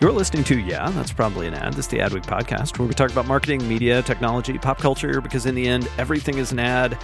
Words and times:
You're 0.00 0.12
listening 0.12 0.44
to 0.44 0.60
Yeah, 0.60 0.90
that's 0.90 1.12
probably 1.12 1.48
an 1.48 1.54
ad. 1.54 1.72
This 1.72 1.86
is 1.86 1.88
the 1.88 1.98
Adweek 1.98 2.24
podcast 2.24 2.78
where 2.78 2.86
we 2.86 2.94
talk 2.94 3.10
about 3.10 3.26
marketing, 3.26 3.66
media, 3.68 4.00
technology, 4.00 4.56
pop 4.56 4.78
culture, 4.78 5.20
because 5.20 5.44
in 5.44 5.56
the 5.56 5.66
end, 5.66 5.88
everything 5.98 6.38
is 6.38 6.52
an 6.52 6.60
ad. 6.60 6.96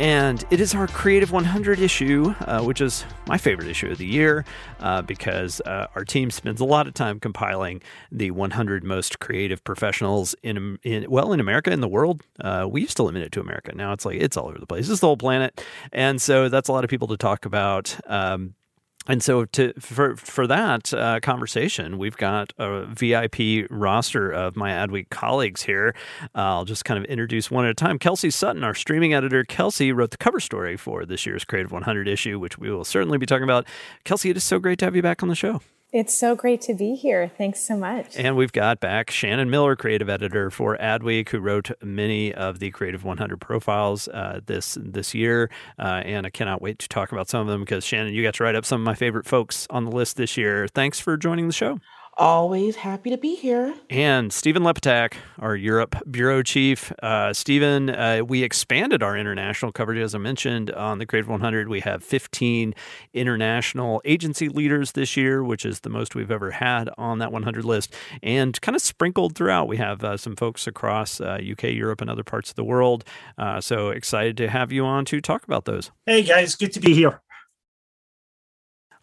And 0.00 0.42
it 0.50 0.58
is 0.58 0.74
our 0.74 0.86
Creative 0.86 1.30
100 1.30 1.78
issue, 1.78 2.34
uh, 2.40 2.62
which 2.62 2.80
is 2.80 3.04
my 3.26 3.36
favorite 3.36 3.68
issue 3.68 3.90
of 3.90 3.98
the 3.98 4.06
year 4.06 4.46
uh, 4.80 5.02
because 5.02 5.60
uh, 5.66 5.88
our 5.94 6.06
team 6.06 6.30
spends 6.30 6.62
a 6.62 6.64
lot 6.64 6.86
of 6.86 6.94
time 6.94 7.20
compiling 7.20 7.82
the 8.10 8.30
100 8.30 8.82
most 8.82 9.18
creative 9.18 9.62
professionals 9.62 10.34
in, 10.42 10.78
in 10.82 11.10
well, 11.10 11.34
in 11.34 11.40
America, 11.40 11.70
in 11.70 11.82
the 11.82 11.88
world. 11.88 12.22
Uh, 12.40 12.66
we 12.66 12.80
used 12.80 12.96
to 12.96 13.02
limit 13.02 13.24
it 13.24 13.32
to 13.32 13.40
America. 13.40 13.74
Now 13.74 13.92
it's 13.92 14.06
like 14.06 14.18
it's 14.18 14.38
all 14.38 14.48
over 14.48 14.58
the 14.58 14.66
place. 14.66 14.88
It's 14.88 15.00
the 15.00 15.06
whole 15.06 15.18
planet. 15.18 15.62
And 15.92 16.22
so 16.22 16.48
that's 16.48 16.70
a 16.70 16.72
lot 16.72 16.82
of 16.82 16.88
people 16.88 17.08
to 17.08 17.18
talk 17.18 17.44
about. 17.44 17.94
Um, 18.06 18.54
and 19.06 19.22
so 19.22 19.44
to 19.46 19.72
for 19.78 20.16
for 20.16 20.46
that 20.46 20.92
uh, 20.94 21.20
conversation, 21.20 21.98
we've 21.98 22.16
got 22.16 22.52
a 22.58 22.86
VIP 22.86 23.66
roster 23.70 24.30
of 24.30 24.56
my 24.56 24.70
Adweek 24.70 25.10
colleagues 25.10 25.62
here. 25.62 25.94
Uh, 26.34 26.56
I'll 26.56 26.64
just 26.64 26.84
kind 26.84 26.98
of 26.98 27.04
introduce 27.06 27.50
one 27.50 27.64
at 27.64 27.70
a 27.70 27.74
time. 27.74 27.98
Kelsey 27.98 28.30
Sutton, 28.30 28.64
our 28.64 28.74
streaming 28.74 29.14
editor. 29.14 29.44
Kelsey 29.44 29.92
wrote 29.92 30.10
the 30.10 30.18
cover 30.18 30.40
story 30.40 30.76
for 30.76 31.04
this 31.04 31.26
year's 31.26 31.44
Creative 31.44 31.72
100 31.72 32.08
issue, 32.08 32.38
which 32.38 32.58
we 32.58 32.70
will 32.70 32.84
certainly 32.84 33.18
be 33.18 33.26
talking 33.26 33.44
about. 33.44 33.66
Kelsey, 34.04 34.30
it 34.30 34.36
is 34.36 34.44
so 34.44 34.58
great 34.58 34.78
to 34.78 34.84
have 34.84 34.96
you 34.96 35.02
back 35.02 35.22
on 35.22 35.28
the 35.28 35.34
show. 35.34 35.60
It's 35.92 36.14
so 36.14 36.34
great 36.34 36.62
to 36.62 36.74
be 36.74 36.94
here. 36.94 37.30
Thanks 37.36 37.60
so 37.60 37.76
much. 37.76 38.16
And 38.16 38.34
we've 38.34 38.50
got 38.50 38.80
back 38.80 39.10
Shannon 39.10 39.50
Miller, 39.50 39.76
creative 39.76 40.08
editor 40.08 40.50
for 40.50 40.78
Adweek, 40.78 41.28
who 41.28 41.38
wrote 41.38 41.70
many 41.82 42.32
of 42.32 42.60
the 42.60 42.70
Creative 42.70 43.04
100 43.04 43.38
profiles 43.38 44.08
uh, 44.08 44.40
this 44.46 44.78
this 44.80 45.12
year. 45.12 45.50
Uh, 45.78 46.00
and 46.06 46.26
I 46.26 46.30
cannot 46.30 46.62
wait 46.62 46.78
to 46.78 46.88
talk 46.88 47.12
about 47.12 47.28
some 47.28 47.42
of 47.42 47.46
them 47.48 47.60
because 47.60 47.84
Shannon, 47.84 48.14
you 48.14 48.22
got 48.22 48.32
to 48.34 48.42
write 48.42 48.54
up 48.54 48.64
some 48.64 48.80
of 48.80 48.86
my 48.86 48.94
favorite 48.94 49.26
folks 49.26 49.66
on 49.68 49.84
the 49.84 49.90
list 49.90 50.16
this 50.16 50.38
year. 50.38 50.66
Thanks 50.66 50.98
for 50.98 51.18
joining 51.18 51.46
the 51.46 51.52
show. 51.52 51.78
Always 52.18 52.76
happy 52.76 53.08
to 53.08 53.16
be 53.16 53.36
here. 53.36 53.74
And 53.88 54.34
Stephen 54.34 54.62
Lepitak, 54.62 55.14
our 55.38 55.56
Europe 55.56 55.96
bureau 56.10 56.42
chief. 56.42 56.92
Uh, 57.02 57.32
Stephen, 57.32 57.88
uh, 57.88 58.20
we 58.26 58.42
expanded 58.42 59.02
our 59.02 59.16
international 59.16 59.72
coverage, 59.72 59.98
as 59.98 60.14
I 60.14 60.18
mentioned, 60.18 60.70
on 60.72 60.98
the 60.98 61.06
Creative 61.06 61.30
100. 61.30 61.70
We 61.70 61.80
have 61.80 62.04
15 62.04 62.74
international 63.14 64.02
agency 64.04 64.50
leaders 64.50 64.92
this 64.92 65.16
year, 65.16 65.42
which 65.42 65.64
is 65.64 65.80
the 65.80 65.88
most 65.88 66.14
we've 66.14 66.30
ever 66.30 66.50
had 66.50 66.90
on 66.98 67.18
that 67.20 67.32
100 67.32 67.64
list. 67.64 67.94
And 68.22 68.60
kind 68.60 68.76
of 68.76 68.82
sprinkled 68.82 69.34
throughout, 69.34 69.66
we 69.66 69.78
have 69.78 70.04
uh, 70.04 70.18
some 70.18 70.36
folks 70.36 70.66
across 70.66 71.18
UK, 71.18 71.64
uh, 71.64 71.68
Europe, 71.68 72.02
and 72.02 72.10
other 72.10 72.24
parts 72.24 72.50
of 72.50 72.56
the 72.56 72.64
world. 72.64 73.04
Uh, 73.38 73.58
so 73.62 73.88
excited 73.88 74.36
to 74.36 74.50
have 74.50 74.70
you 74.70 74.84
on 74.84 75.06
to 75.06 75.22
talk 75.22 75.44
about 75.44 75.64
those. 75.64 75.90
Hey, 76.04 76.22
guys, 76.22 76.56
good 76.56 76.74
to 76.74 76.80
be 76.80 76.92
here. 76.92 77.22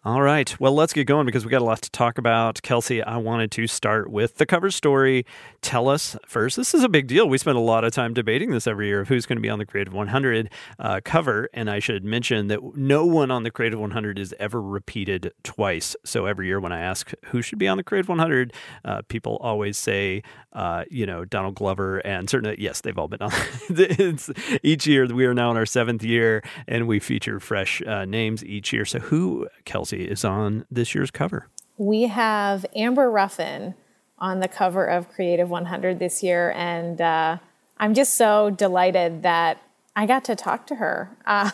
All 0.02 0.22
right. 0.22 0.58
Well, 0.58 0.74
let's 0.74 0.94
get 0.94 1.06
going 1.06 1.26
because 1.26 1.44
we 1.44 1.50
got 1.50 1.60
a 1.60 1.64
lot 1.66 1.82
to 1.82 1.90
talk 1.90 2.16
about. 2.16 2.62
Kelsey, 2.62 3.02
I 3.02 3.18
wanted 3.18 3.50
to 3.52 3.66
start 3.66 4.10
with 4.10 4.36
the 4.36 4.46
cover 4.46 4.70
story. 4.70 5.26
Tell 5.60 5.90
us 5.90 6.16
first, 6.26 6.56
this 6.56 6.72
is 6.72 6.82
a 6.82 6.88
big 6.88 7.06
deal. 7.06 7.28
We 7.28 7.36
spend 7.36 7.58
a 7.58 7.60
lot 7.60 7.84
of 7.84 7.92
time 7.92 8.14
debating 8.14 8.50
this 8.50 8.66
every 8.66 8.86
year 8.86 9.00
of 9.00 9.08
who's 9.08 9.26
going 9.26 9.36
to 9.36 9.42
be 9.42 9.50
on 9.50 9.58
the 9.58 9.66
Creative 9.66 9.92
100 9.92 10.50
uh, 10.78 11.02
cover. 11.04 11.50
And 11.52 11.68
I 11.68 11.80
should 11.80 12.02
mention 12.02 12.46
that 12.46 12.74
no 12.74 13.04
one 13.04 13.30
on 13.30 13.42
the 13.42 13.50
Creative 13.50 13.78
100 13.78 14.18
is 14.18 14.34
ever 14.38 14.62
repeated 14.62 15.34
twice. 15.42 15.94
So 16.02 16.24
every 16.24 16.46
year 16.46 16.60
when 16.60 16.72
I 16.72 16.80
ask 16.80 17.12
who 17.26 17.42
should 17.42 17.58
be 17.58 17.68
on 17.68 17.76
the 17.76 17.84
Creative 17.84 18.08
100, 18.08 18.54
uh, 18.86 19.02
people 19.08 19.36
always 19.42 19.76
say, 19.76 20.22
uh, 20.54 20.84
you 20.90 21.04
know, 21.04 21.26
Donald 21.26 21.56
Glover. 21.56 21.98
And 21.98 22.30
certainly, 22.30 22.56
yes, 22.58 22.80
they've 22.80 22.98
all 22.98 23.08
been 23.08 23.20
on. 23.20 23.32
each 24.62 24.86
year, 24.86 25.06
we 25.06 25.26
are 25.26 25.34
now 25.34 25.50
in 25.50 25.58
our 25.58 25.66
seventh 25.66 26.02
year 26.02 26.42
and 26.66 26.88
we 26.88 27.00
feature 27.00 27.38
fresh 27.38 27.82
uh, 27.82 28.06
names 28.06 28.42
each 28.42 28.72
year. 28.72 28.86
So 28.86 28.98
who, 28.98 29.46
Kelsey, 29.66 29.89
is 29.98 30.24
on 30.24 30.64
this 30.70 30.94
year's 30.94 31.10
cover. 31.10 31.46
We 31.76 32.02
have 32.02 32.66
Amber 32.76 33.10
Ruffin 33.10 33.74
on 34.18 34.40
the 34.40 34.48
cover 34.48 34.84
of 34.84 35.08
Creative 35.08 35.48
100 35.48 35.98
this 35.98 36.22
year, 36.22 36.52
and 36.54 37.00
uh, 37.00 37.38
I'm 37.78 37.94
just 37.94 38.14
so 38.14 38.50
delighted 38.50 39.22
that 39.22 39.62
I 39.96 40.06
got 40.06 40.24
to 40.24 40.36
talk 40.36 40.66
to 40.68 40.76
her. 40.76 41.16
Uh, 41.26 41.50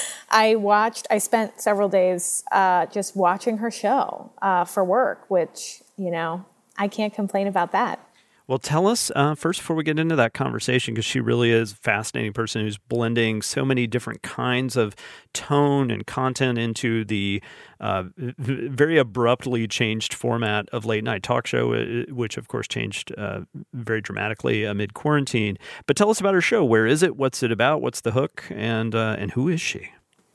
I 0.30 0.54
watched, 0.54 1.06
I 1.10 1.18
spent 1.18 1.60
several 1.60 1.88
days 1.88 2.44
uh, 2.52 2.86
just 2.86 3.16
watching 3.16 3.58
her 3.58 3.70
show 3.70 4.30
uh, 4.40 4.64
for 4.64 4.84
work, 4.84 5.24
which, 5.28 5.82
you 5.96 6.10
know, 6.10 6.44
I 6.78 6.88
can't 6.88 7.12
complain 7.12 7.46
about 7.46 7.72
that. 7.72 8.05
Well, 8.48 8.58
tell 8.58 8.86
us 8.86 9.10
uh, 9.16 9.34
first 9.34 9.58
before 9.58 9.74
we 9.74 9.82
get 9.82 9.98
into 9.98 10.14
that 10.14 10.32
conversation, 10.32 10.94
because 10.94 11.04
she 11.04 11.18
really 11.18 11.50
is 11.50 11.72
a 11.72 11.76
fascinating 11.76 12.32
person 12.32 12.62
who's 12.62 12.78
blending 12.78 13.42
so 13.42 13.64
many 13.64 13.88
different 13.88 14.22
kinds 14.22 14.76
of 14.76 14.94
tone 15.32 15.90
and 15.90 16.06
content 16.06 16.56
into 16.56 17.04
the 17.04 17.42
uh, 17.80 18.04
very 18.16 18.98
abruptly 18.98 19.66
changed 19.66 20.14
format 20.14 20.68
of 20.68 20.84
late 20.84 21.02
night 21.02 21.24
talk 21.24 21.48
show, 21.48 21.72
uh, 21.72 22.04
which 22.08 22.36
of 22.36 22.46
course 22.46 22.68
changed 22.68 23.12
uh, 23.18 23.40
very 23.72 24.00
dramatically 24.00 24.62
amid 24.62 24.94
quarantine. 24.94 25.58
But 25.86 25.96
tell 25.96 26.10
us 26.10 26.20
about 26.20 26.34
her 26.34 26.40
show. 26.40 26.64
Where 26.64 26.86
is 26.86 27.02
it? 27.02 27.16
What's 27.16 27.42
it 27.42 27.50
about? 27.50 27.82
What's 27.82 28.02
the 28.02 28.12
hook? 28.12 28.44
And 28.50 28.94
uh, 28.94 29.16
and 29.18 29.32
who 29.32 29.48
is 29.48 29.60
she? 29.60 29.90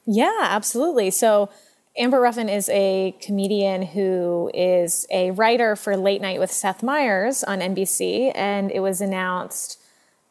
Yeah, 0.05 0.37
absolutely. 0.41 1.11
So. 1.11 1.49
Amber 1.97 2.21
Ruffin 2.21 2.47
is 2.47 2.69
a 2.69 3.13
comedian 3.21 3.81
who 3.81 4.49
is 4.53 5.05
a 5.11 5.31
writer 5.31 5.75
for 5.75 5.97
Late 5.97 6.21
Night 6.21 6.39
with 6.39 6.49
Seth 6.49 6.81
Meyers 6.81 7.43
on 7.43 7.59
NBC, 7.59 8.31
and 8.33 8.71
it 8.71 8.79
was 8.79 9.01
announced, 9.01 9.77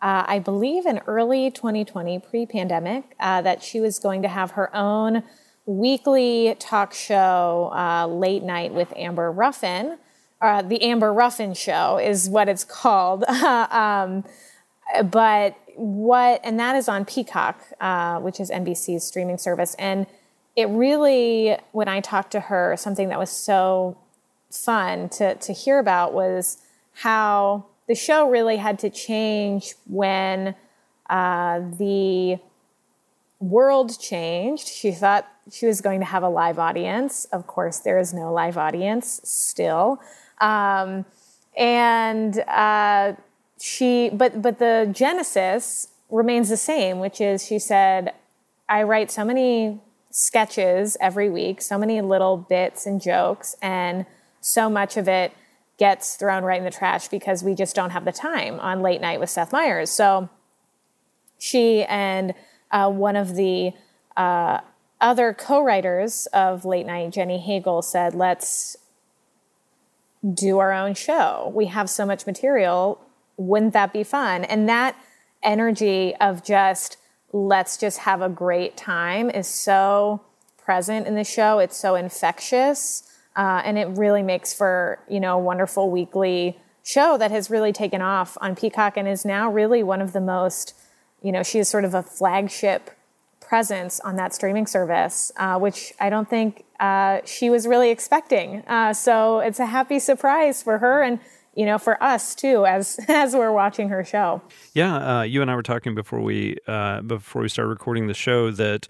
uh, 0.01 0.25
I 0.27 0.39
believe, 0.39 0.87
in 0.87 1.01
early 1.07 1.51
2020, 1.51 2.19
pre 2.21 2.47
pandemic, 2.47 3.15
uh, 3.21 3.43
that 3.43 3.63
she 3.63 3.79
was 3.79 3.99
going 3.99 4.23
to 4.23 4.29
have 4.29 4.53
her 4.53 4.75
own 4.75 5.23
weekly 5.67 6.57
talk 6.59 6.95
show, 6.95 7.71
uh, 7.75 8.07
Late 8.07 8.43
Night 8.43 8.73
with 8.73 8.91
Amber 8.97 9.31
Ruffin. 9.31 9.99
Uh, 10.41 10.63
the 10.63 10.83
Amber 10.83 11.13
Ruffin 11.13 11.53
Show 11.53 11.99
is 11.99 12.31
what 12.31 12.49
it's 12.49 12.65
called. 12.65 13.25
um, 13.25 14.25
but 15.05 15.59
what, 15.77 16.41
and 16.43 16.59
that 16.59 16.75
is 16.75 16.89
on 16.89 17.05
Peacock, 17.05 17.61
uh, 17.83 18.19
which 18.21 18.41
is 18.41 18.51
NBC's 18.51 19.05
streaming 19.05 19.37
service. 19.37 19.75
And 19.79 20.07
it 20.61 20.67
really, 20.67 21.57
when 21.73 21.89
I 21.89 22.01
talked 22.01 22.33
to 22.33 22.41
her, 22.41 22.77
something 22.77 23.09
that 23.09 23.19
was 23.19 23.31
so 23.31 23.97
fun 24.51 25.09
to, 25.11 25.35
to 25.37 25.53
hear 25.53 25.79
about 25.79 26.13
was 26.13 26.59
how 26.95 27.67
the 27.89 27.95
show 27.95 28.29
really 28.29 28.57
had 28.57 28.79
to 28.81 28.91
change 28.91 29.75
when 29.87 30.55
uh, 31.09 31.61
the 31.79 32.39
world 33.41 33.99
changed. 33.99 34.69
She 34.69 34.93
thought 34.93 35.27
she 35.51 35.67
was 35.67 35.81
going 35.81 36.01
to 36.01 36.07
have 36.07 36.23
a 36.23 36.29
live 36.29 36.59
audience. 36.59 37.25
Of 37.27 37.47
course, 37.47 37.79
there 37.79 37.99
is 37.99 38.13
no 38.13 38.33
live 38.33 38.59
audience 38.59 39.21
still. 39.25 40.01
Um, 40.41 41.07
and 41.57 42.39
uh, 42.41 43.15
she, 43.61 44.11
but 44.11 44.41
but 44.41 44.59
the 44.59 44.91
genesis 44.93 45.89
remains 46.11 46.49
the 46.49 46.57
same, 46.57 47.01
which 47.01 47.21
is 47.21 47.45
she 47.47 47.59
said, 47.59 48.15
"I 48.69 48.85
write 48.85 49.11
so 49.11 49.25
many 49.25 49.81
sketches 50.11 50.97
every 51.01 51.31
week, 51.31 51.63
so 51.63 51.79
many 51.79 52.01
little 52.01 52.37
bits 52.37 52.87
and 52.87 53.01
jokes, 53.01 53.57
and 53.63 54.07
so 54.41 54.69
much 54.69 54.97
of 54.97 55.09
it 55.09 55.33
gets 55.79 56.17
thrown 56.17 56.45
right 56.45 56.59
in 56.59 56.65
the 56.65 56.71
trash 56.71 57.09
because 57.09 57.43
we 57.43 57.55
just 57.55 57.75
don't 57.75 57.91
have 57.91 58.05
the 58.05 58.13
time 58.13 58.61
on 58.61 58.83
late 58.83 59.01
night 59.01 59.19
with 59.19 59.31
Seth 59.31 59.53
Meyers. 59.53 59.91
So 59.91 60.29
she 61.39 61.85
and 61.85 62.35
uh, 62.71 62.91
one 62.91 63.17
of 63.17 63.35
the 63.35 63.73
uh, 64.17 64.61
other 65.01 65.33
co-writers 65.33 66.27
of 66.33 66.65
late 66.65 66.87
night, 66.87 67.11
Jenny 67.13 67.39
Hagel, 67.39 67.83
said, 67.83 68.15
"Let's 68.15 68.77
do 70.35 70.59
our 70.59 70.73
own 70.73 70.95
show. 70.95 71.51
We 71.55 71.67
have 71.67 71.89
so 71.89 72.05
much 72.05 72.27
material. 72.27 73.01
Wouldn't 73.37 73.73
that 73.73 73.93
be 73.93 74.05
fun? 74.05 74.45
And 74.45 74.69
that 74.69 74.97
energy 75.43 76.15
of 76.17 76.45
just 76.45 76.99
let's 77.33 77.77
just 77.77 77.99
have 77.99 78.23
a 78.23 78.29
great 78.29 78.77
time 78.77 79.31
is 79.31 79.47
so 79.47 80.21
present 80.59 81.07
in 81.07 81.15
the 81.15 81.25
show. 81.25 81.59
It's 81.59 81.77
so 81.77 81.95
infectious. 81.95 83.03
Uh, 83.37 83.63
and 83.65 83.79
it 83.79 83.87
really 83.89 84.23
makes 84.23 84.53
for, 84.53 84.99
you 85.09 85.21
know, 85.21 85.37
a 85.37 85.39
wonderful 85.39 85.91
weekly 85.91 86.59
show 86.83 87.17
that 87.17 87.31
has 87.31 87.51
really 87.51 87.73
taken 87.73 88.03
off 88.03 88.37
on 88.41 88.57
Peacock 88.57 88.97
and 88.97 89.07
is 89.07 89.25
now 89.25 89.51
really 89.51 89.83
one 89.83 90.01
of 90.01 90.13
the 90.13 90.21
most, 90.21 90.75
you 91.23 91.31
know, 91.31 91.43
she 91.43 91.59
is 91.59 91.69
sort 91.69 91.85
of 91.85 91.95
a 91.95 92.03
flagship 92.03 92.91
presence 93.41 94.01
on 94.01 94.17
that 94.17 94.35
streaming 94.35 94.67
service, 94.67 95.33
uh, 95.37 95.59
which 95.59 95.93
I 96.01 96.11
don't 96.11 96.29
think 96.29 96.65
uh, 96.79 97.21
she 97.25 97.51
was 97.51 97.67
really 97.67 97.91
expecting. 97.91 98.63
Uh, 98.67 98.93
so 98.93 99.41
it's 99.41 99.59
a 99.59 99.67
happy 99.67 99.99
surprise 99.99 100.63
for 100.63 100.79
her 100.79 101.03
and 101.03 101.21
you 101.55 101.67
know 101.67 101.79
for 101.79 102.03
us 102.03 102.35
too 102.35 102.67
as 102.67 102.99
as 103.09 103.35
we're 103.35 103.53
watching 103.53 103.89
her 103.89 104.05
show. 104.05 104.43
Yeah, 104.75 105.19
uh, 105.19 105.23
you 105.23 105.43
and 105.43 105.51
I 105.51 105.55
were 105.55 105.63
talking 105.63 105.95
before 105.95 106.21
we 106.21 106.57
uh, 106.67 107.03
before 107.03 107.43
we 107.43 107.49
started 107.49 107.71
recording 107.71 108.07
the 108.07 108.15
show 108.15 108.51
that 108.53 108.87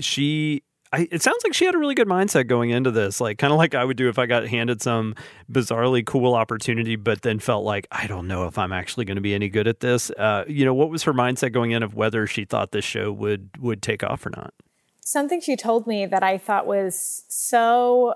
she 0.00 0.62
I, 0.92 1.08
it 1.10 1.22
sounds 1.22 1.42
like 1.42 1.54
she 1.54 1.64
had 1.64 1.74
a 1.74 1.78
really 1.78 1.94
good 1.94 2.06
mindset 2.06 2.48
going 2.48 2.68
into 2.68 2.90
this, 2.90 3.18
like 3.18 3.38
kind 3.38 3.50
of 3.50 3.58
like 3.58 3.74
I 3.74 3.82
would 3.82 3.96
do 3.96 4.10
if 4.10 4.18
I 4.18 4.26
got 4.26 4.46
handed 4.46 4.82
some 4.82 5.14
bizarrely 5.50 6.04
cool 6.04 6.34
opportunity, 6.34 6.96
but 6.96 7.22
then 7.22 7.38
felt 7.38 7.64
like 7.64 7.86
I 7.90 8.06
don't 8.06 8.28
know 8.28 8.46
if 8.46 8.58
I'm 8.58 8.72
actually 8.72 9.06
going 9.06 9.16
to 9.16 9.22
be 9.22 9.34
any 9.34 9.48
good 9.48 9.66
at 9.66 9.80
this. 9.80 10.10
Uh, 10.10 10.44
you 10.46 10.66
know, 10.66 10.74
what 10.74 10.90
was 10.90 11.02
her 11.04 11.14
mindset 11.14 11.52
going 11.52 11.70
in 11.70 11.82
of 11.82 11.94
whether 11.94 12.26
she 12.26 12.44
thought 12.44 12.72
this 12.72 12.84
show 12.84 13.10
would 13.10 13.48
would 13.58 13.80
take 13.80 14.04
off 14.04 14.26
or 14.26 14.30
not? 14.30 14.52
Something 15.00 15.40
she 15.40 15.56
told 15.56 15.86
me 15.86 16.04
that 16.04 16.22
I 16.22 16.36
thought 16.36 16.66
was 16.66 17.24
so, 17.28 18.14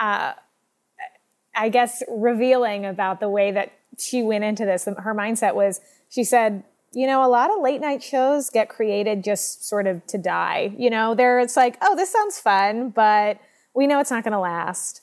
uh, 0.00 0.32
I 1.54 1.68
guess, 1.68 2.02
revealing 2.08 2.84
about 2.86 3.20
the 3.20 3.28
way 3.28 3.52
that 3.52 3.72
she 3.98 4.22
went 4.22 4.44
into 4.44 4.64
this. 4.64 4.84
Her 4.84 5.14
mindset 5.14 5.54
was, 5.54 5.80
she 6.08 6.24
said, 6.24 6.64
you 6.92 7.06
know, 7.06 7.24
a 7.24 7.28
lot 7.28 7.50
of 7.50 7.60
late 7.60 7.80
night 7.80 8.02
shows 8.02 8.50
get 8.50 8.68
created 8.68 9.24
just 9.24 9.66
sort 9.66 9.86
of 9.86 10.06
to 10.06 10.18
die. 10.18 10.74
You 10.78 10.90
know, 10.90 11.14
there 11.14 11.40
it's 11.40 11.56
like, 11.56 11.76
oh, 11.82 11.96
this 11.96 12.10
sounds 12.10 12.38
fun, 12.38 12.90
but 12.90 13.40
we 13.74 13.86
know 13.86 14.00
it's 14.00 14.10
not 14.10 14.24
going 14.24 14.32
to 14.32 14.38
last. 14.38 15.00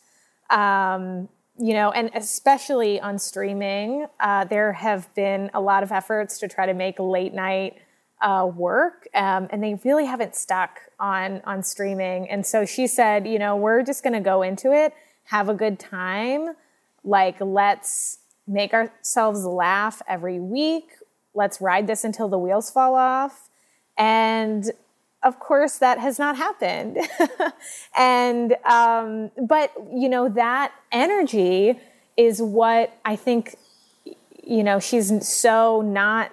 Um, 0.49 1.29
you 1.57 1.73
know, 1.73 1.91
and 1.91 2.09
especially 2.15 2.99
on 2.99 3.19
streaming, 3.19 4.07
uh, 4.19 4.45
there 4.45 4.73
have 4.73 5.13
been 5.15 5.51
a 5.53 5.61
lot 5.61 5.83
of 5.83 5.91
efforts 5.91 6.39
to 6.39 6.47
try 6.47 6.65
to 6.65 6.73
make 6.73 6.97
late 6.97 7.33
night 7.33 7.77
uh, 8.21 8.49
work, 8.53 9.07
um, 9.13 9.47
and 9.51 9.63
they 9.63 9.79
really 9.83 10.05
haven't 10.05 10.35
stuck 10.35 10.79
on 10.99 11.41
on 11.43 11.63
streaming. 11.63 12.29
And 12.29 12.45
so 12.45 12.65
she 12.65 12.87
said, 12.87 13.27
you 13.27 13.39
know, 13.39 13.55
we're 13.55 13.83
just 13.83 14.03
going 14.03 14.13
to 14.13 14.19
go 14.21 14.41
into 14.41 14.71
it, 14.71 14.93
have 15.25 15.49
a 15.49 15.53
good 15.53 15.79
time, 15.79 16.55
like 17.03 17.37
let's 17.39 18.19
make 18.47 18.73
ourselves 18.73 19.45
laugh 19.45 20.01
every 20.07 20.39
week 20.39 20.89
let's 21.33 21.61
ride 21.61 21.87
this 21.87 22.03
until 22.03 22.27
the 22.29 22.37
wheels 22.37 22.69
fall 22.69 22.95
off. 22.95 23.49
And 23.97 24.71
of 25.23 25.39
course, 25.39 25.77
that 25.77 25.99
has 25.99 26.17
not 26.17 26.35
happened. 26.35 26.97
and, 27.97 28.55
um, 28.65 29.31
but, 29.47 29.71
you 29.93 30.09
know, 30.09 30.29
that 30.29 30.73
energy 30.91 31.79
is 32.17 32.41
what 32.41 32.97
I 33.05 33.15
think, 33.15 33.55
you 34.43 34.63
know, 34.63 34.79
she's 34.79 35.27
so 35.27 35.81
not 35.81 36.31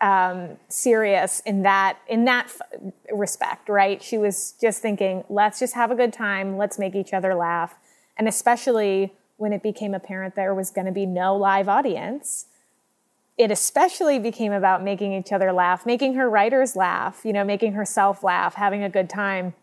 um, 0.00 0.58
serious 0.68 1.40
in 1.40 1.62
that 1.62 1.98
in 2.08 2.26
that 2.26 2.46
f- 2.46 2.92
respect, 3.12 3.68
right? 3.68 4.02
She 4.02 4.18
was 4.18 4.54
just 4.60 4.82
thinking, 4.82 5.24
let's 5.28 5.58
just 5.58 5.74
have 5.74 5.90
a 5.90 5.94
good 5.94 6.12
time, 6.12 6.56
let's 6.56 6.78
make 6.78 6.94
each 6.94 7.14
other 7.14 7.34
laugh, 7.34 7.74
and 8.16 8.28
especially 8.28 9.14
when 9.36 9.52
it 9.52 9.62
became 9.62 9.94
apparent 9.94 10.34
there 10.34 10.54
was 10.54 10.70
going 10.70 10.86
to 10.86 10.92
be 10.92 11.06
no 11.06 11.36
live 11.36 11.68
audience, 11.68 12.46
it 13.36 13.50
especially 13.50 14.18
became 14.18 14.52
about 14.52 14.82
making 14.82 15.12
each 15.12 15.32
other 15.32 15.52
laugh, 15.52 15.84
making 15.84 16.14
her 16.14 16.28
writers 16.28 16.74
laugh, 16.74 17.20
you 17.24 17.32
know, 17.32 17.44
making 17.44 17.72
herself 17.72 18.22
laugh, 18.22 18.54
having 18.54 18.82
a 18.82 18.88
good 18.88 19.10
time. 19.10 19.54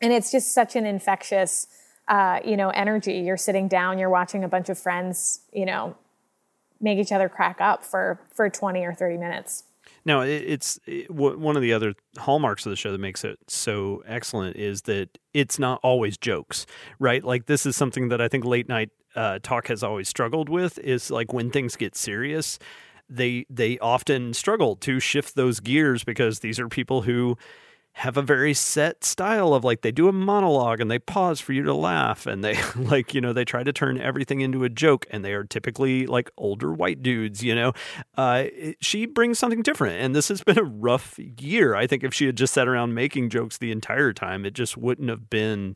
And 0.00 0.12
it's 0.12 0.30
just 0.30 0.52
such 0.52 0.76
an 0.76 0.86
infectious, 0.86 1.66
uh, 2.06 2.38
you 2.44 2.56
know, 2.56 2.70
energy. 2.70 3.14
You're 3.14 3.36
sitting 3.36 3.66
down, 3.66 3.98
you're 3.98 4.10
watching 4.10 4.44
a 4.44 4.48
bunch 4.48 4.68
of 4.68 4.78
friends, 4.78 5.40
you 5.52 5.66
know, 5.66 5.96
make 6.80 6.98
each 6.98 7.10
other 7.10 7.28
crack 7.28 7.60
up 7.60 7.84
for 7.84 8.20
for 8.34 8.48
20 8.48 8.84
or 8.84 8.94
30 8.94 9.16
minutes. 9.16 9.64
Now, 10.06 10.20
it's 10.20 10.78
it, 10.86 11.10
one 11.10 11.56
of 11.56 11.62
the 11.62 11.72
other 11.72 11.94
hallmarks 12.16 12.64
of 12.64 12.70
the 12.70 12.76
show 12.76 12.92
that 12.92 13.00
makes 13.00 13.24
it 13.24 13.38
so 13.48 14.04
excellent 14.06 14.56
is 14.56 14.82
that 14.82 15.18
it's 15.34 15.58
not 15.58 15.80
always 15.82 16.16
jokes, 16.16 16.64
right? 17.00 17.22
Like 17.22 17.46
this 17.46 17.66
is 17.66 17.76
something 17.76 18.08
that 18.08 18.20
I 18.20 18.28
think 18.28 18.44
late 18.44 18.68
night 18.68 18.90
uh, 19.16 19.40
talk 19.42 19.66
has 19.66 19.82
always 19.82 20.08
struggled 20.08 20.48
with 20.48 20.78
is 20.78 21.10
like 21.10 21.32
when 21.32 21.50
things 21.50 21.74
get 21.74 21.96
serious 21.96 22.58
they 23.08 23.46
they 23.48 23.78
often 23.78 24.34
struggle 24.34 24.76
to 24.76 24.98
shift 24.98 25.36
those 25.36 25.60
gears 25.60 26.04
because 26.04 26.40
these 26.40 26.58
are 26.58 26.68
people 26.68 27.02
who 27.02 27.36
have 27.96 28.18
a 28.18 28.22
very 28.22 28.52
set 28.52 29.04
style 29.04 29.54
of 29.54 29.64
like 29.64 29.80
they 29.80 29.90
do 29.90 30.06
a 30.06 30.12
monologue 30.12 30.82
and 30.82 30.90
they 30.90 30.98
pause 30.98 31.40
for 31.40 31.54
you 31.54 31.62
to 31.62 31.72
laugh 31.72 32.26
and 32.26 32.44
they 32.44 32.54
like 32.76 33.14
you 33.14 33.22
know 33.22 33.32
they 33.32 33.44
try 33.44 33.62
to 33.62 33.72
turn 33.72 33.98
everything 33.98 34.42
into 34.42 34.64
a 34.64 34.68
joke 34.68 35.06
and 35.10 35.24
they 35.24 35.32
are 35.32 35.44
typically 35.44 36.06
like 36.06 36.30
older 36.36 36.74
white 36.74 37.02
dudes 37.02 37.42
you 37.42 37.54
know? 37.54 37.72
Uh, 38.14 38.44
she 38.82 39.06
brings 39.06 39.38
something 39.38 39.62
different 39.62 39.98
and 39.98 40.14
this 40.14 40.28
has 40.28 40.42
been 40.42 40.58
a 40.58 40.62
rough 40.62 41.18
year. 41.40 41.74
I 41.74 41.86
think 41.86 42.04
if 42.04 42.12
she 42.12 42.26
had 42.26 42.36
just 42.36 42.52
sat 42.52 42.68
around 42.68 42.92
making 42.92 43.30
jokes 43.30 43.56
the 43.56 43.72
entire 43.72 44.12
time 44.12 44.44
it 44.44 44.52
just 44.52 44.76
wouldn't 44.76 45.08
have 45.08 45.30
been 45.30 45.74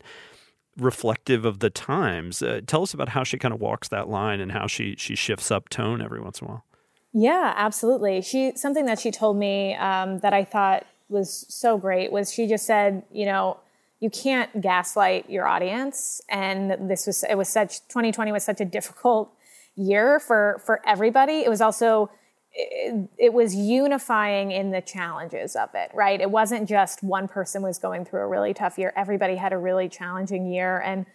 reflective 0.77 1.43
of 1.43 1.57
the 1.57 1.71
times. 1.71 2.43
Uh, 2.43 2.61
tell 2.67 2.83
us 2.83 2.93
about 2.93 3.09
how 3.09 3.23
she 3.23 3.39
kind 3.39 3.51
of 3.51 3.59
walks 3.59 3.87
that 3.87 4.09
line 4.09 4.39
and 4.39 4.51
how 4.51 4.67
she 4.67 4.95
she 4.95 5.15
shifts 5.15 5.49
up 5.49 5.69
tone 5.69 6.03
every 6.03 6.21
once 6.21 6.39
in 6.39 6.47
a 6.47 6.51
while. 6.51 6.65
Yeah, 7.13 7.53
absolutely. 7.57 8.21
She 8.21 8.53
something 8.55 8.85
that 8.85 8.99
she 8.99 9.09
told 9.09 9.37
me 9.37 9.73
um, 9.75 10.19
that 10.19 10.33
I 10.33 10.43
thought 10.43 10.85
was 11.11 11.45
so 11.49 11.77
great 11.77 12.11
was 12.11 12.33
she 12.33 12.47
just 12.47 12.65
said, 12.65 13.03
you 13.11 13.25
know, 13.25 13.57
you 13.99 14.09
can't 14.09 14.61
gaslight 14.61 15.29
your 15.29 15.47
audience, 15.47 16.21
and 16.27 16.89
this 16.89 17.05
was 17.05 17.23
it 17.29 17.35
was 17.35 17.49
such 17.49 17.79
2020 17.89 18.31
was 18.31 18.43
such 18.43 18.59
a 18.59 18.65
difficult 18.65 19.31
year 19.75 20.19
for 20.19 20.61
for 20.65 20.81
everybody. 20.87 21.41
It 21.41 21.49
was 21.49 21.61
also 21.61 22.09
it, 22.53 23.09
it, 23.17 23.33
was 23.33 23.55
unifying 23.55 24.51
in 24.51 24.71
the 24.71 24.81
challenges 24.81 25.55
of 25.55 25.69
it, 25.73 25.89
right? 25.93 26.19
It 26.19 26.29
wasn't 26.29 26.67
just 26.67 27.01
one 27.01 27.29
person 27.29 27.61
was 27.61 27.79
going 27.79 28.03
through 28.03 28.21
a 28.21 28.27
really 28.27 28.53
tough 28.53 28.77
year. 28.77 28.91
Everybody 28.97 29.37
had 29.37 29.53
a 29.53 29.57
really 29.57 29.87
challenging 29.87 30.51
year, 30.51 30.79
and 30.79 31.05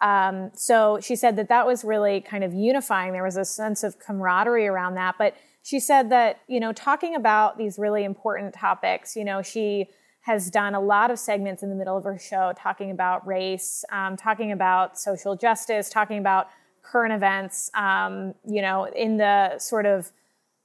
um, 0.00 0.50
so 0.54 1.00
she 1.00 1.16
said 1.16 1.36
that 1.36 1.48
that 1.48 1.66
was 1.66 1.84
really 1.84 2.20
kind 2.20 2.44
of 2.44 2.54
unifying. 2.54 3.12
There 3.12 3.24
was 3.24 3.36
a 3.36 3.44
sense 3.44 3.82
of 3.82 3.98
camaraderie 3.98 4.66
around 4.66 4.94
that. 4.94 5.16
But 5.18 5.34
she 5.66 5.80
said 5.80 6.10
that, 6.10 6.42
you 6.46 6.60
know, 6.60 6.72
talking 6.72 7.16
about 7.16 7.58
these 7.58 7.76
really 7.76 8.04
important 8.04 8.54
topics, 8.54 9.16
you 9.16 9.24
know, 9.24 9.42
she 9.42 9.88
has 10.20 10.48
done 10.48 10.76
a 10.76 10.80
lot 10.80 11.10
of 11.10 11.18
segments 11.18 11.60
in 11.60 11.70
the 11.70 11.74
middle 11.74 11.96
of 11.96 12.04
her 12.04 12.16
show 12.16 12.52
talking 12.56 12.92
about 12.92 13.26
race, 13.26 13.84
um, 13.90 14.16
talking 14.16 14.52
about 14.52 14.96
social 14.96 15.34
justice, 15.34 15.90
talking 15.90 16.18
about 16.18 16.48
current 16.82 17.12
events, 17.12 17.68
um, 17.74 18.32
you 18.46 18.62
know, 18.62 18.84
in 18.84 19.16
the 19.16 19.58
sort 19.58 19.86
of 19.86 20.12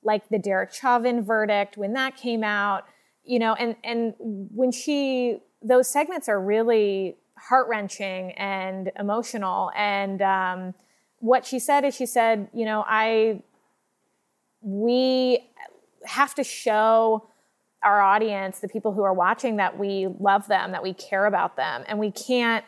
like 0.04 0.30
the 0.30 0.38
Derek 0.38 0.72
Chauvin 0.72 1.24
verdict 1.24 1.78
when 1.78 1.94
that 1.94 2.16
came 2.16 2.44
out, 2.44 2.84
you 3.24 3.40
know, 3.40 3.56
and 3.56 3.76
and 3.84 4.14
when 4.20 4.72
she 4.72 5.40
those 5.64 5.90
segments 5.90 6.30
are 6.30 6.40
really 6.40 7.18
heart 7.40 7.68
wrenching 7.68 8.34
and 8.34 8.92
emotional. 9.00 9.72
And 9.76 10.22
um, 10.22 10.76
what 11.18 11.44
she 11.44 11.58
said 11.58 11.86
is, 11.86 11.96
she 11.96 12.06
said, 12.06 12.50
you 12.54 12.66
know, 12.66 12.84
I, 12.88 13.42
we 14.62 15.50
have 16.06 16.36
to 16.36 16.44
show 16.44 17.28
our 17.84 18.02
audience, 18.02 18.60
the 18.60 18.68
people 18.68 18.94
who 18.94 19.04
are 19.04 19.14
watching, 19.14 19.58
that 19.58 19.78
we 19.78 20.08
love 20.20 20.48
them, 20.48 20.72
that 20.72 20.84
we 20.84 20.94
care 20.94 21.26
about 21.26 21.56
them, 21.56 21.84
and 21.88 21.98
we 21.98 22.12
can't 22.12 22.64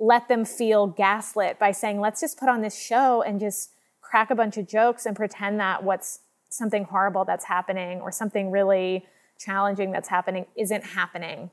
let 0.00 0.28
them 0.28 0.44
feel 0.44 0.86
gaslit 0.86 1.58
by 1.58 1.72
saying, 1.72 2.00
let's 2.00 2.20
just 2.20 2.38
put 2.38 2.48
on 2.48 2.60
this 2.60 2.78
show 2.78 3.22
and 3.22 3.40
just 3.40 3.70
crack 4.00 4.30
a 4.30 4.34
bunch 4.34 4.56
of 4.56 4.66
jokes 4.66 5.06
and 5.06 5.16
pretend 5.16 5.60
that 5.60 5.82
what's 5.82 6.20
something 6.48 6.84
horrible 6.84 7.24
that's 7.24 7.44
happening 7.44 8.00
or 8.00 8.10
something 8.10 8.50
really 8.50 9.04
challenging 9.38 9.92
that's 9.92 10.08
happening 10.08 10.46
isn't 10.56 10.84
happening. 10.84 11.50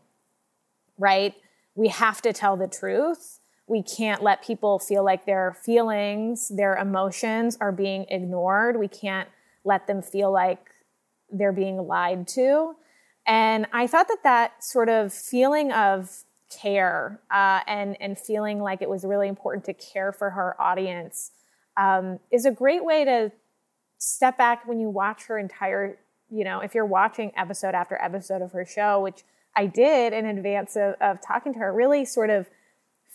Right? 0.98 1.36
we 1.76 1.90
have 1.90 2.22
to 2.22 2.34
tell 2.34 2.56
the 2.56 2.68
truth. 2.68 3.40
We 3.68 3.84
can't 3.84 4.24
let 4.24 4.44
people 4.44 4.80
feel 4.80 5.04
like 5.04 5.26
their 5.26 5.58
feelings, 5.64 6.50
their 6.50 6.76
emotions 6.76 7.58
are 7.60 7.72
being 7.72 8.06
ignored. 8.10 8.80
We 8.80 8.88
can't 8.88 9.28
let 9.66 9.88
them 9.88 10.02
feel 10.02 10.32
like 10.32 10.70
they're 11.30 11.52
being 11.52 11.88
lied 11.88 12.28
to. 12.30 12.76
And 13.28 13.66
I 13.74 13.88
thought 13.88 14.08
that 14.08 14.24
that 14.24 14.64
sort 14.64 14.88
of 14.88 15.12
feeling 15.14 15.72
of 15.72 16.24
care 16.50 17.20
uh, 17.32 17.62
and 17.68 17.98
and 18.00 18.18
feeling 18.18 18.60
like 18.60 18.82
it 18.82 18.90
was 18.90 19.04
really 19.04 19.28
important 19.28 19.66
to 19.66 19.74
care 19.74 20.12
for 20.12 20.30
her 20.30 20.60
audience 20.62 21.32
um, 21.76 22.20
is 22.32 22.46
a 22.46 22.52
great 22.52 22.86
way 22.86 23.04
to 23.04 23.32
step 23.98 24.38
back 24.38 24.68
when 24.68 24.80
you 24.80 24.90
watch 24.90 25.26
her 25.26 25.40
entire. 25.40 25.98
You 26.30 26.44
know, 26.44 26.60
if 26.60 26.74
you're 26.74 26.86
watching 26.86 27.32
episode 27.36 27.76
after 27.76 28.00
episode 28.02 28.42
of 28.42 28.52
her 28.52 28.66
show, 28.66 29.00
which 29.00 29.24
I 29.56 29.68
did 29.68 30.12
in 30.12 30.26
advance 30.26 30.76
of, 30.76 30.96
of 31.00 31.22
talking 31.22 31.54
to 31.54 31.60
her, 31.60 31.74
really 31.74 32.04
sort 32.04 32.30
of 32.30 32.48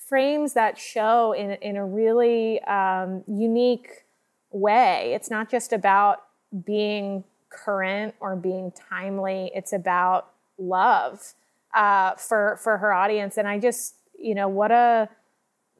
frames 0.08 0.54
that 0.54 0.76
show 0.78 1.32
in 1.32 1.52
in 1.52 1.76
a 1.76 1.86
really 1.86 2.60
um, 2.62 3.22
unique 3.28 4.04
way. 4.50 5.12
It's 5.14 5.30
not 5.30 5.50
just 5.50 5.72
about 5.72 6.22
being 6.64 7.24
current 7.50 8.14
or 8.20 8.36
being 8.36 8.72
timely. 8.72 9.50
It's 9.54 9.72
about 9.72 10.30
love 10.58 11.34
uh, 11.74 12.14
for 12.16 12.58
for 12.62 12.78
her 12.78 12.92
audience, 12.92 13.36
and 13.36 13.48
I 13.48 13.58
just 13.58 13.94
you 14.18 14.34
know 14.34 14.48
what 14.48 14.70
a 14.70 15.08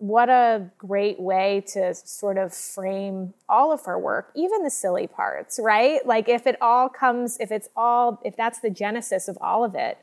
what 0.01 0.31
a 0.31 0.71
great 0.79 1.21
way 1.21 1.63
to 1.67 1.95
sort 1.95 2.39
of 2.39 2.55
frame 2.55 3.35
all 3.51 3.71
of 3.71 3.85
her 3.85 3.99
work, 3.99 4.33
even 4.35 4.63
the 4.63 4.71
silly 4.71 5.07
parts, 5.07 5.61
right? 5.63 6.05
Like 6.07 6.27
if 6.27 6.47
it 6.47 6.57
all 6.63 6.89
comes, 6.89 7.37
if 7.39 7.53
it's 7.53 7.69
all, 7.77 8.19
if 8.25 8.35
that's 8.35 8.61
the 8.61 8.71
genesis 8.71 9.29
of 9.29 9.37
all 9.43 9.63
of 9.63 9.75
it, 9.75 9.99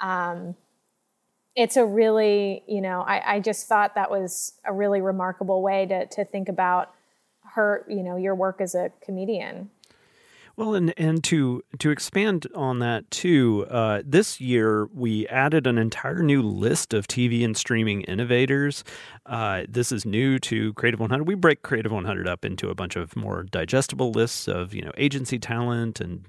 um, 0.00 0.54
it's 1.56 1.78
a 1.78 1.86
really, 1.86 2.62
you 2.68 2.82
know, 2.82 3.00
I, 3.00 3.36
I 3.36 3.40
just 3.40 3.66
thought 3.66 3.94
that 3.94 4.10
was 4.10 4.52
a 4.66 4.72
really 4.72 5.00
remarkable 5.00 5.62
way 5.62 5.86
to 5.86 6.04
to 6.06 6.26
think 6.26 6.50
about 6.50 6.92
her, 7.54 7.86
you 7.88 8.02
know, 8.02 8.16
your 8.16 8.34
work 8.34 8.60
as 8.60 8.74
a 8.74 8.92
comedian. 9.00 9.70
Well, 10.58 10.74
and 10.74 10.92
and 10.96 11.22
to 11.22 11.62
to 11.78 11.90
expand 11.90 12.48
on 12.52 12.80
that 12.80 13.08
too, 13.12 13.64
uh, 13.70 14.02
this 14.04 14.40
year 14.40 14.88
we 14.92 15.24
added 15.28 15.68
an 15.68 15.78
entire 15.78 16.20
new 16.20 16.42
list 16.42 16.92
of 16.92 17.06
TV 17.06 17.44
and 17.44 17.56
streaming 17.56 18.00
innovators. 18.00 18.82
Uh, 19.24 19.62
this 19.68 19.92
is 19.92 20.04
new 20.04 20.40
to 20.40 20.74
Creative 20.74 20.98
100. 20.98 21.28
We 21.28 21.36
break 21.36 21.62
Creative 21.62 21.92
100 21.92 22.26
up 22.26 22.44
into 22.44 22.70
a 22.70 22.74
bunch 22.74 22.96
of 22.96 23.14
more 23.14 23.44
digestible 23.44 24.10
lists 24.10 24.48
of 24.48 24.74
you 24.74 24.82
know 24.82 24.90
agency 24.96 25.38
talent 25.38 26.00
and 26.00 26.26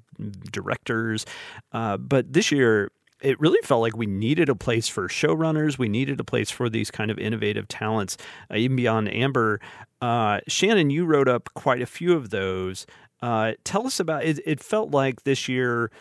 directors, 0.52 1.26
uh, 1.72 1.98
but 1.98 2.32
this 2.32 2.52
year 2.52 2.92
it 3.22 3.40
really 3.40 3.60
felt 3.64 3.82
like 3.82 3.98
we 3.98 4.06
needed 4.06 4.48
a 4.48 4.56
place 4.56 4.88
for 4.88 5.08
showrunners. 5.08 5.78
We 5.78 5.90
needed 5.90 6.20
a 6.20 6.24
place 6.24 6.52
for 6.52 6.70
these 6.70 6.92
kind 6.92 7.12
of 7.12 7.18
innovative 7.18 7.68
talents, 7.68 8.16
uh, 8.52 8.58
even 8.58 8.76
beyond 8.78 9.14
Amber. 9.14 9.60
Uh, 10.02 10.40
Shannon, 10.48 10.90
you 10.90 11.06
wrote 11.06 11.28
up 11.28 11.50
quite 11.56 11.82
a 11.82 11.86
few 11.86 12.14
of 12.14 12.30
those. 12.30 12.86
Uh, 13.22 13.54
tell 13.64 13.86
us 13.86 14.00
about 14.00 14.24
it. 14.24 14.40
It 14.46 14.62
felt 14.62 14.92
like 14.92 15.24
this 15.24 15.48
year 15.48 15.92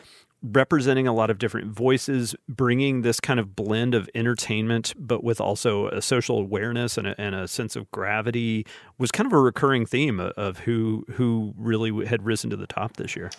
representing 0.43 1.09
a 1.09 1.13
lot 1.13 1.31
of 1.31 1.39
different 1.39 1.67
voices, 1.67 2.35
bringing 2.49 3.03
this 3.03 3.19
kind 3.19 3.41
of 3.41 3.57
blend 3.57 3.95
of 3.95 4.09
entertainment, 4.15 4.95
but 4.97 5.25
with 5.25 5.41
also 5.41 5.89
a 5.89 6.01
social 6.01 6.39
awareness 6.39 6.97
and 6.97 7.09
a, 7.09 7.21
and 7.21 7.35
a 7.35 7.49
sense 7.49 7.75
of 7.75 7.91
gravity, 7.91 8.65
was 8.99 9.11
kind 9.11 9.27
of 9.27 9.33
a 9.33 9.39
recurring 9.39 9.85
theme 9.85 10.21
of 10.21 10.59
who 10.61 11.05
who 11.13 11.55
really 11.57 12.07
had 12.07 12.25
risen 12.25 12.51
to 12.51 12.57
the 12.57 12.67
top 12.67 12.97
this 12.97 13.17
year. 13.17 13.31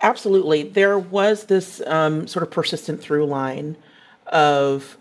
Absolutely, 0.00 0.62
there 0.62 0.98
was 0.98 1.44
this 1.44 1.82
um, 1.86 2.26
sort 2.26 2.42
of 2.42 2.50
persistent 2.50 3.00
through 3.00 3.26
line 3.26 3.76
of 4.28 4.96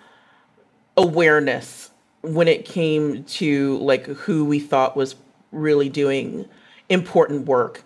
awareness 0.98 1.92
when 2.22 2.48
it 2.48 2.66
came 2.66 3.24
to 3.26 3.78
like 3.78 4.06
who 4.08 4.44
we 4.44 4.60
thought 4.60 4.98
was 4.98 5.16
really 5.52 5.90
doing 5.90 6.48
important 6.90 7.46
work 7.46 7.84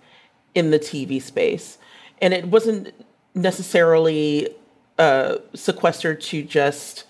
in 0.56 0.72
the 0.72 0.80
TV 0.80 1.22
space. 1.22 1.78
And 2.22 2.34
it 2.34 2.48
wasn't 2.48 2.94
necessarily 3.34 4.50
uh, 4.98 5.38
sequestered 5.54 6.22
to 6.22 6.44
just 6.44 7.06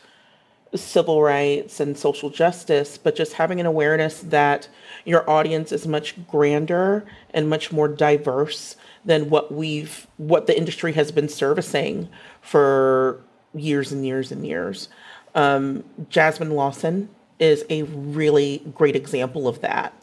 civil 0.76 1.22
rights 1.24 1.80
and 1.80 1.98
social 1.98 2.30
justice, 2.30 2.98
but 2.98 3.16
just 3.16 3.34
having 3.34 3.60
an 3.60 3.66
awareness 3.66 4.20
that 4.22 4.68
your 5.06 5.28
audience 5.30 5.72
is 5.72 5.88
much 5.88 6.16
grander 6.28 7.06
and 7.32 7.50
much 7.50 7.72
more 7.72 7.88
diverse 7.88 8.76
than 9.04 9.30
what 9.30 9.52
we've 9.52 10.06
what 10.18 10.46
the 10.46 10.56
industry 10.56 10.94
has 10.94 11.12
been 11.12 11.30
servicing 11.30 12.10
for 12.42 13.22
years 13.56 13.92
and 13.92 14.06
years 14.06 14.32
and 14.32 14.46
years. 14.46 14.90
Um, 15.34 15.84
Jasmine 16.10 16.52
Lawson 16.52 17.10
is 17.40 17.66
a 17.70 17.84
really 17.84 18.62
great 18.76 18.96
example 18.96 19.48
of 19.48 19.62
that. 19.62 19.94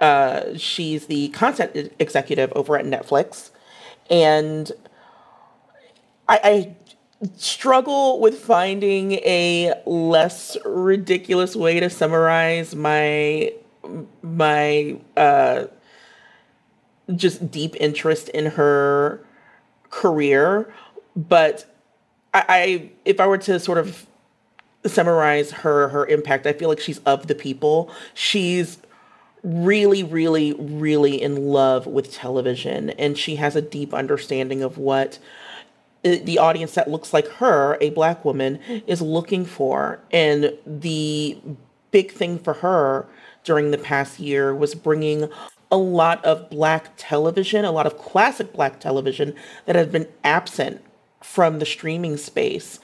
Uh, 0.00 0.56
she's 0.56 1.06
the 1.06 1.28
content 1.28 1.92
executive 1.98 2.52
over 2.54 2.76
at 2.78 2.84
Netflix, 2.86 3.50
and 4.08 4.72
I, 6.28 6.40
I 6.42 6.76
struggle 7.36 8.20
with 8.20 8.38
finding 8.38 9.12
a 9.12 9.74
less 9.84 10.56
ridiculous 10.64 11.54
way 11.54 11.80
to 11.80 11.90
summarize 11.90 12.74
my 12.74 13.52
my 14.22 14.98
uh, 15.16 15.66
just 17.14 17.50
deep 17.50 17.76
interest 17.80 18.28
in 18.30 18.46
her 18.46 19.24
career. 19.90 20.72
But 21.16 21.66
I, 22.32 22.44
I, 22.48 22.90
if 23.04 23.20
I 23.20 23.26
were 23.26 23.38
to 23.38 23.58
sort 23.58 23.78
of 23.78 24.06
summarize 24.86 25.50
her 25.50 25.88
her 25.88 26.06
impact, 26.06 26.46
I 26.46 26.52
feel 26.52 26.68
like 26.68 26.80
she's 26.80 26.98
of 27.00 27.26
the 27.26 27.34
people. 27.34 27.92
She's 28.14 28.78
really, 29.42 30.02
really, 30.02 30.52
really 30.54 31.20
in 31.20 31.48
love 31.48 31.86
with 31.86 32.12
television, 32.12 32.90
and 32.90 33.16
she 33.16 33.36
has 33.36 33.56
a 33.56 33.62
deep 33.62 33.94
understanding 33.94 34.62
of 34.62 34.78
what 34.78 35.18
uh, 36.04 36.16
the 36.22 36.38
audience 36.38 36.74
that 36.74 36.90
looks 36.90 37.12
like 37.12 37.26
her, 37.34 37.76
a 37.80 37.90
black 37.90 38.24
woman, 38.24 38.58
is 38.86 39.02
looking 39.02 39.44
for. 39.44 40.00
And 40.10 40.52
the 40.66 41.38
big 41.90 42.12
thing 42.12 42.38
for 42.38 42.54
her 42.54 43.06
during 43.44 43.70
the 43.70 43.78
past 43.78 44.20
year 44.20 44.54
was 44.54 44.74
bringing 44.74 45.28
a 45.70 45.76
lot 45.76 46.24
of 46.24 46.50
black 46.50 46.90
television, 46.96 47.64
a 47.64 47.70
lot 47.70 47.86
of 47.86 47.98
classic 47.98 48.52
black 48.52 48.80
television 48.80 49.34
that 49.66 49.76
had 49.76 49.92
been 49.92 50.08
absent 50.24 50.82
from 51.22 51.58
the 51.58 51.66
streaming 51.66 52.16
space. 52.16 52.80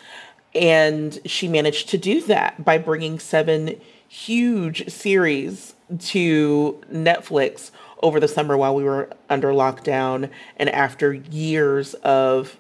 And 0.55 1.19
she 1.27 1.49
managed 1.49 1.89
to 1.91 1.99
do 1.99 2.23
that 2.23 2.65
by 2.65 2.79
bringing 2.79 3.19
seven 3.19 3.81
huge 4.09 4.89
series 4.89 5.75
to 5.99 6.83
Netflix 6.93 7.71
over 8.03 8.21
the 8.21 8.29
summer 8.29 8.57
while 8.57 8.75
we 8.75 8.85
were 8.85 9.09
under 9.31 9.49
lockdown 9.49 10.31
and 10.57 10.69
after 10.71 11.13
years 11.13 11.95
of 11.95 12.59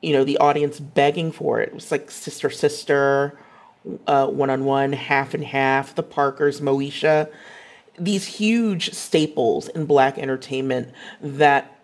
you 0.00 0.12
know 0.12 0.24
the 0.24 0.38
audience 0.38 0.78
begging 0.80 1.32
for 1.32 1.60
it. 1.60 1.68
It 1.68 1.74
was 1.74 1.90
like 1.90 2.10
Sister 2.10 2.50
Sister, 2.50 3.38
One 3.82 4.50
on 4.50 4.64
One, 4.64 4.92
Half 4.92 5.34
and 5.34 5.44
Half, 5.44 5.94
The 5.94 6.02
Parkers, 6.02 6.60
Moesha. 6.60 7.30
These 7.98 8.26
huge 8.26 8.92
staples 8.92 9.68
in 9.68 9.86
black 9.86 10.18
entertainment 10.18 10.92
that 11.20 11.78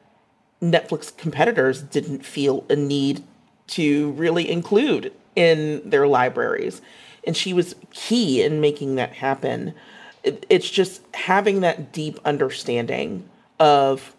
Netflix 0.61 1.17
competitors 1.17 1.83
didn't 1.83 2.25
feel 2.25 2.65
a 2.69 2.77
need 2.77 3.25
to 3.69 4.11
really 4.13 4.51
include 4.51 5.13
in 5.35 5.89
their 5.89 6.07
libraries. 6.07 6.83
And 7.27 7.37
she 7.37 7.53
was 7.53 7.75
key 7.93 8.43
in 8.43 8.61
making 8.61 8.97
that 8.97 9.15
happen 9.15 9.75
it, 10.23 10.47
it's 10.49 10.69
just 10.69 11.03
having 11.15 11.61
that 11.61 11.93
deep 11.93 12.19
understanding 12.25 13.29
of 13.59 14.15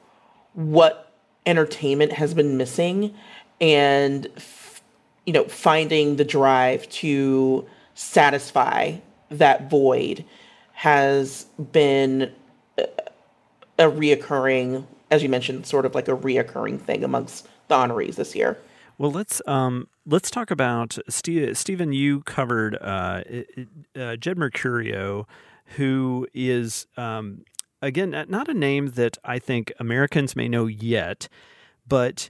what 0.54 1.12
entertainment 1.46 2.12
has 2.14 2.34
been 2.34 2.58
missing 2.58 3.14
and 3.60 4.28
you 5.26 5.34
know 5.34 5.44
finding 5.46 6.18
the 6.18 6.26
drive 6.26 6.88
to 6.90 7.68
satisfy 7.96 8.96
that 9.30 9.70
void 9.70 10.24
has 10.74 11.46
been 11.72 12.32
a, 12.78 12.86
reoccurring 13.80 14.86
as 15.10 15.24
you 15.24 15.30
mentioned 15.30 15.66
sort 15.66 15.86
of 15.86 15.96
like 15.96 16.08
a 16.08 16.16
reoccurring 16.16 16.80
thing 16.80 17.04
amongst 17.04 17.48
the 17.68 17.76
honorees 17.76 18.16
this 18.16 18.36
year 18.36 18.58
well, 18.98 19.10
let's 19.10 19.42
um, 19.48 19.88
let's 20.06 20.30
talk 20.30 20.52
about 20.52 21.00
Steve, 21.10 21.58
Stephen. 21.58 21.92
You 21.92 22.22
covered 22.22 22.76
uh, 22.76 23.24
uh, 23.96 24.16
Jed 24.18 24.38
Mercurio 24.38 25.26
who 25.76 26.28
is, 26.34 26.88
um, 26.98 27.44
again, 27.82 28.12
not 28.30 28.48
a 28.48 28.54
name 28.54 28.92
that 28.92 29.18
I 29.24 29.40
think 29.40 29.72
Americans 29.80 30.36
may 30.36 30.48
know 30.48 30.68
yet, 30.68 31.28
but 31.88 32.30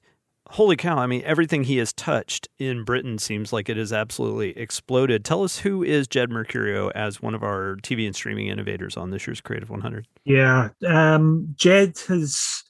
holy 0.51 0.75
cow, 0.75 0.97
I 0.97 1.07
mean, 1.07 1.21
everything 1.25 1.63
he 1.63 1.77
has 1.77 1.93
touched 1.93 2.47
in 2.59 2.83
Britain 2.83 3.17
seems 3.17 3.53
like 3.53 3.69
it 3.69 3.77
has 3.77 3.93
absolutely 3.93 4.49
exploded. 4.57 5.23
Tell 5.23 5.43
us 5.43 5.59
who 5.59 5.81
is 5.81 6.07
Jed 6.07 6.29
Mercurio 6.29 6.91
as 6.93 7.21
one 7.21 7.33
of 7.33 7.41
our 7.41 7.77
TV 7.81 8.05
and 8.05 8.15
streaming 8.15 8.47
innovators 8.47 8.97
on 8.97 9.11
this 9.11 9.25
year's 9.25 9.41
Creative 9.41 9.69
100? 9.69 10.07
Yeah, 10.25 10.69
um, 10.85 11.53
Jed 11.55 11.97
has, 12.07 12.63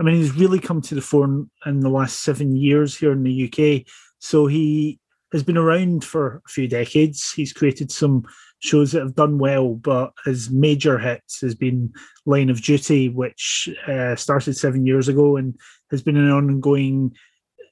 I 0.00 0.02
mean, 0.02 0.16
he's 0.16 0.34
really 0.34 0.58
come 0.58 0.80
to 0.82 0.94
the 0.94 1.02
fore 1.02 1.26
in 1.66 1.80
the 1.80 1.90
last 1.90 2.22
seven 2.22 2.56
years 2.56 2.96
here 2.96 3.12
in 3.12 3.22
the 3.22 3.52
UK. 3.52 3.86
So 4.18 4.46
he 4.46 4.98
has 5.32 5.42
been 5.42 5.58
around 5.58 6.04
for 6.04 6.42
a 6.46 6.48
few 6.48 6.66
decades. 6.66 7.32
He's 7.32 7.52
created 7.52 7.92
some 7.92 8.24
shows 8.60 8.92
that 8.92 9.02
have 9.02 9.14
done 9.14 9.38
well, 9.38 9.74
but 9.74 10.12
his 10.24 10.50
major 10.50 10.98
hits 10.98 11.40
has 11.40 11.54
been 11.54 11.92
Line 12.24 12.50
of 12.50 12.62
Duty, 12.62 13.08
which 13.08 13.68
uh, 13.86 14.16
started 14.16 14.56
seven 14.56 14.86
years 14.86 15.08
ago 15.08 15.36
and 15.36 15.54
has 15.90 16.02
been 16.02 16.16
an 16.16 16.30
ongoing 16.30 17.14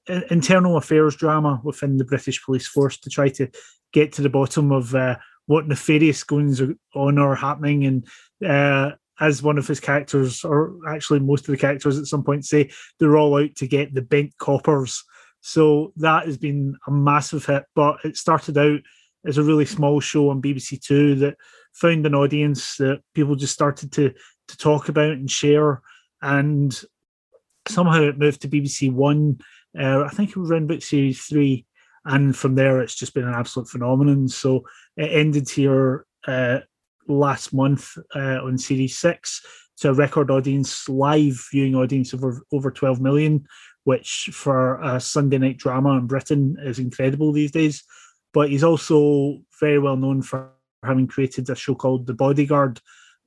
uh, 0.08 0.20
internal 0.30 0.76
affairs 0.76 1.16
drama 1.16 1.60
within 1.64 1.96
the 1.96 2.04
British 2.04 2.44
police 2.44 2.66
force 2.66 2.98
to 2.98 3.10
try 3.10 3.28
to 3.30 3.48
get 3.92 4.12
to 4.12 4.22
the 4.22 4.28
bottom 4.28 4.72
of 4.72 4.94
uh, 4.94 5.16
what 5.46 5.66
nefarious 5.66 6.22
goings 6.22 6.60
on 6.94 7.18
are 7.18 7.34
happening. 7.34 7.86
And 7.86 8.06
uh, 8.46 8.92
as 9.20 9.42
one 9.42 9.58
of 9.58 9.66
his 9.66 9.80
characters, 9.80 10.44
or 10.44 10.76
actually 10.88 11.20
most 11.20 11.48
of 11.48 11.52
the 11.52 11.56
characters 11.56 11.98
at 11.98 12.06
some 12.06 12.22
point 12.22 12.44
say, 12.44 12.70
they're 12.98 13.16
all 13.16 13.38
out 13.38 13.54
to 13.56 13.66
get 13.66 13.94
the 13.94 14.02
bent 14.02 14.36
coppers. 14.38 15.02
So 15.40 15.92
that 15.96 16.26
has 16.26 16.38
been 16.38 16.76
a 16.86 16.90
massive 16.90 17.46
hit, 17.46 17.64
but 17.74 17.98
it 18.04 18.16
started 18.16 18.58
out 18.58 18.80
as 19.24 19.38
a 19.38 19.42
really 19.42 19.64
small 19.64 20.00
show 20.00 20.30
on 20.30 20.42
BBC 20.42 20.80
Two 20.80 21.14
that 21.16 21.36
found 21.72 22.06
an 22.06 22.14
audience 22.14 22.76
that 22.76 23.00
people 23.14 23.36
just 23.36 23.54
started 23.54 23.92
to 23.92 24.12
to 24.48 24.56
talk 24.56 24.88
about 24.88 25.12
and 25.12 25.30
share, 25.30 25.82
and 26.22 26.78
somehow 27.68 28.02
it 28.02 28.18
moved 28.18 28.42
to 28.42 28.48
BBC 28.48 28.92
One. 28.92 29.38
Uh, 29.78 30.04
I 30.04 30.08
think 30.08 30.30
it 30.30 30.36
was 30.36 30.50
around 30.50 30.64
about 30.64 30.82
series 30.82 31.22
three, 31.24 31.66
and 32.04 32.36
from 32.36 32.54
there 32.54 32.80
it's 32.80 32.94
just 32.94 33.14
been 33.14 33.28
an 33.28 33.34
absolute 33.34 33.68
phenomenon. 33.68 34.28
So 34.28 34.64
it 34.96 35.10
ended 35.10 35.48
here 35.48 36.06
uh, 36.26 36.60
last 37.08 37.52
month 37.52 37.96
uh, 38.14 38.42
on 38.42 38.58
series 38.58 38.96
six 38.96 39.42
to 39.78 39.90
a 39.90 39.94
record 39.94 40.30
audience, 40.30 40.88
live 40.88 41.44
viewing 41.50 41.74
audience 41.74 42.12
of 42.12 42.24
over, 42.24 42.42
over 42.52 42.70
12 42.70 43.00
million, 43.00 43.46
which 43.84 44.30
for 44.32 44.80
a 44.80 45.00
Sunday 45.00 45.38
night 45.38 45.56
drama 45.56 45.98
in 45.98 46.06
Britain 46.06 46.56
is 46.62 46.78
incredible 46.78 47.32
these 47.32 47.50
days. 47.50 47.82
But 48.34 48.50
he's 48.50 48.64
also 48.64 49.40
very 49.58 49.78
well 49.78 49.96
known 49.96 50.20
for 50.20 50.50
having 50.84 51.06
created 51.06 51.48
a 51.48 51.54
show 51.54 51.74
called 51.74 52.06
The 52.06 52.14
Bodyguard 52.14 52.80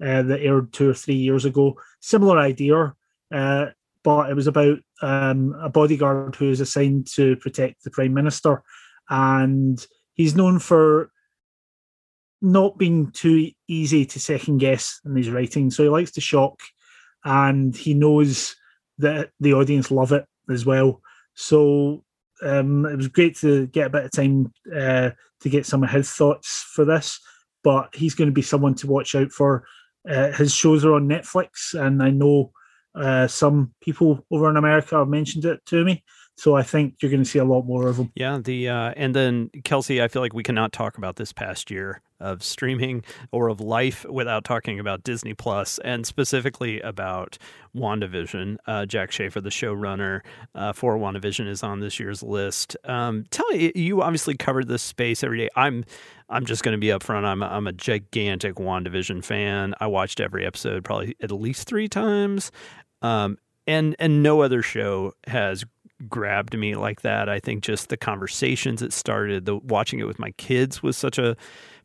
uh, 0.03 0.21
that 0.21 0.41
aired 0.41 0.71
two 0.73 0.89
or 0.89 0.93
three 0.93 1.15
years 1.15 1.45
ago. 1.45 1.79
Similar 2.01 2.37
idea, 2.37 2.93
uh, 3.33 3.67
but 4.03 4.29
it 4.29 4.35
was 4.35 4.47
about 4.47 4.77
um, 5.01 5.55
a 5.59 5.69
bodyguard 5.69 6.35
who 6.35 6.51
is 6.51 6.61
assigned 6.61 7.07
to 7.15 7.35
protect 7.37 7.83
the 7.83 7.89
Prime 7.89 8.13
Minister. 8.13 8.61
And 9.09 9.83
he's 10.13 10.35
known 10.35 10.59
for 10.59 11.11
not 12.41 12.77
being 12.77 13.11
too 13.11 13.51
easy 13.67 14.05
to 14.05 14.19
second 14.19 14.59
guess 14.59 14.99
in 15.05 15.15
his 15.15 15.29
writing. 15.29 15.71
So 15.71 15.83
he 15.83 15.89
likes 15.89 16.11
to 16.11 16.21
shock 16.21 16.59
and 17.25 17.75
he 17.75 17.93
knows 17.93 18.55
that 18.99 19.31
the 19.39 19.53
audience 19.53 19.91
love 19.91 20.11
it 20.11 20.25
as 20.49 20.65
well. 20.65 21.01
So 21.33 22.03
um, 22.41 22.85
it 22.85 22.95
was 22.95 23.07
great 23.07 23.35
to 23.37 23.67
get 23.67 23.87
a 23.87 23.89
bit 23.89 24.05
of 24.05 24.11
time 24.11 24.51
uh, 24.75 25.11
to 25.41 25.49
get 25.49 25.65
some 25.65 25.83
of 25.83 25.89
his 25.89 26.11
thoughts 26.11 26.65
for 26.73 26.85
this. 26.85 27.19
But 27.63 27.93
he's 27.95 28.15
going 28.15 28.29
to 28.29 28.33
be 28.33 28.41
someone 28.41 28.75
to 28.75 28.87
watch 28.87 29.15
out 29.15 29.31
for. 29.31 29.65
Uh, 30.09 30.31
his 30.31 30.53
shows 30.53 30.85
are 30.85 30.93
on 30.93 31.09
Netflix, 31.09 31.73
and 31.73 32.01
I 32.01 32.11
know 32.11 32.51
uh, 32.95 33.27
some 33.27 33.73
people 33.81 34.25
over 34.31 34.49
in 34.49 34.57
America 34.57 34.97
have 34.97 35.09
mentioned 35.09 35.45
it 35.45 35.65
to 35.65 35.83
me. 35.83 36.03
So 36.37 36.55
I 36.55 36.61
think 36.61 36.95
you're 37.01 37.11
going 37.11 37.23
to 37.23 37.29
see 37.29 37.39
a 37.39 37.45
lot 37.45 37.63
more 37.63 37.87
of 37.87 37.97
them. 37.97 38.11
Yeah, 38.15 38.37
the 38.41 38.69
uh, 38.69 38.93
and 38.95 39.15
then 39.15 39.49
Kelsey, 39.63 40.01
I 40.01 40.07
feel 40.07 40.21
like 40.21 40.33
we 40.33 40.43
cannot 40.43 40.71
talk 40.71 40.97
about 40.97 41.15
this 41.15 41.33
past 41.33 41.71
year 41.71 42.01
of 42.19 42.43
streaming 42.43 43.03
or 43.31 43.47
of 43.49 43.59
life 43.59 44.05
without 44.09 44.43
talking 44.43 44.79
about 44.79 45.03
Disney 45.03 45.33
Plus 45.33 45.79
and 45.79 46.05
specifically 46.05 46.81
about 46.81 47.37
WandaVision. 47.75 48.57
Uh, 48.65 48.85
Jac 48.85 49.11
Schaeffer, 49.11 49.41
the 49.41 49.49
showrunner 49.49 50.21
uh, 50.55 50.73
for 50.73 50.97
WandaVision, 50.97 51.47
is 51.47 51.63
on 51.63 51.79
this 51.79 51.99
year's 51.99 52.23
list. 52.23 52.75
Um, 52.83 53.25
tell 53.29 53.47
me, 53.49 53.71
you 53.75 54.01
obviously 54.01 54.35
covered 54.35 54.67
this 54.67 54.81
space 54.81 55.23
every 55.23 55.37
day. 55.37 55.49
I'm 55.55 55.85
I'm 56.29 56.45
just 56.45 56.63
going 56.63 56.73
to 56.73 56.79
be 56.79 56.87
upfront. 56.87 57.23
I'm 57.23 57.41
I'm 57.41 57.67
a 57.67 57.73
gigantic 57.73 58.55
WandaVision 58.55 59.23
fan. 59.23 59.73
I 59.79 59.87
watched 59.87 60.19
every 60.19 60.45
episode 60.45 60.83
probably 60.83 61.15
at 61.21 61.31
least 61.31 61.67
three 61.67 61.87
times. 61.87 62.51
Um, 63.01 63.37
and 63.65 63.95
and 63.99 64.23
no 64.23 64.41
other 64.41 64.61
show 64.61 65.13
has 65.27 65.65
grabbed 66.07 66.57
me 66.57 66.75
like 66.75 67.01
that. 67.01 67.27
I 67.29 67.39
think 67.39 67.63
just 67.63 67.89
the 67.89 67.97
conversations 67.97 68.81
it 68.81 68.93
started, 68.93 69.45
the 69.45 69.57
watching 69.57 69.99
it 69.99 70.07
with 70.07 70.19
my 70.19 70.31
kids 70.31 70.83
was 70.83 70.97
such 70.97 71.17
a 71.17 71.35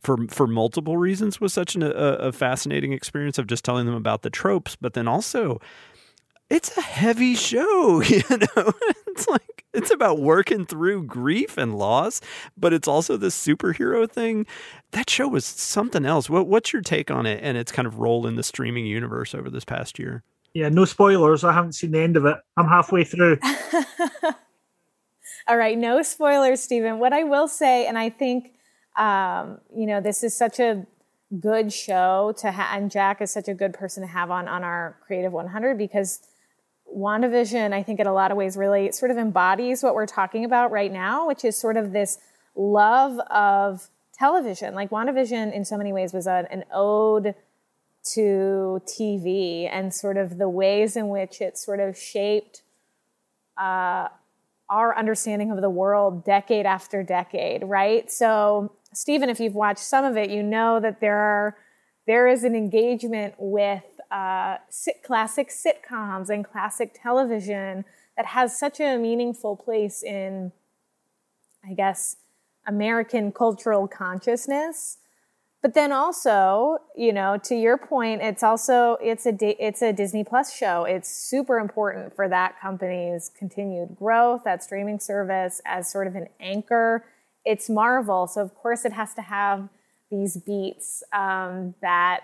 for 0.03 0.17
for 0.27 0.47
multiple 0.47 0.97
reasons 0.97 1.39
was 1.39 1.53
such 1.53 1.75
an, 1.75 1.83
a, 1.83 1.87
a 1.87 2.31
fascinating 2.31 2.93
experience 2.93 3.37
of 3.37 3.47
just 3.47 3.63
telling 3.63 3.85
them 3.85 3.95
about 3.95 4.21
the 4.21 4.29
tropes, 4.29 4.75
but 4.75 4.93
then 4.93 5.07
also 5.07 5.59
it's 6.49 6.77
a 6.77 6.81
heavy 6.81 7.35
show, 7.35 8.01
you 8.05 8.21
know. 8.29 8.73
it's 9.07 9.27
like 9.27 9.65
it's 9.73 9.91
about 9.91 10.19
working 10.19 10.65
through 10.65 11.03
grief 11.05 11.57
and 11.57 11.75
loss, 11.75 12.21
but 12.55 12.73
it's 12.73 12.87
also 12.87 13.17
this 13.17 13.35
superhero 13.35 14.09
thing. 14.09 14.45
That 14.91 15.09
show 15.09 15.27
was 15.27 15.45
something 15.45 16.05
else. 16.05 16.29
What 16.29 16.47
what's 16.47 16.73
your 16.73 16.81
take 16.81 17.09
on 17.09 17.25
it 17.25 17.39
and 17.41 17.57
its 17.57 17.71
kind 17.71 17.87
of 17.87 17.99
role 17.99 18.27
in 18.27 18.35
the 18.35 18.43
streaming 18.43 18.85
universe 18.85 19.33
over 19.33 19.49
this 19.49 19.65
past 19.65 19.97
year? 19.97 20.23
Yeah, 20.53 20.69
no 20.69 20.85
spoilers. 20.85 21.43
I 21.43 21.51
haven't 21.51 21.73
seen 21.73 21.91
the 21.91 21.99
end 21.99 22.15
of 22.15 22.25
it. 22.25 22.37
I'm 22.57 22.67
halfway 22.67 23.03
through. 23.03 23.39
All 25.47 25.57
right, 25.57 25.77
no 25.77 26.03
spoilers, 26.03 26.61
Stephen. 26.61 26.99
What 26.99 27.11
I 27.11 27.23
will 27.23 27.47
say, 27.47 27.87
and 27.87 27.97
I 27.97 28.09
think, 28.09 28.53
um, 28.95 29.59
you 29.75 29.85
know, 29.85 30.01
this 30.01 30.23
is 30.23 30.35
such 30.35 30.59
a 30.59 30.85
good 31.39 31.73
show 31.73 32.33
to 32.37 32.51
have, 32.51 32.81
and 32.81 32.91
Jac 32.91 33.21
is 33.21 33.31
such 33.31 33.47
a 33.47 33.53
good 33.53 33.73
person 33.73 34.01
to 34.01 34.07
have 34.07 34.29
on 34.29 34.47
on 34.47 34.63
our 34.63 34.97
Creative 35.05 35.31
100 35.31 35.77
because 35.77 36.19
WandaVision, 36.95 37.73
I 37.73 37.83
think, 37.83 37.99
in 37.99 38.07
a 38.07 38.13
lot 38.13 38.31
of 38.31 38.37
ways, 38.37 38.55
really 38.55 38.91
sort 38.91 39.11
of 39.11 39.17
embodies 39.17 39.83
what 39.83 39.95
we're 39.95 40.05
talking 40.05 40.45
about 40.45 40.71
right 40.71 40.91
now, 40.91 41.27
which 41.27 41.43
is 41.43 41.57
sort 41.57 41.77
of 41.77 41.91
this 41.91 42.19
love 42.55 43.19
of 43.31 43.89
television. 44.13 44.75
Like 44.75 44.91
WandaVision, 44.91 45.53
in 45.53 45.65
so 45.65 45.77
many 45.77 45.91
ways, 45.91 46.13
was 46.13 46.27
a, 46.27 46.47
an 46.51 46.63
ode 46.71 47.35
to 48.13 48.81
TV 48.85 49.69
and 49.71 49.93
sort 49.93 50.17
of 50.17 50.37
the 50.37 50.49
ways 50.49 50.95
in 50.95 51.07
which 51.09 51.41
it 51.41 51.57
sort 51.57 51.79
of 51.79 51.97
shaped 51.97 52.61
uh, 53.57 54.09
our 54.69 54.97
understanding 54.97 55.51
of 55.51 55.61
the 55.61 55.69
world 55.69 56.25
decade 56.25 56.65
after 56.65 57.01
decade, 57.03 57.63
right? 57.63 58.11
So, 58.11 58.73
Stephen, 58.93 59.29
if 59.29 59.39
you've 59.39 59.55
watched 59.55 59.79
some 59.79 60.05
of 60.05 60.17
it, 60.17 60.29
you 60.29 60.43
know 60.43 60.79
that 60.79 61.01
there 61.01 61.17
are 61.17 61.57
there 62.05 62.27
is 62.27 62.43
an 62.43 62.55
engagement 62.55 63.33
with 63.37 63.83
uh, 64.11 64.57
classic 65.03 65.49
sitcoms 65.49 66.29
and 66.29 66.45
classic 66.45 66.99
television 67.01 67.85
that 68.17 68.25
has 68.27 68.57
such 68.57 68.79
a 68.79 68.97
meaningful 68.97 69.55
place 69.55 70.03
in, 70.03 70.51
I 71.65 71.73
guess, 71.73 72.17
American 72.67 73.31
cultural 73.31 73.87
consciousness. 73.87 74.97
But 75.61 75.75
then 75.75 75.93
also 75.93 76.79
you 76.93 77.13
know 77.13 77.37
to 77.45 77.55
your 77.55 77.77
point 77.77 78.21
it's 78.21 78.43
also 78.43 78.97
it's 79.01 79.25
a 79.25 79.33
it's 79.65 79.81
a 79.81 79.93
disney 79.93 80.25
plus 80.25 80.53
show. 80.55 80.83
It's 80.83 81.09
super 81.09 81.57
important 81.57 82.13
for 82.15 82.27
that 82.27 82.59
company's 82.59 83.31
continued 83.37 83.95
growth 83.95 84.43
that 84.43 84.61
streaming 84.61 84.99
service 84.99 85.61
as 85.65 85.89
sort 85.89 86.07
of 86.07 86.15
an 86.15 86.27
anchor 86.41 87.05
it's 87.45 87.69
marvel 87.69 88.27
so 88.27 88.41
of 88.41 88.53
course 88.55 88.85
it 88.85 88.93
has 88.93 89.13
to 89.13 89.21
have 89.21 89.69
these 90.09 90.37
beats 90.37 91.03
um, 91.13 91.73
that 91.81 92.21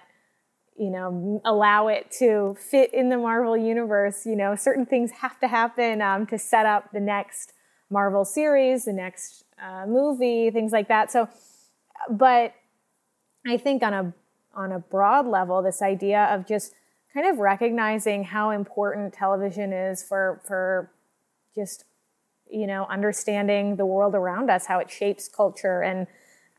you 0.78 0.90
know 0.90 1.42
allow 1.44 1.88
it 1.88 2.10
to 2.12 2.56
fit 2.60 2.94
in 2.94 3.10
the 3.10 3.18
marvel 3.18 3.58
universe 3.58 4.26
you 4.26 4.36
know 4.36 4.56
certain 4.56 4.86
things 4.86 5.12
have 5.12 5.40
to 5.40 5.48
happen 5.48 6.02
um, 6.02 6.26
to 6.26 6.38
set 6.38 6.66
up 6.66 6.92
the 6.92 7.00
next 7.00 7.54
marvel 7.90 8.24
series 8.24 8.86
the 8.86 8.94
next 8.94 9.44
uh, 9.62 9.86
movie 9.86 10.50
things 10.52 10.72
like 10.72 10.88
that. 10.88 11.12
So 11.12 11.28
but 12.10 12.54
I 13.46 13.58
think 13.58 13.84
on 13.84 13.94
a 13.94 14.14
on 14.56 14.72
a 14.72 14.80
broad 14.80 15.28
level, 15.28 15.62
this 15.62 15.82
idea 15.82 16.26
of 16.26 16.46
just 16.48 16.74
kind 17.14 17.28
of 17.28 17.38
recognizing 17.38 18.24
how 18.26 18.52
important 18.52 19.14
television 19.14 19.74
is 19.74 20.04
for 20.04 20.42
for 20.46 20.92
just 21.56 21.86
you 22.50 22.68
know 22.68 22.86
understanding 22.90 23.76
the 23.76 23.86
world 23.86 24.16
around 24.16 24.50
us, 24.50 24.66
how 24.66 24.80
it 24.80 24.90
shapes 24.90 25.28
culture, 25.28 25.82
and 25.82 26.08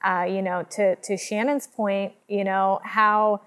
uh, 0.05 0.25
you 0.25 0.43
know 0.43 0.65
to 0.71 0.97
to 0.97 1.17
Shannon's 1.17 1.67
point, 1.67 2.13
you 2.29 2.45
know 2.45 2.81
how 2.85 3.43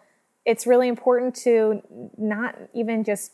it's 0.45 0.67
really 0.67 0.87
important 0.87 1.35
to 1.35 1.81
not 2.17 2.55
even 2.73 3.03
just 3.03 3.31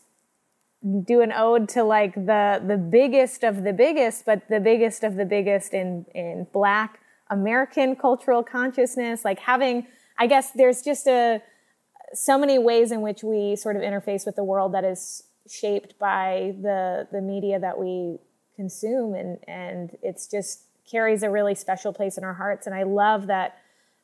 do 1.04 1.20
an 1.20 1.32
ode 1.32 1.68
to 1.70 1.82
like 1.82 2.14
the 2.14 2.62
the 2.66 2.76
biggest 2.76 3.44
of 3.44 3.64
the 3.64 3.72
biggest, 3.72 4.24
but 4.24 4.48
the 4.48 4.60
biggest 4.60 5.04
of 5.04 5.16
the 5.16 5.24
biggest 5.24 5.74
in 5.74 6.06
in 6.14 6.46
Black 6.52 7.00
American 7.30 7.94
cultural 7.96 8.42
consciousness, 8.42 9.24
like 9.24 9.38
having, 9.38 9.86
I 10.18 10.26
guess 10.26 10.50
there's 10.50 10.82
just 10.82 11.06
a, 11.06 11.40
so 12.12 12.36
many 12.36 12.58
ways 12.58 12.90
in 12.90 13.00
which 13.00 13.22
we 13.22 13.54
sort 13.56 13.76
of 13.76 13.82
interface 13.82 14.26
with 14.26 14.34
the 14.36 14.44
world 14.44 14.74
that 14.74 14.84
is 14.84 15.22
shaped 15.48 15.98
by 15.98 16.54
the, 16.60 17.06
the 17.12 17.20
media 17.20 17.58
that 17.58 17.78
we 17.78 18.18
consume. 18.60 19.14
And, 19.14 19.38
and 19.48 19.96
it's 20.02 20.26
just 20.26 20.60
carries 20.90 21.22
a 21.22 21.30
really 21.30 21.54
special 21.54 21.92
place 21.92 22.18
in 22.18 22.24
our 22.24 22.34
hearts. 22.34 22.66
And 22.66 22.74
I 22.74 22.82
love 22.82 23.26
that, 23.28 23.58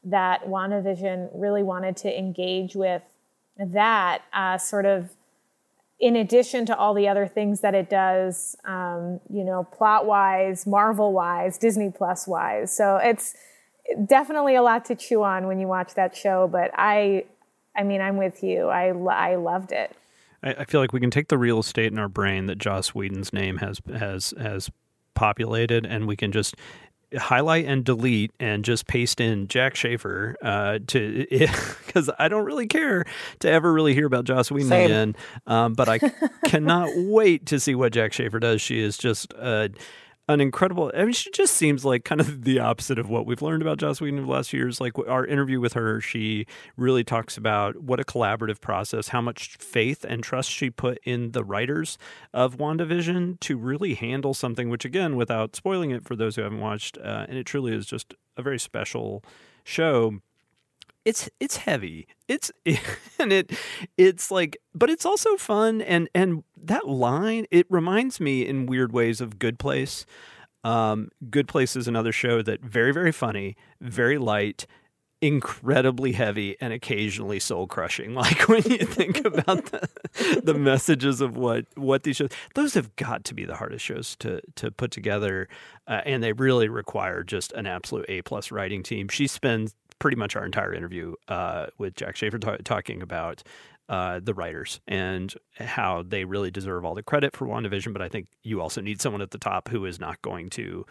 that 0.04 0.46
WandaVision 0.46 1.28
really 1.34 1.62
wanted 1.62 1.96
to 1.98 2.18
engage 2.18 2.74
with 2.74 3.02
that 3.58 4.22
uh, 4.32 4.56
sort 4.56 4.86
of 4.86 5.10
in 5.98 6.16
addition 6.16 6.66
to 6.66 6.76
all 6.76 6.94
the 6.94 7.08
other 7.08 7.26
things 7.26 7.60
that 7.60 7.74
it 7.74 7.88
does, 7.88 8.56
um, 8.64 9.20
you 9.30 9.44
know, 9.44 9.64
plot 9.64 10.06
wise, 10.06 10.66
Marvel 10.66 11.12
wise, 11.12 11.58
Disney 11.58 11.90
Plus 11.90 12.26
wise. 12.26 12.74
So 12.74 12.96
it's 12.96 13.34
definitely 14.06 14.56
a 14.56 14.62
lot 14.62 14.84
to 14.86 14.94
chew 14.94 15.22
on 15.22 15.46
when 15.46 15.58
you 15.58 15.66
watch 15.66 15.94
that 15.94 16.14
show. 16.14 16.48
But 16.48 16.70
I, 16.74 17.24
I 17.74 17.82
mean, 17.82 18.00
I'm 18.00 18.18
with 18.18 18.42
you. 18.42 18.68
I, 18.68 18.88
I 18.88 19.36
loved 19.36 19.72
it. 19.72 19.96
I, 20.50 20.64
feel 20.64 20.80
like 20.80 20.92
we 20.92 21.00
can 21.00 21.10
take 21.10 21.28
the 21.28 21.38
real 21.38 21.60
estate 21.60 21.92
in 21.92 21.98
our 21.98 22.08
brain 22.08 22.46
that 22.46 22.58
Joss 22.58 22.94
Whedon's 22.94 23.32
name 23.32 23.58
has 23.58 23.80
has 23.92 24.34
has 24.38 24.70
populated, 25.14 25.86
and 25.86 26.06
we 26.06 26.16
can 26.16 26.32
just 26.32 26.56
highlight 27.16 27.64
and 27.66 27.84
delete 27.84 28.32
and 28.40 28.64
just 28.64 28.86
paste 28.86 29.20
in 29.20 29.48
Jac 29.48 29.74
Schaeffer 29.74 30.36
uh, 30.42 30.78
to 30.88 31.26
because 31.86 32.10
I 32.18 32.28
don't 32.28 32.44
really 32.44 32.66
care 32.66 33.04
to 33.40 33.50
ever 33.50 33.72
really 33.72 33.94
hear 33.94 34.06
about 34.06 34.24
Joss 34.24 34.50
Whedon 34.50 34.68
Same. 34.68 34.84
again. 34.86 35.16
Um, 35.46 35.74
but 35.74 35.88
I 35.88 35.98
cannot 36.46 36.90
wait 36.94 37.46
to 37.46 37.60
see 37.60 37.74
what 37.74 37.92
Jac 37.92 38.12
Schaeffer 38.12 38.40
does. 38.40 38.60
She 38.60 38.80
is 38.80 38.98
just 38.98 39.32
a, 39.34 39.70
an 40.28 40.40
incredible. 40.40 40.90
I 40.94 41.04
mean, 41.04 41.12
she 41.12 41.30
just 41.30 41.54
seems 41.54 41.84
like 41.84 42.04
kind 42.04 42.20
of 42.20 42.44
the 42.44 42.58
opposite 42.58 42.98
of 42.98 43.08
what 43.08 43.26
we've 43.26 43.42
learned 43.42 43.62
about 43.62 43.78
Joss 43.78 44.00
Whedon 44.00 44.18
in 44.18 44.26
the 44.26 44.30
last 44.30 44.50
few 44.50 44.60
years. 44.60 44.80
Like 44.80 44.98
our 44.98 45.24
interview 45.24 45.60
with 45.60 45.74
her, 45.74 46.00
she 46.00 46.46
really 46.76 47.04
talks 47.04 47.36
about 47.36 47.76
what 47.76 48.00
a 48.00 48.04
collaborative 48.04 48.60
process, 48.60 49.08
how 49.08 49.20
much 49.20 49.56
faith 49.58 50.04
and 50.08 50.22
trust 50.22 50.50
she 50.50 50.70
put 50.70 50.98
in 51.04 51.32
the 51.32 51.44
writers 51.44 51.98
of 52.32 52.56
WandaVision 52.56 53.40
to 53.40 53.56
really 53.56 53.94
handle 53.94 54.34
something. 54.34 54.68
Which, 54.68 54.84
again, 54.84 55.16
without 55.16 55.54
spoiling 55.54 55.90
it 55.90 56.04
for 56.04 56.16
those 56.16 56.36
who 56.36 56.42
haven't 56.42 56.60
watched, 56.60 56.98
uh, 56.98 57.26
and 57.28 57.38
it 57.38 57.44
truly 57.44 57.72
is 57.72 57.86
just 57.86 58.14
a 58.36 58.42
very 58.42 58.58
special 58.58 59.22
show 59.64 60.20
it's 61.06 61.30
it's 61.40 61.58
heavy. 61.58 62.08
It's 62.28 62.50
and 63.18 63.32
it 63.32 63.52
it's 63.96 64.30
like 64.30 64.58
but 64.74 64.90
it's 64.90 65.06
also 65.06 65.36
fun 65.36 65.80
and 65.80 66.10
and 66.14 66.44
that 66.62 66.86
line 66.86 67.46
it 67.50 67.66
reminds 67.70 68.20
me 68.20 68.46
in 68.46 68.66
weird 68.66 68.92
ways 68.92 69.22
of 69.22 69.38
Good 69.38 69.58
Place. 69.58 70.04
Um, 70.64 71.10
Good 71.30 71.46
Place 71.46 71.76
is 71.76 71.86
another 71.86 72.12
show 72.12 72.42
that 72.42 72.60
very 72.60 72.92
very 72.92 73.12
funny, 73.12 73.56
very 73.80 74.18
light, 74.18 74.66
incredibly 75.22 76.12
heavy 76.12 76.56
and 76.60 76.72
occasionally 76.72 77.38
soul 77.38 77.68
crushing. 77.68 78.14
Like 78.26 78.48
when 78.48 78.64
you 78.64 78.78
think 78.78 79.24
about 79.24 79.66
the, 79.66 80.40
the 80.42 80.54
messages 80.54 81.20
of 81.20 81.36
what 81.36 81.66
what 81.76 82.02
these 82.02 82.16
shows, 82.16 82.30
those 82.56 82.74
have 82.74 82.96
got 82.96 83.22
to 83.24 83.34
be 83.34 83.44
the 83.44 83.54
hardest 83.54 83.84
shows 83.84 84.16
to 84.16 84.40
to 84.56 84.72
put 84.72 84.90
together, 84.90 85.46
uh, 85.86 86.00
and 86.04 86.20
they 86.20 86.32
really 86.32 86.68
require 86.68 87.22
just 87.22 87.52
an 87.52 87.66
absolute 87.66 88.06
A 88.08 88.22
plus 88.22 88.50
writing 88.50 88.82
team. 88.82 89.06
She 89.06 89.28
spends 89.28 89.76
pretty 89.98 90.16
much 90.16 90.36
our 90.36 90.44
entire 90.44 90.74
interview 90.74 91.14
uh, 91.28 91.66
with 91.78 91.94
Jac 91.94 92.16
Schaeffer 92.16 92.38
t- 92.38 92.62
talking 92.64 93.02
about 93.02 93.42
uh, 93.88 94.20
the 94.22 94.34
writers 94.34 94.80
and 94.88 95.34
how 95.58 96.02
they 96.06 96.24
really 96.24 96.50
deserve 96.50 96.84
all 96.84 96.94
the 96.94 97.02
credit 97.02 97.36
for 97.36 97.46
WandaVision. 97.46 97.92
But 97.92 98.02
I 98.02 98.08
think 98.08 98.28
you 98.42 98.60
also 98.60 98.80
need 98.80 99.00
someone 99.00 99.22
at 99.22 99.30
the 99.30 99.38
top 99.38 99.68
who 99.68 99.84
is 99.84 100.00
not 100.00 100.20
going 100.22 100.50
to 100.50 100.84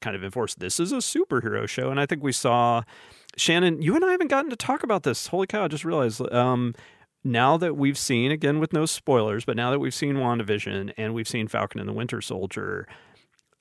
kind 0.00 0.16
of 0.16 0.24
enforce 0.24 0.54
this 0.54 0.80
is 0.80 0.92
a 0.92 0.96
superhero 0.96 1.68
show. 1.68 1.90
And 1.90 2.00
I 2.00 2.06
think 2.06 2.22
we 2.22 2.32
saw 2.32 2.82
Shannon, 3.36 3.82
you 3.82 3.94
and 3.94 4.04
I 4.04 4.12
haven't 4.12 4.28
gotten 4.28 4.50
to 4.50 4.56
talk 4.56 4.82
about 4.82 5.02
this. 5.02 5.28
Holy 5.28 5.46
cow, 5.46 5.64
I 5.64 5.68
just 5.68 5.84
realized. 5.84 6.20
Um, 6.32 6.74
now 7.22 7.58
that 7.58 7.76
we've 7.76 7.98
seen, 7.98 8.30
again 8.30 8.60
with 8.60 8.72
no 8.72 8.86
spoilers, 8.86 9.44
but 9.44 9.56
now 9.56 9.70
that 9.70 9.78
we've 9.78 9.94
seen 9.94 10.16
WandaVision 10.16 10.94
and 10.96 11.12
we've 11.12 11.28
seen 11.28 11.48
Falcon 11.48 11.78
and 11.78 11.88
the 11.88 11.92
Winter 11.92 12.22
Soldier, 12.22 12.88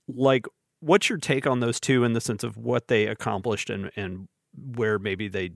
like, 0.07 0.47
what's 0.79 1.09
your 1.09 1.17
take 1.17 1.45
on 1.45 1.59
those 1.59 1.79
two 1.79 2.05
in 2.05 2.13
the 2.13 2.21
sense 2.21 2.43
of 2.43 2.55
what 2.55 2.87
they 2.87 3.05
accomplished 3.05 3.69
and, 3.69 3.91
and 3.97 4.29
where 4.75 4.99
maybe 4.99 5.27
they 5.27 5.51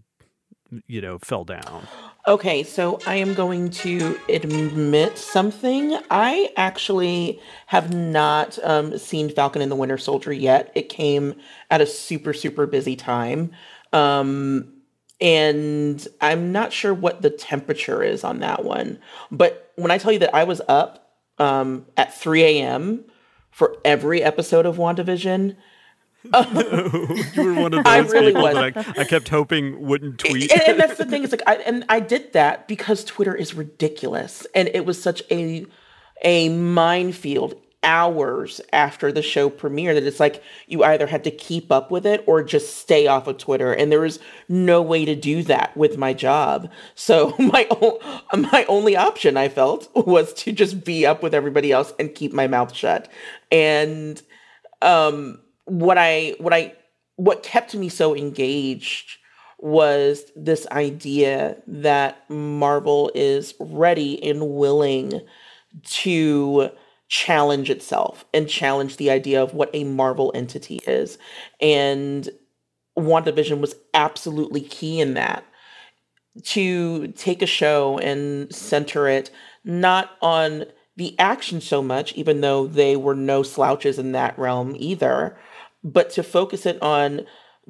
you 0.87 1.01
know 1.01 1.19
fell 1.19 1.43
down. 1.43 1.87
Okay 2.27 2.63
so 2.63 2.99
i 3.05 3.15
am 3.15 3.33
going 3.33 3.69
to 3.69 4.19
admit 4.29 5.17
something. 5.17 5.97
I 6.09 6.51
actually 6.57 7.39
have 7.67 7.93
not 7.93 8.57
um, 8.63 8.97
seen 8.97 9.29
falcon 9.29 9.61
and 9.61 9.71
the 9.71 9.75
winter 9.75 9.97
soldier 9.97 10.33
yet. 10.33 10.71
It 10.75 10.89
came 10.89 11.35
at 11.69 11.81
a 11.81 11.85
super 11.85 12.33
super 12.33 12.65
busy 12.65 12.95
time. 12.95 13.51
Um, 13.91 14.73
and 15.21 16.07
i'm 16.21 16.51
not 16.51 16.73
sure 16.73 16.93
what 16.93 17.21
the 17.21 17.29
temperature 17.29 18.01
is 18.01 18.23
on 18.23 18.39
that 18.39 18.63
one. 18.63 18.99
But 19.31 19.71
when 19.75 19.91
i 19.91 19.97
tell 19.97 20.11
you 20.11 20.19
that 20.19 20.35
i 20.35 20.43
was 20.43 20.61
up 20.67 21.17
um, 21.37 21.85
at 21.97 22.13
3 22.17 22.43
a.m 22.43 23.05
for 23.53 23.77
every 23.85 24.23
episode 24.23 24.65
of 24.65 24.77
wandavision 24.77 25.55
you 27.35 27.43
were 27.43 27.53
one 27.53 27.73
of 27.73 27.83
those 27.83 27.93
I 27.93 27.99
really 27.99 28.27
people 28.27 28.43
was. 28.43 28.53
that 28.55 28.97
I, 28.97 29.01
I, 29.01 29.03
kept 29.03 29.27
hoping 29.27 29.81
wouldn't 29.81 30.19
tweet. 30.19 30.51
and, 30.51 30.61
and, 30.61 30.79
that's 30.79 30.97
the 30.97 31.05
thing. 31.05 31.23
Is 31.23 31.31
like, 31.31 31.41
I, 31.45 31.55
and 31.55 31.83
I 31.89 31.99
did 31.99 32.31
that 32.33 32.67
because 32.67 33.03
Twitter 33.03 33.35
is 33.35 33.53
ridiculous, 33.53 34.47
and 34.55 34.69
it 34.69 34.85
was 34.85 35.01
such 35.01 35.21
a 35.29 35.65
a 36.23 36.49
minefield 36.49 37.55
hours 37.83 38.61
after 38.71 39.11
the 39.11 39.21
show 39.21 39.49
premiere 39.49 39.93
that 39.93 40.03
it's 40.03 40.19
like 40.19 40.41
you 40.67 40.83
either 40.83 41.05
had 41.05 41.23
to 41.25 41.31
keep 41.31 41.71
up 41.71 41.91
with 41.91 42.05
it 42.05 42.23
or 42.25 42.41
just 42.41 42.77
stay 42.77 43.07
off 43.07 43.27
of 43.27 43.37
Twitter 43.37 43.73
and 43.73 43.91
there 43.91 43.99
was 43.99 44.19
no 44.47 44.81
way 44.81 45.03
to 45.03 45.15
do 45.15 45.43
that 45.43 45.75
with 45.75 45.97
my 45.97 46.13
job 46.13 46.71
so 46.95 47.35
my 47.39 47.67
o- 47.69 47.99
my 48.37 48.65
only 48.69 48.95
option 48.95 49.35
I 49.35 49.49
felt 49.49 49.93
was 49.95 50.33
to 50.35 50.53
just 50.53 50.85
be 50.85 51.05
up 51.05 51.21
with 51.21 51.33
everybody 51.33 51.71
else 51.71 51.93
and 51.99 52.15
keep 52.15 52.31
my 52.31 52.47
mouth 52.47 52.73
shut 52.73 53.11
and 53.51 54.21
um 54.81 55.39
what 55.65 55.97
I 55.97 56.35
what 56.39 56.53
I 56.53 56.73
what 57.15 57.43
kept 57.43 57.75
me 57.75 57.89
so 57.89 58.15
engaged 58.15 59.17
was 59.59 60.31
this 60.35 60.67
idea 60.71 61.55
that 61.67 62.29
Marvel 62.29 63.11
is 63.15 63.53
ready 63.59 64.21
and 64.23 64.49
willing 64.49 65.21
to 65.85 66.69
challenge 67.07 67.69
itself 67.69 68.25
and 68.33 68.49
challenge 68.49 68.97
the 68.97 69.09
idea 69.09 69.41
of 69.41 69.53
what 69.53 69.69
a 69.73 69.85
Marvel 69.85 70.31
entity 70.35 70.81
is. 70.85 71.17
And 71.61 72.29
WandaVision 72.97 73.59
was 73.59 73.75
absolutely 73.93 74.61
key 74.61 74.99
in 74.99 75.13
that. 75.13 75.45
To 76.43 77.07
take 77.09 77.41
a 77.41 77.47
show 77.47 77.99
and 77.99 78.53
center 78.53 79.07
it 79.07 79.29
not 79.63 80.11
on 80.21 80.65
the 80.95 81.17
action 81.19 81.61
so 81.61 81.81
much, 81.81 82.13
even 82.13 82.41
though 82.41 82.67
they 82.67 82.95
were 82.95 83.15
no 83.15 83.43
slouches 83.43 83.97
in 83.97 84.11
that 84.11 84.37
realm 84.37 84.75
either, 84.77 85.37
but 85.83 86.09
to 86.11 86.23
focus 86.23 86.65
it 86.65 86.81
on 86.81 87.25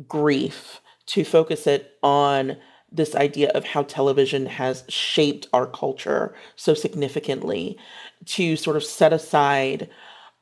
grief, 0.08 0.82
to 1.08 1.24
focus 1.24 1.68
it 1.68 1.98
on 2.02 2.58
this 2.92 3.16
idea 3.16 3.50
of 3.50 3.66
how 3.66 3.84
television 3.84 4.46
has 4.46 4.84
shaped 4.88 5.48
our 5.52 5.66
culture 5.66 6.36
so 6.56 6.74
significantly, 6.74 7.78
to 8.26 8.56
sort 8.56 8.78
of 8.78 8.84
set 8.84 9.12
aside 9.12 9.90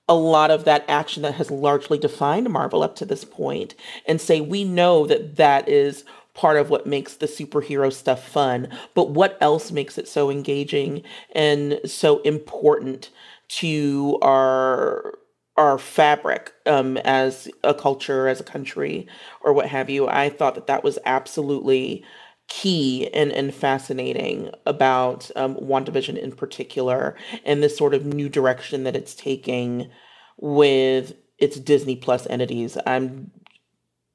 a 0.10 0.16
lot 0.16 0.52
of 0.52 0.66
that 0.66 0.84
action 0.90 1.24
that 1.24 1.36
has 1.36 1.50
largely 1.50 1.98
defined 1.98 2.50
Marvel 2.50 2.84
up 2.84 2.96
to 2.98 3.06
this 3.06 3.24
point 3.24 3.76
and 4.06 4.20
say, 4.20 4.42
we 4.42 4.66
know 4.66 5.08
that 5.08 5.38
that 5.38 5.70
is 5.70 6.04
part 6.34 6.58
of 6.58 6.70
what 6.70 6.86
makes 6.86 7.16
the 7.16 7.26
superhero 7.26 7.92
stuff 7.92 8.28
fun, 8.28 8.68
but 8.94 9.10
what 9.12 9.38
else 9.40 9.72
makes 9.72 9.98
it 9.98 10.08
so 10.08 10.30
engaging 10.30 11.04
and 11.34 11.80
so 11.86 12.20
important 12.22 13.10
to 13.48 14.18
our 14.22 15.14
our 15.62 15.78
fabric 15.78 16.54
um, 16.66 16.98
as 16.98 17.48
a 17.64 17.74
culture, 17.74 18.28
as 18.28 18.40
a 18.40 18.44
country, 18.44 19.08
or 19.42 19.54
what 19.54 19.68
have 19.68 19.92
you. 19.92 20.08
I 20.08 20.30
thought 20.30 20.56
that 20.56 20.66
that 20.66 20.84
was 20.84 20.98
absolutely 21.06 22.04
key 22.48 23.08
and, 23.14 23.32
and 23.32 23.54
fascinating 23.54 24.50
about 24.66 25.30
um, 25.36 25.56
WandaVision 25.56 26.18
in 26.18 26.32
particular, 26.32 27.16
and 27.46 27.62
this 27.62 27.78
sort 27.78 27.94
of 27.94 28.06
new 28.06 28.28
direction 28.28 28.86
that 28.86 28.96
it's 28.96 29.14
taking 29.14 29.92
with 30.38 31.14
its 31.38 31.60
Disney 31.60 31.96
Plus 31.96 32.26
entities. 32.28 32.76
I'm 32.88 33.30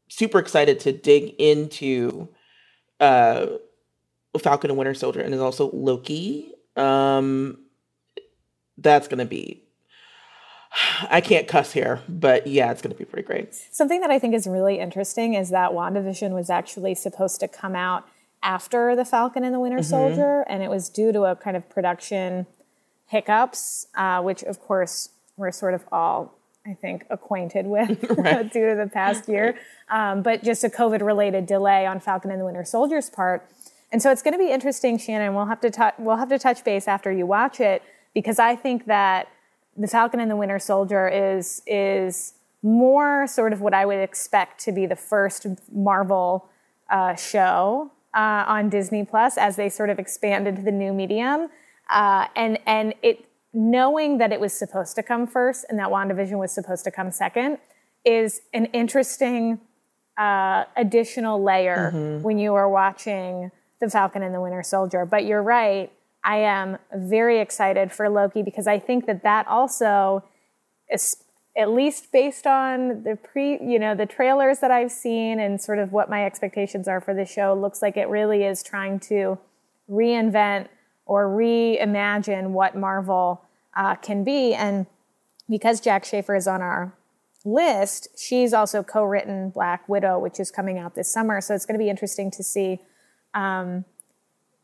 super 0.08 0.40
excited 0.40 0.80
to 0.80 0.92
dig 0.92 1.32
into 1.38 2.28
uh, 2.98 3.46
Falcon 4.36 4.70
and 4.70 4.78
Winter 4.78 4.94
Soldier, 4.94 5.20
and 5.20 5.32
is 5.32 5.40
also 5.40 5.70
Loki. 5.70 6.52
Um, 6.76 7.58
that's 8.78 9.06
going 9.06 9.20
to 9.20 9.24
be 9.24 9.65
I 11.10 11.20
can't 11.20 11.48
cuss 11.48 11.72
here, 11.72 12.02
but 12.08 12.46
yeah, 12.46 12.70
it's 12.70 12.82
going 12.82 12.92
to 12.92 12.98
be 12.98 13.04
pretty 13.04 13.26
great. 13.26 13.54
Something 13.54 14.00
that 14.00 14.10
I 14.10 14.18
think 14.18 14.34
is 14.34 14.46
really 14.46 14.78
interesting 14.78 15.34
is 15.34 15.50
that 15.50 15.70
WandaVision 15.70 16.32
was 16.32 16.50
actually 16.50 16.94
supposed 16.94 17.40
to 17.40 17.48
come 17.48 17.74
out 17.74 18.06
after 18.42 18.94
The 18.94 19.04
Falcon 19.04 19.44
and 19.44 19.54
the 19.54 19.60
Winter 19.60 19.78
mm-hmm. 19.78 19.88
Soldier, 19.88 20.44
and 20.48 20.62
it 20.62 20.70
was 20.70 20.88
due 20.88 21.12
to 21.12 21.24
a 21.24 21.36
kind 21.36 21.56
of 21.56 21.68
production 21.68 22.46
hiccups, 23.06 23.86
uh, 23.94 24.20
which 24.22 24.42
of 24.42 24.60
course 24.60 25.10
we're 25.36 25.52
sort 25.52 25.74
of 25.74 25.84
all, 25.90 26.34
I 26.66 26.74
think, 26.74 27.06
acquainted 27.10 27.66
with 27.68 28.00
due 28.00 28.68
to 28.68 28.74
the 28.76 28.90
past 28.92 29.28
year, 29.28 29.58
um, 29.88 30.22
but 30.22 30.42
just 30.42 30.64
a 30.64 30.68
COVID 30.68 31.00
related 31.00 31.46
delay 31.46 31.86
on 31.86 32.00
Falcon 32.00 32.30
and 32.30 32.40
the 32.40 32.44
Winter 32.44 32.64
Soldier's 32.64 33.10
part. 33.10 33.48
And 33.92 34.02
so 34.02 34.10
it's 34.10 34.22
going 34.22 34.34
to 34.34 34.38
be 34.38 34.50
interesting, 34.50 34.98
Shannon. 34.98 35.34
We'll 35.34 35.46
have 35.46 35.60
to 35.60 35.70
t- 35.70 35.96
we'll 35.98 36.16
have 36.16 36.28
to 36.28 36.38
touch 36.38 36.64
base 36.64 36.88
after 36.88 37.10
you 37.12 37.24
watch 37.24 37.60
it 37.60 37.82
because 38.14 38.38
I 38.38 38.56
think 38.56 38.86
that 38.86 39.28
the 39.76 39.88
Falcon 39.88 40.20
and 40.20 40.30
the 40.30 40.36
Winter 40.36 40.58
Soldier 40.58 41.08
is 41.08 41.62
is 41.66 42.34
more 42.62 43.26
sort 43.26 43.52
of 43.52 43.60
what 43.60 43.74
I 43.74 43.86
would 43.86 43.98
expect 43.98 44.60
to 44.64 44.72
be 44.72 44.86
the 44.86 44.96
first 44.96 45.46
Marvel 45.72 46.48
uh, 46.90 47.14
show 47.14 47.90
uh, 48.14 48.44
on 48.46 48.68
Disney 48.68 49.04
Plus 49.04 49.36
as 49.36 49.56
they 49.56 49.68
sort 49.68 49.90
of 49.90 49.98
expand 49.98 50.48
into 50.48 50.62
the 50.62 50.72
new 50.72 50.92
medium, 50.92 51.48
uh, 51.90 52.26
and 52.34 52.58
and 52.66 52.94
it 53.02 53.26
knowing 53.52 54.18
that 54.18 54.32
it 54.32 54.40
was 54.40 54.52
supposed 54.52 54.96
to 54.96 55.02
come 55.02 55.26
first 55.26 55.64
and 55.68 55.78
that 55.78 55.88
WandaVision 55.88 56.38
was 56.38 56.52
supposed 56.52 56.84
to 56.84 56.90
come 56.90 57.10
second 57.10 57.58
is 58.04 58.42
an 58.52 58.66
interesting 58.66 59.58
uh, 60.18 60.64
additional 60.76 61.42
layer 61.42 61.90
mm-hmm. 61.94 62.22
when 62.22 62.38
you 62.38 62.54
are 62.54 62.68
watching 62.68 63.50
the 63.80 63.88
Falcon 63.88 64.22
and 64.22 64.34
the 64.34 64.40
Winter 64.40 64.62
Soldier. 64.62 65.06
But 65.06 65.24
you're 65.24 65.42
right 65.42 65.90
I 66.26 66.38
am 66.38 66.76
very 66.92 67.40
excited 67.40 67.92
for 67.92 68.08
Loki 68.08 68.42
because 68.42 68.66
I 68.66 68.80
think 68.80 69.06
that 69.06 69.22
that 69.22 69.46
also 69.46 70.24
is 70.90 71.22
at 71.56 71.70
least 71.70 72.10
based 72.12 72.48
on 72.48 73.04
the 73.04 73.16
pre, 73.16 73.52
you 73.62 73.78
know, 73.78 73.94
the 73.94 74.06
trailers 74.06 74.58
that 74.58 74.72
I've 74.72 74.90
seen 74.90 75.38
and 75.38 75.60
sort 75.60 75.78
of 75.78 75.92
what 75.92 76.10
my 76.10 76.26
expectations 76.26 76.88
are 76.88 77.00
for 77.00 77.14
the 77.14 77.24
show, 77.24 77.54
looks 77.54 77.80
like 77.80 77.96
it 77.96 78.08
really 78.08 78.42
is 78.42 78.64
trying 78.64 78.98
to 79.00 79.38
reinvent 79.88 80.66
or 81.06 81.28
reimagine 81.28 82.48
what 82.48 82.76
Marvel 82.76 83.42
uh, 83.76 83.94
can 83.94 84.24
be. 84.24 84.52
And 84.52 84.86
because 85.48 85.80
Jac 85.80 86.04
Schaeffer 86.04 86.34
is 86.34 86.48
on 86.48 86.60
our 86.60 86.92
list, 87.44 88.08
she's 88.18 88.52
also 88.52 88.82
co-written 88.82 89.50
Black 89.50 89.88
Widow, 89.88 90.18
which 90.18 90.40
is 90.40 90.50
coming 90.50 90.76
out 90.76 90.96
this 90.96 91.10
summer. 91.10 91.40
So 91.40 91.54
it's 91.54 91.64
going 91.64 91.78
to 91.78 91.82
be 91.82 91.88
interesting 91.88 92.32
to 92.32 92.42
see. 92.42 92.80
Um, 93.32 93.84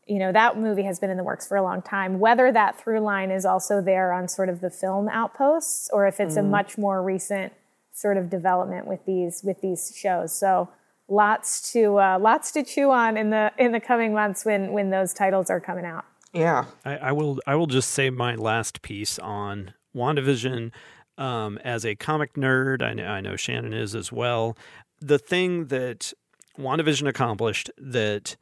you 0.07 0.19
know 0.19 0.31
that 0.31 0.57
movie 0.57 0.83
has 0.83 0.99
been 0.99 1.09
in 1.09 1.17
the 1.17 1.23
works 1.23 1.47
for 1.47 1.57
a 1.57 1.63
long 1.63 1.81
time. 1.81 2.19
Whether 2.19 2.51
that 2.51 2.79
through 2.79 2.99
line 2.99 3.31
is 3.31 3.45
also 3.45 3.81
there 3.81 4.11
on 4.13 4.27
sort 4.27 4.49
of 4.49 4.61
the 4.61 4.69
film 4.69 5.09
outposts, 5.09 5.89
or 5.91 6.07
if 6.07 6.19
it's 6.19 6.35
mm. 6.35 6.39
a 6.39 6.43
much 6.43 6.77
more 6.77 7.01
recent 7.01 7.53
sort 7.93 8.17
of 8.17 8.29
development 8.29 8.87
with 8.87 9.05
these 9.05 9.41
with 9.43 9.61
these 9.61 9.93
shows. 9.95 10.37
So 10.37 10.69
lots 11.07 11.71
to 11.73 11.99
uh, 11.99 12.19
lots 12.19 12.51
to 12.51 12.63
chew 12.63 12.91
on 12.91 13.17
in 13.17 13.29
the 13.29 13.51
in 13.57 13.71
the 13.71 13.79
coming 13.79 14.13
months 14.13 14.45
when 14.45 14.73
when 14.73 14.89
those 14.89 15.13
titles 15.13 15.49
are 15.49 15.59
coming 15.59 15.85
out. 15.85 16.05
Yeah, 16.33 16.65
I, 16.83 16.97
I 16.97 17.11
will 17.11 17.39
I 17.45 17.55
will 17.55 17.67
just 17.67 17.91
say 17.91 18.09
my 18.09 18.35
last 18.35 18.81
piece 18.81 19.19
on 19.19 19.73
WandaVision. 19.95 20.71
Um, 21.15 21.59
as 21.59 21.85
a 21.85 21.93
comic 21.93 22.33
nerd, 22.33 22.81
I 22.81 22.95
know, 22.95 23.05
I 23.05 23.21
know 23.21 23.35
Shannon 23.35 23.71
is 23.71 23.93
as 23.93 24.11
well. 24.11 24.57
The 24.99 25.19
thing 25.19 25.67
that 25.67 26.11
WandaVision 26.57 27.07
accomplished 27.07 27.69
that 27.77 28.35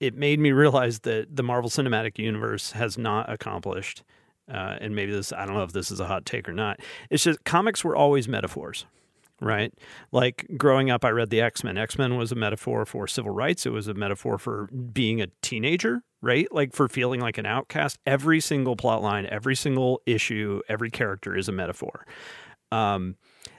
it 0.00 0.14
made 0.14 0.38
me 0.38 0.52
realize 0.52 1.00
that 1.00 1.34
the 1.34 1.42
Marvel 1.42 1.70
Cinematic 1.70 2.18
Universe 2.18 2.72
has 2.72 2.98
not 2.98 3.30
accomplished. 3.30 4.02
Uh, 4.52 4.76
and 4.80 4.94
maybe 4.94 5.12
this, 5.12 5.32
I 5.32 5.44
don't 5.44 5.54
know 5.54 5.64
if 5.64 5.72
this 5.72 5.90
is 5.90 6.00
a 6.00 6.06
hot 6.06 6.24
take 6.24 6.48
or 6.48 6.52
not. 6.52 6.80
It's 7.10 7.24
just 7.24 7.44
comics 7.44 7.82
were 7.82 7.96
always 7.96 8.28
metaphors, 8.28 8.86
right? 9.40 9.72
Like 10.12 10.46
growing 10.56 10.90
up, 10.90 11.04
I 11.04 11.10
read 11.10 11.30
the 11.30 11.40
X 11.40 11.64
Men. 11.64 11.76
X 11.76 11.98
Men 11.98 12.16
was 12.16 12.30
a 12.30 12.36
metaphor 12.36 12.84
for 12.84 13.08
civil 13.08 13.32
rights, 13.32 13.66
it 13.66 13.70
was 13.70 13.88
a 13.88 13.94
metaphor 13.94 14.38
for 14.38 14.66
being 14.66 15.20
a 15.20 15.28
teenager, 15.42 16.02
right? 16.22 16.46
Like 16.52 16.74
for 16.74 16.88
feeling 16.88 17.20
like 17.20 17.38
an 17.38 17.46
outcast. 17.46 17.98
Every 18.06 18.40
single 18.40 18.76
plot 18.76 19.02
line, 19.02 19.26
every 19.26 19.56
single 19.56 20.00
issue, 20.06 20.60
every 20.68 20.90
character 20.90 21.36
is 21.36 21.48
a 21.48 21.52
metaphor. 21.52 22.06
Um, 22.70 23.16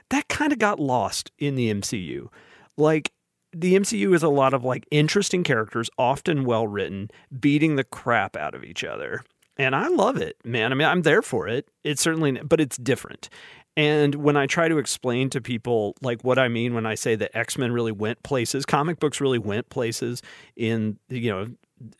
that 0.09 0.29
kind 0.29 0.53
of 0.53 0.59
got 0.59 0.79
lost 0.79 1.31
in 1.37 1.55
the 1.55 1.73
MCU. 1.73 2.29
Like 2.77 3.11
the 3.53 3.75
MCU 3.75 4.13
is 4.13 4.23
a 4.23 4.29
lot 4.29 4.53
of 4.53 4.63
like 4.63 4.85
interesting 4.91 5.43
characters, 5.43 5.89
often 5.97 6.43
well 6.43 6.67
written, 6.67 7.09
beating 7.39 7.75
the 7.75 7.83
crap 7.83 8.35
out 8.35 8.55
of 8.55 8.63
each 8.63 8.83
other. 8.83 9.23
And 9.57 9.75
I 9.75 9.87
love 9.87 10.17
it, 10.17 10.37
man. 10.43 10.71
I 10.71 10.75
mean, 10.75 10.87
I'm 10.87 11.01
there 11.01 11.21
for 11.21 11.47
it. 11.47 11.67
It's 11.83 12.01
certainly, 12.01 12.33
but 12.33 12.61
it's 12.61 12.77
different. 12.77 13.29
And 13.75 14.15
when 14.15 14.35
I 14.37 14.47
try 14.47 14.67
to 14.67 14.79
explain 14.79 15.29
to 15.31 15.41
people 15.41 15.95
like 16.01 16.23
what 16.23 16.39
I 16.39 16.47
mean 16.47 16.73
when 16.73 16.85
I 16.85 16.95
say 16.95 17.15
that 17.15 17.35
X 17.37 17.57
Men 17.57 17.71
really 17.71 17.91
went 17.91 18.21
places, 18.23 18.65
comic 18.65 18.99
books 18.99 19.21
really 19.21 19.39
went 19.39 19.69
places 19.69 20.21
in, 20.55 20.97
you 21.09 21.31
know, 21.31 21.47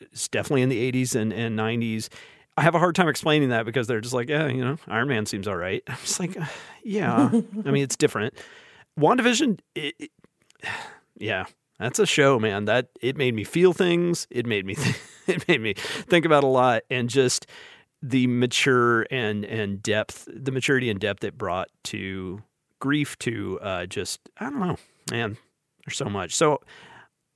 it's 0.01 0.27
definitely 0.27 0.63
in 0.63 0.69
the 0.69 0.91
80s 0.91 1.15
and, 1.15 1.31
and 1.31 1.57
90s. 1.57 2.09
I 2.57 2.63
have 2.63 2.73
a 2.73 2.79
hard 2.79 2.95
time 2.95 3.07
explaining 3.07 3.49
that 3.49 3.65
because 3.65 3.85
they're 3.85 4.01
just 4.01 4.15
like, 4.15 4.27
yeah, 4.29 4.47
you 4.47 4.65
know, 4.65 4.77
Iron 4.87 5.07
Man 5.07 5.27
seems 5.27 5.47
all 5.47 5.55
right. 5.55 5.83
I'm 5.87 5.97
just 5.97 6.19
like, 6.19 6.35
yeah. 6.83 7.29
I 7.65 7.71
mean, 7.71 7.83
it's 7.83 7.95
different. 7.95 8.33
WandaVision, 8.99 9.59
it, 9.75 9.93
it, 9.99 10.11
yeah, 11.19 11.45
that's 11.79 11.99
a 11.99 12.05
show, 12.05 12.39
man. 12.39 12.65
That 12.65 12.89
it 13.01 13.17
made 13.17 13.33
me 13.33 13.43
feel 13.43 13.73
things. 13.73 14.27
It 14.29 14.45
made 14.45 14.65
me 14.65 14.75
th- 14.75 14.95
it 15.27 15.47
made 15.47 15.61
me 15.61 15.73
think 15.75 16.25
about 16.25 16.43
a 16.43 16.47
lot, 16.47 16.83
and 16.89 17.09
just 17.09 17.45
the 18.01 18.27
mature 18.27 19.05
and 19.11 19.45
and 19.45 19.81
depth, 19.81 20.27
the 20.31 20.51
maturity 20.51 20.89
and 20.89 20.99
depth 20.99 21.23
it 21.23 21.37
brought 21.37 21.69
to 21.85 22.41
grief. 22.79 23.17
To 23.19 23.59
uh, 23.61 23.85
just 23.85 24.21
I 24.39 24.49
don't 24.49 24.59
know, 24.59 24.77
man. 25.11 25.37
There's 25.85 25.97
so 25.97 26.05
much. 26.05 26.35
So 26.35 26.61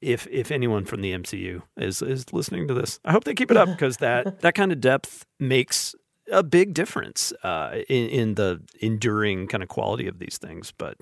if 0.01 0.27
if 0.27 0.51
anyone 0.51 0.85
from 0.85 1.01
the 1.01 1.13
MCU 1.13 1.61
is 1.77 2.01
is 2.01 2.33
listening 2.33 2.67
to 2.67 2.73
this, 2.73 2.99
I 3.05 3.11
hope 3.11 3.23
they 3.23 3.33
keep 3.33 3.51
it 3.51 3.57
up 3.57 3.69
because 3.71 3.97
that 3.97 4.41
that 4.41 4.55
kind 4.55 4.71
of 4.71 4.81
depth 4.81 5.25
makes 5.39 5.95
a 6.31 6.43
big 6.43 6.73
difference 6.73 7.33
uh, 7.43 7.79
in, 7.89 8.09
in, 8.09 8.35
the 8.35 8.61
enduring 8.79 9.47
kind 9.47 9.61
of 9.61 9.69
quality 9.69 10.07
of 10.07 10.19
these 10.19 10.37
things. 10.37 10.73
But 10.77 10.97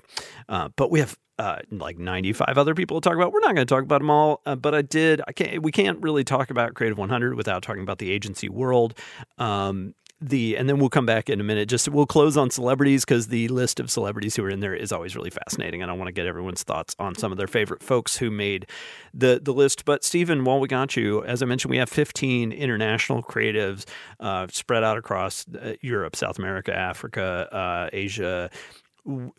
uh, 0.48 0.68
but 0.76 0.90
we 0.90 1.00
have 1.00 1.16
uh, 1.38 1.60
like 1.70 1.98
95 1.98 2.58
other 2.58 2.74
people 2.74 3.00
to 3.00 3.08
talk 3.08 3.16
about. 3.16 3.32
We're 3.32 3.40
not 3.40 3.54
going 3.54 3.66
to 3.66 3.74
talk 3.74 3.82
about 3.82 4.00
them 4.00 4.10
all, 4.10 4.42
uh, 4.44 4.56
but 4.56 4.74
I 4.74 4.82
did. 4.82 5.22
I 5.26 5.32
can't. 5.32 5.62
We 5.62 5.72
can't 5.72 6.00
really 6.02 6.24
talk 6.24 6.50
about 6.50 6.74
Creative 6.74 6.98
100 6.98 7.34
without 7.34 7.62
talking 7.62 7.82
about 7.82 7.98
the 7.98 8.10
agency 8.10 8.48
world. 8.48 8.98
Um, 9.38 9.94
the 10.20 10.56
and 10.56 10.68
then 10.68 10.78
we'll 10.78 10.90
come 10.90 11.06
back 11.06 11.30
in 11.30 11.40
a 11.40 11.44
minute. 11.44 11.68
Just 11.68 11.88
we'll 11.88 12.06
close 12.06 12.36
on 12.36 12.50
celebrities 12.50 13.04
because 13.04 13.28
the 13.28 13.48
list 13.48 13.80
of 13.80 13.90
celebrities 13.90 14.36
who 14.36 14.44
are 14.44 14.50
in 14.50 14.60
there 14.60 14.74
is 14.74 14.92
always 14.92 15.16
really 15.16 15.30
fascinating, 15.30 15.82
and 15.82 15.90
I 15.90 15.94
want 15.94 16.08
to 16.08 16.12
get 16.12 16.26
everyone's 16.26 16.62
thoughts 16.62 16.94
on 16.98 17.14
some 17.14 17.32
of 17.32 17.38
their 17.38 17.46
favorite 17.46 17.82
folks 17.82 18.16
who 18.16 18.30
made 18.30 18.66
the 19.14 19.40
the 19.42 19.52
list. 19.52 19.84
But 19.84 20.04
Stephen, 20.04 20.44
while 20.44 20.60
we 20.60 20.68
got 20.68 20.96
you, 20.96 21.24
as 21.24 21.42
I 21.42 21.46
mentioned, 21.46 21.70
we 21.70 21.78
have 21.78 21.88
15 21.88 22.52
international 22.52 23.22
creatives 23.22 23.84
uh, 24.20 24.46
spread 24.50 24.84
out 24.84 24.98
across 24.98 25.46
uh, 25.48 25.74
Europe, 25.80 26.16
South 26.16 26.38
America, 26.38 26.74
Africa, 26.74 27.48
uh, 27.52 27.90
Asia 27.92 28.50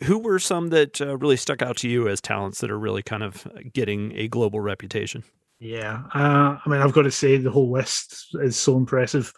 who 0.02 0.18
were 0.18 0.38
some 0.38 0.68
that 0.68 1.00
uh, 1.00 1.16
really 1.18 1.36
stuck 1.36 1.62
out 1.62 1.76
to 1.78 1.88
you 1.88 2.08
as 2.08 2.20
talents 2.20 2.60
that 2.60 2.70
are 2.70 2.78
really 2.78 3.02
kind 3.02 3.22
of 3.22 3.46
getting 3.72 4.12
a 4.16 4.28
global 4.28 4.60
reputation? 4.60 5.22
Yeah, 5.60 6.02
uh, 6.14 6.58
I 6.64 6.68
mean, 6.68 6.80
I've 6.80 6.92
got 6.92 7.02
to 7.02 7.10
say 7.10 7.36
the 7.36 7.50
whole 7.50 7.70
list 7.70 8.34
is 8.34 8.56
so 8.56 8.76
impressive. 8.76 9.32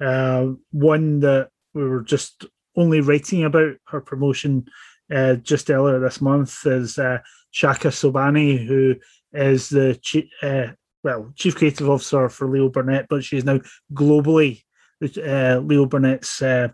Uh, 0.00 0.52
one 0.70 1.20
that 1.20 1.48
we 1.74 1.84
were 1.84 2.02
just 2.02 2.44
only 2.76 3.00
writing 3.00 3.44
about 3.44 3.74
her 3.88 4.00
promotion 4.00 4.66
uh, 5.12 5.34
just 5.34 5.70
earlier 5.70 5.98
this 5.98 6.20
month 6.20 6.66
is 6.66 6.98
uh, 6.98 7.18
Chaka 7.50 7.88
Sobhani, 7.88 8.64
who 8.66 8.94
is 9.32 9.68
the 9.68 9.98
uh, 10.42 10.72
well 11.02 11.32
chief 11.34 11.56
creative 11.56 11.88
officer 11.88 12.28
for 12.28 12.48
Leo 12.48 12.68
Burnett, 12.68 13.06
but 13.08 13.24
she 13.24 13.36
is 13.36 13.44
now 13.44 13.60
globally 13.92 14.62
Leo 15.00 15.86
Burnett's 15.86 16.42
uh, 16.42 16.68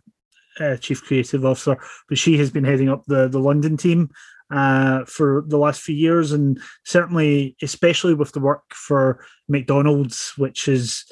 chief 0.80 1.02
creative 1.02 1.44
officer, 1.44 1.76
but 2.08 2.18
she 2.18 2.38
has 2.38 2.50
been 2.50 2.64
heading 2.64 2.88
up 2.88 3.04
the 3.06 3.28
the 3.28 3.38
London 3.38 3.76
team 3.76 4.10
uh, 4.50 5.04
for 5.04 5.44
the 5.46 5.58
last 5.58 5.82
few 5.82 5.94
years, 5.94 6.32
and 6.32 6.60
certainly, 6.84 7.56
especially 7.62 8.14
with 8.14 8.32
the 8.32 8.40
work 8.40 8.62
for 8.72 9.24
McDonald's, 9.48 10.32
which 10.36 10.68
is 10.68 11.04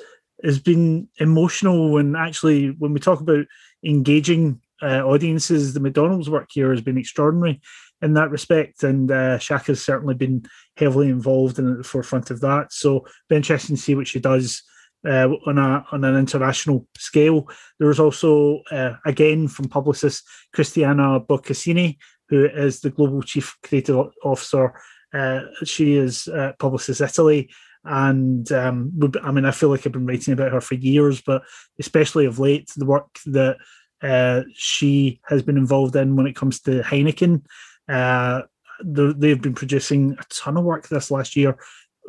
has 0.45 0.59
been 0.59 1.09
emotional. 1.19 1.99
And 1.99 2.17
actually, 2.17 2.69
when 2.71 2.93
we 2.93 3.01
talk 3.01 3.21
about 3.21 3.47
engaging 3.85 4.61
uh, 4.83 5.03
audiences, 5.03 5.75
the 5.75 5.81
McDonald's 5.81 6.31
work 6.31 6.49
here 6.51 6.71
has 6.71 6.81
been 6.81 6.99
extraordinary 6.99 7.61
in 8.03 8.15
that 8.15 8.31
respect, 8.31 8.83
and 8.83 9.11
uh, 9.11 9.39
Chaka's 9.39 9.85
certainly 9.85 10.15
been 10.15 10.45
heavily 10.77 11.09
involved 11.09 11.59
in 11.59 11.71
at 11.71 11.79
the 11.79 11.85
forefront 11.85 12.31
of 12.31 12.41
that. 12.41 12.73
So, 12.73 13.07
be 13.29 13.37
interesting 13.37 13.77
to 13.77 13.83
see 13.83 13.95
what 13.95 14.09
she 14.09 14.19
does 14.19 14.63
uh, 15.07 15.29
on 15.47 15.59
a 15.59 15.85
on 15.93 16.05
an 16.05 16.17
international 16.17 16.87
scale. 16.97 17.49
There 17.79 17.89
was 17.89 18.01
also 18.01 18.63
uh, 18.71 18.95
again 19.05 19.49
from 19.49 19.67
Publicis 19.67 20.23
Cristiana 20.55 21.25
Boccassini, 21.25 21.97
who 22.29 22.45
is 22.47 22.81
the 22.81 22.91
global 22.91 23.23
chief 23.23 23.57
creative 23.63 24.09
officer. 24.25 24.75
Uh, 25.15 25.43
she 25.65 25.95
is 25.95 26.27
uh, 26.29 26.53
Publicis 26.59 27.07
Italy, 27.07 27.51
and 27.85 28.51
um, 28.53 28.93
I 29.23 29.33
mean 29.33 29.45
I 29.45 29.51
feel 29.51 29.69
like 29.69 29.87
I've 29.87 29.93
been 29.93 30.07
writing 30.07 30.33
about 30.33 30.53
her 30.53 30.61
for 30.61 30.75
years, 30.75 31.21
but 31.21 31.43
especially 31.79 32.27
of 32.27 32.39
late, 32.39 32.71
the 32.77 32.87
work 32.87 33.19
that 33.27 33.57
uh, 34.03 34.43
she 34.55 35.21
has 35.27 35.43
been 35.43 35.57
involved 35.57 35.97
in 35.97 36.17
when 36.17 36.27
it 36.27 36.37
comes 36.37 36.61
to 36.61 36.83
Heineken. 36.83 37.45
Uh, 37.89 38.43
they've 38.85 39.41
been 39.41 39.55
producing 39.55 40.17
a 40.19 40.25
ton 40.29 40.57
of 40.57 40.65
work 40.65 40.89
this 40.89 41.11
last 41.11 41.37
year. 41.37 41.57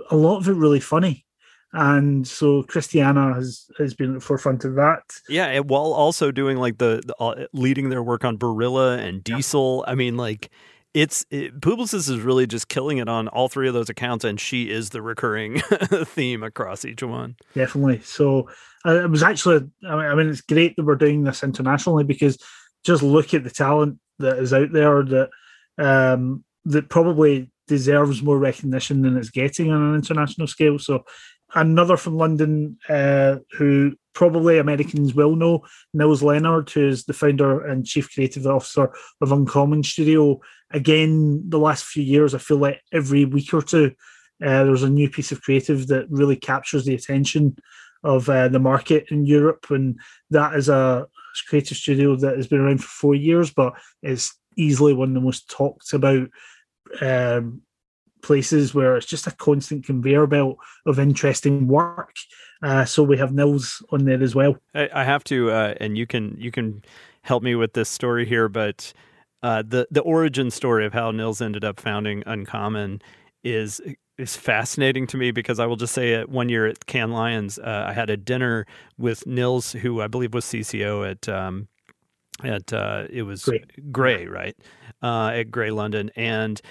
A 0.09 0.15
lot 0.15 0.37
of 0.37 0.47
it 0.47 0.53
really 0.53 0.79
funny 0.79 1.25
and 1.73 2.27
so 2.27 2.61
Cristiana 2.63 3.33
has 3.35 3.65
has 3.77 3.95
been 3.95 4.11
at 4.11 4.13
the 4.13 4.25
forefront 4.25 4.63
of 4.63 4.75
that. 4.75 5.01
Yeah, 5.27 5.59
while 5.59 5.91
also 5.93 6.31
doing 6.31 6.57
like 6.57 6.77
the, 6.77 7.01
the 7.05 7.15
uh, 7.15 7.47
leading 7.51 7.89
their 7.89 8.03
work 8.03 8.23
on 8.23 8.37
Barilla 8.37 8.99
and 8.99 9.23
Diesel. 9.23 9.83
Yeah. 9.85 9.91
I 9.91 9.95
mean, 9.95 10.15
like 10.15 10.51
it's 10.93 11.25
it, 11.31 11.59
Publicis 11.59 12.09
is 12.09 12.19
really 12.19 12.45
just 12.45 12.67
killing 12.67 12.99
it 12.99 13.09
on 13.09 13.27
all 13.27 13.49
three 13.49 13.67
of 13.67 13.73
those 13.73 13.89
accounts, 13.89 14.23
and 14.23 14.39
she 14.39 14.69
is 14.69 14.91
the 14.91 15.01
recurring 15.01 15.59
theme 16.05 16.43
across 16.43 16.85
each 16.85 17.01
one. 17.01 17.35
Definitely. 17.55 18.01
So 18.01 18.49
uh, 18.85 19.03
it 19.03 19.09
was 19.09 19.23
actually, 19.23 19.69
I 19.87 20.13
mean, 20.15 20.29
it's 20.29 20.41
great 20.41 20.75
that 20.75 20.85
we're 20.85 20.95
doing 20.95 21.23
this 21.23 21.43
internationally 21.43 22.03
because 22.03 22.37
just 22.83 23.01
look 23.01 23.33
at 23.33 23.43
the 23.43 23.49
talent 23.49 23.97
that 24.19 24.37
is 24.37 24.53
out 24.53 24.71
there 24.71 25.03
that 25.03 25.29
um, 25.77 26.43
that 26.65 26.89
probably 26.89 27.51
deserves 27.67 28.21
more 28.21 28.37
recognition 28.37 29.01
than 29.01 29.17
it's 29.17 29.29
getting 29.29 29.71
on 29.71 29.81
an 29.81 29.95
international 29.95 30.47
scale. 30.47 30.77
So 30.77 31.05
another 31.55 31.97
from 31.97 32.17
London 32.17 32.77
uh, 32.89 33.37
who 33.57 33.93
probably 34.13 34.57
Americans 34.57 35.13
will 35.13 35.35
know, 35.35 35.63
Nils 35.93 36.21
Leonard, 36.21 36.69
who's 36.69 37.05
the 37.05 37.13
founder 37.13 37.65
and 37.65 37.85
chief 37.85 38.13
creative 38.13 38.45
officer 38.45 38.93
of 39.21 39.31
Uncommon 39.31 39.83
Studio. 39.83 40.39
Again, 40.71 41.43
the 41.49 41.59
last 41.59 41.85
few 41.85 42.03
years, 42.03 42.35
I 42.35 42.37
feel 42.37 42.57
like 42.57 42.81
every 42.91 43.25
week 43.25 43.53
or 43.53 43.61
two, 43.61 43.91
uh, 44.43 44.63
there's 44.63 44.83
a 44.83 44.89
new 44.89 45.09
piece 45.09 45.31
of 45.31 45.41
creative 45.41 45.87
that 45.87 46.09
really 46.09 46.35
captures 46.35 46.85
the 46.85 46.95
attention 46.95 47.55
of 48.03 48.29
uh, 48.29 48.47
the 48.49 48.59
market 48.59 49.05
in 49.09 49.25
Europe. 49.25 49.67
And 49.69 49.99
that 50.29 50.55
is 50.55 50.69
a 50.69 51.07
creative 51.47 51.77
studio 51.77 52.15
that 52.17 52.35
has 52.35 52.47
been 52.47 52.59
around 52.59 52.83
for 52.83 52.89
four 52.89 53.15
years, 53.15 53.51
but 53.51 53.73
it's 54.01 54.37
easily 54.57 54.93
one 54.93 55.09
of 55.09 55.15
the 55.15 55.21
most 55.21 55.49
talked 55.49 55.93
about 55.93 56.27
um, 57.01 57.61
places 58.23 58.73
where 58.73 58.97
it's 58.97 59.05
just 59.05 59.27
a 59.27 59.31
constant 59.31 59.85
conveyor 59.85 60.25
belt 60.25 60.57
of 60.85 60.97
interesting 60.97 61.67
work. 61.67 62.15
Uh, 62.63 62.85
so 62.85 63.03
we 63.03 63.17
have 63.17 63.33
Nils 63.33 63.85
on 63.91 64.05
there 64.05 64.23
as 64.23 64.33
well. 64.33 64.57
I, 64.73 64.89
I 64.93 65.03
have 65.03 65.23
to, 65.25 65.51
uh, 65.51 65.75
and 65.79 65.97
you 65.97 66.07
can 66.07 66.35
you 66.39 66.49
can 66.49 66.83
help 67.21 67.43
me 67.43 67.55
with 67.55 67.73
this 67.73 67.89
story 67.89 68.25
here, 68.25 68.49
but 68.49 68.93
uh, 69.43 69.61
the 69.67 69.87
the 69.91 70.01
origin 70.01 70.49
story 70.49 70.85
of 70.85 70.93
how 70.93 71.11
Nils 71.11 71.41
ended 71.41 71.63
up 71.63 71.79
founding 71.79 72.23
Uncommon 72.25 73.01
is 73.43 73.81
is 74.17 74.37
fascinating 74.37 75.07
to 75.07 75.17
me 75.17 75.31
because 75.31 75.59
I 75.59 75.65
will 75.65 75.75
just 75.75 75.93
say 75.93 76.13
it. 76.13 76.29
One 76.29 76.47
year 76.47 76.65
at 76.67 76.85
Cannes 76.85 77.11
Lions, 77.11 77.59
uh, 77.59 77.85
I 77.89 77.93
had 77.93 78.09
a 78.09 78.17
dinner 78.17 78.65
with 78.97 79.27
Nils, 79.27 79.73
who 79.73 80.01
I 80.01 80.07
believe 80.07 80.33
was 80.33 80.45
CCO 80.45 81.09
at 81.09 81.27
um, 81.27 81.67
at 82.43 82.71
uh, 82.71 83.05
it 83.09 83.23
was 83.23 83.43
Grey, 83.43 83.63
Grey 83.91 84.27
right 84.27 84.55
uh, 85.01 85.31
at 85.33 85.51
Grey 85.51 85.71
London, 85.71 86.09
and 86.15 86.61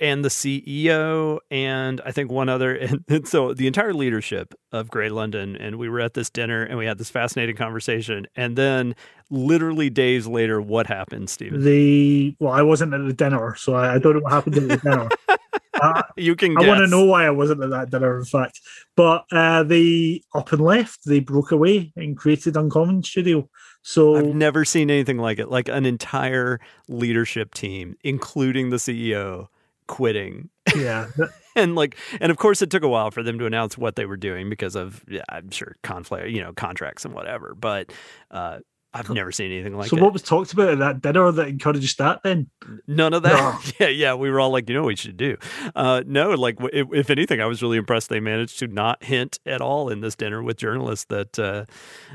and 0.00 0.24
the 0.24 0.28
CEO 0.28 1.38
and 1.50 2.00
I 2.04 2.12
think 2.12 2.30
one 2.30 2.48
other 2.48 2.74
and, 2.74 3.04
and, 3.08 3.28
so 3.28 3.54
the 3.54 3.66
entire 3.66 3.92
leadership 3.94 4.54
of 4.70 4.90
Grey 4.90 5.08
London 5.08 5.56
and 5.56 5.76
we 5.76 5.88
were 5.88 6.00
at 6.00 6.14
this 6.14 6.30
dinner 6.30 6.62
and 6.62 6.78
we 6.78 6.86
had 6.86 6.98
this 6.98 7.10
fascinating 7.10 7.56
conversation 7.56 8.26
and 8.36 8.56
then 8.56 8.94
literally 9.30 9.90
days 9.90 10.26
later 10.26 10.60
what 10.60 10.86
happened 10.86 11.30
Stephen 11.30 11.62
the 11.62 12.36
well 12.40 12.52
I 12.52 12.62
wasn't 12.62 12.94
at 12.94 13.06
the 13.06 13.12
dinner 13.12 13.54
so 13.56 13.74
I, 13.74 13.94
I 13.94 13.98
don't 13.98 14.14
know 14.14 14.20
what 14.20 14.32
happened 14.32 14.56
at 14.56 14.68
the 14.68 14.76
dinner. 14.76 15.08
Uh, 15.80 16.02
you 16.16 16.36
can 16.36 16.56
I 16.56 16.68
want 16.68 16.80
to 16.80 16.86
know 16.86 17.04
why 17.04 17.26
I 17.26 17.30
wasn't 17.30 17.62
at 17.62 17.70
that 17.70 17.90
dinner 17.90 18.18
in 18.18 18.24
fact. 18.24 18.60
But 18.94 19.24
uh, 19.32 19.62
they 19.62 20.22
up 20.34 20.52
and 20.52 20.60
left 20.60 21.00
they 21.06 21.20
broke 21.20 21.50
away 21.50 21.92
and 21.96 22.16
created 22.16 22.56
Uncommon 22.56 23.02
Studio 23.02 23.48
so 23.82 24.16
I've 24.16 24.34
never 24.34 24.64
seen 24.64 24.90
anything 24.90 25.18
like 25.18 25.38
it. 25.38 25.50
Like 25.50 25.68
an 25.68 25.84
entire 25.84 26.60
leadership 26.88 27.54
team, 27.54 27.96
including 28.02 28.70
the 28.70 28.76
CEO, 28.76 29.48
quitting. 29.86 30.48
Yeah. 30.76 31.08
and 31.56 31.74
like 31.74 31.96
and 32.20 32.30
of 32.30 32.38
course 32.38 32.62
it 32.62 32.70
took 32.70 32.82
a 32.82 32.88
while 32.88 33.10
for 33.10 33.22
them 33.22 33.38
to 33.38 33.46
announce 33.46 33.76
what 33.76 33.96
they 33.96 34.06
were 34.06 34.16
doing 34.16 34.48
because 34.48 34.76
of 34.76 35.04
yeah, 35.08 35.22
I'm 35.28 35.50
sure 35.50 35.76
conflict, 35.82 36.28
you 36.28 36.40
know, 36.40 36.52
contracts 36.52 37.04
and 37.04 37.12
whatever. 37.12 37.54
But 37.54 37.92
uh 38.30 38.60
I've 38.94 39.08
never 39.08 39.32
seen 39.32 39.50
anything 39.50 39.74
like 39.74 39.88
so 39.88 39.96
it. 39.96 40.00
So 40.00 40.04
what 40.04 40.12
was 40.12 40.22
talked 40.22 40.52
about 40.52 40.68
at 40.68 40.78
that 40.78 41.00
dinner 41.00 41.32
that 41.32 41.48
encouraged 41.48 41.98
that 41.98 42.22
then? 42.22 42.50
None 42.86 43.14
of 43.14 43.22
that. 43.22 43.32
No. 43.32 43.58
Yeah, 43.80 43.88
yeah. 43.88 44.14
We 44.14 44.30
were 44.30 44.38
all 44.38 44.50
like, 44.50 44.68
you 44.68 44.74
know 44.74 44.82
what 44.82 44.88
we 44.88 44.96
should 44.96 45.16
do? 45.16 45.36
Uh, 45.74 46.02
no, 46.06 46.30
like 46.32 46.56
if, 46.72 46.86
if, 46.92 47.10
anything, 47.10 47.40
I 47.40 47.46
was 47.46 47.62
really 47.62 47.78
impressed 47.78 48.10
they 48.10 48.20
managed 48.20 48.58
to 48.58 48.66
not 48.66 49.02
hint 49.02 49.38
at 49.46 49.60
all 49.60 49.88
in 49.88 50.00
this 50.00 50.14
dinner 50.14 50.42
with 50.42 50.56
journalists 50.58 51.06
that 51.06 51.38
uh, 51.38 51.64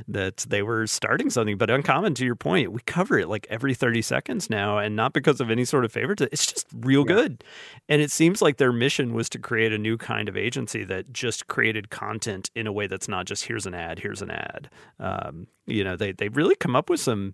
that 0.07 0.45
they 0.49 0.61
were 0.61 0.85
starting 0.87 1.29
something. 1.29 1.57
But 1.57 1.69
uncommon 1.69 2.13
to 2.15 2.25
your 2.25 2.35
point, 2.35 2.71
we 2.71 2.81
cover 2.85 3.17
it 3.17 3.27
like 3.27 3.47
every 3.49 3.73
30 3.73 4.01
seconds 4.01 4.49
now 4.49 4.77
and 4.77 4.95
not 4.95 5.13
because 5.13 5.41
of 5.41 5.49
any 5.49 5.65
sort 5.65 5.83
of 5.83 5.91
favor. 5.91 6.15
It's 6.31 6.45
just 6.45 6.67
real 6.73 7.05
yeah. 7.07 7.15
good. 7.15 7.43
And 7.89 8.01
it 8.01 8.11
seems 8.11 8.41
like 8.41 8.57
their 8.57 8.71
mission 8.71 9.13
was 9.13 9.29
to 9.29 9.39
create 9.39 9.73
a 9.73 9.77
new 9.77 9.97
kind 9.97 10.29
of 10.29 10.37
agency 10.37 10.83
that 10.85 11.11
just 11.11 11.47
created 11.47 11.89
content 11.89 12.51
in 12.55 12.67
a 12.67 12.71
way 12.71 12.87
that's 12.87 13.07
not 13.07 13.25
just 13.25 13.45
here's 13.45 13.65
an 13.65 13.73
ad, 13.73 13.99
here's 13.99 14.21
an 14.21 14.31
ad. 14.31 14.69
Um, 14.99 15.47
you 15.65 15.83
know, 15.83 15.95
they, 15.95 16.13
they 16.13 16.29
really 16.29 16.55
come 16.67 16.75
up 16.75 16.89
with 16.89 16.99
some 16.99 17.34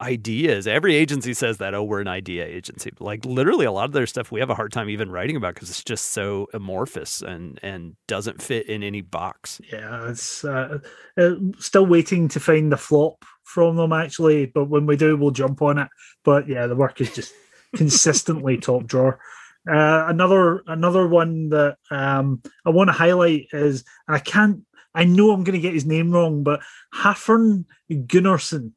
ideas. 0.00 0.66
Every 0.66 0.96
agency 0.96 1.34
says 1.34 1.58
that, 1.58 1.72
oh, 1.72 1.84
we're 1.84 2.00
an 2.00 2.08
idea 2.08 2.44
agency. 2.44 2.90
But 2.90 3.04
like 3.04 3.24
literally 3.24 3.64
a 3.64 3.70
lot 3.70 3.84
of 3.84 3.92
their 3.92 4.08
stuff 4.08 4.32
we 4.32 4.40
have 4.40 4.50
a 4.50 4.56
hard 4.56 4.72
time 4.72 4.90
even 4.90 5.12
writing 5.12 5.36
about 5.36 5.54
because 5.54 5.70
it's 5.70 5.84
just 5.84 6.06
so 6.06 6.48
amorphous 6.52 7.22
and 7.22 7.60
and 7.62 7.94
doesn't 8.08 8.42
fit 8.42 8.68
in 8.68 8.82
any 8.82 9.00
box. 9.00 9.60
Yeah, 9.72 10.08
it's 10.08 10.44
uh, 10.44 10.78
uh, 11.16 11.34
still 11.58 11.86
waiting 11.86 12.26
to 12.28 12.40
find 12.40 12.72
the 12.72 12.76
flop 12.76 13.24
from 13.44 13.76
them 13.76 13.92
actually, 13.92 14.46
but 14.46 14.64
when 14.64 14.86
we 14.86 14.96
do, 14.96 15.16
we'll 15.16 15.30
jump 15.30 15.62
on 15.62 15.78
it. 15.78 15.88
But 16.24 16.48
yeah, 16.48 16.66
the 16.66 16.76
work 16.76 17.00
is 17.00 17.14
just 17.14 17.32
consistently 17.76 18.58
top 18.58 18.86
drawer. 18.86 19.20
Uh, 19.70 20.06
another 20.08 20.64
another 20.66 21.06
one 21.06 21.50
that 21.50 21.76
um, 21.92 22.42
I 22.66 22.70
want 22.70 22.88
to 22.88 22.92
highlight 22.92 23.46
is, 23.52 23.84
and 24.08 24.16
I 24.16 24.18
can't 24.18 24.64
I 24.94 25.04
know 25.04 25.30
I'm 25.30 25.44
going 25.44 25.54
to 25.54 25.60
get 25.60 25.74
his 25.74 25.86
name 25.86 26.10
wrong, 26.10 26.42
but 26.42 26.60
Hafern 26.94 27.64
Gunnarsson, 27.90 28.72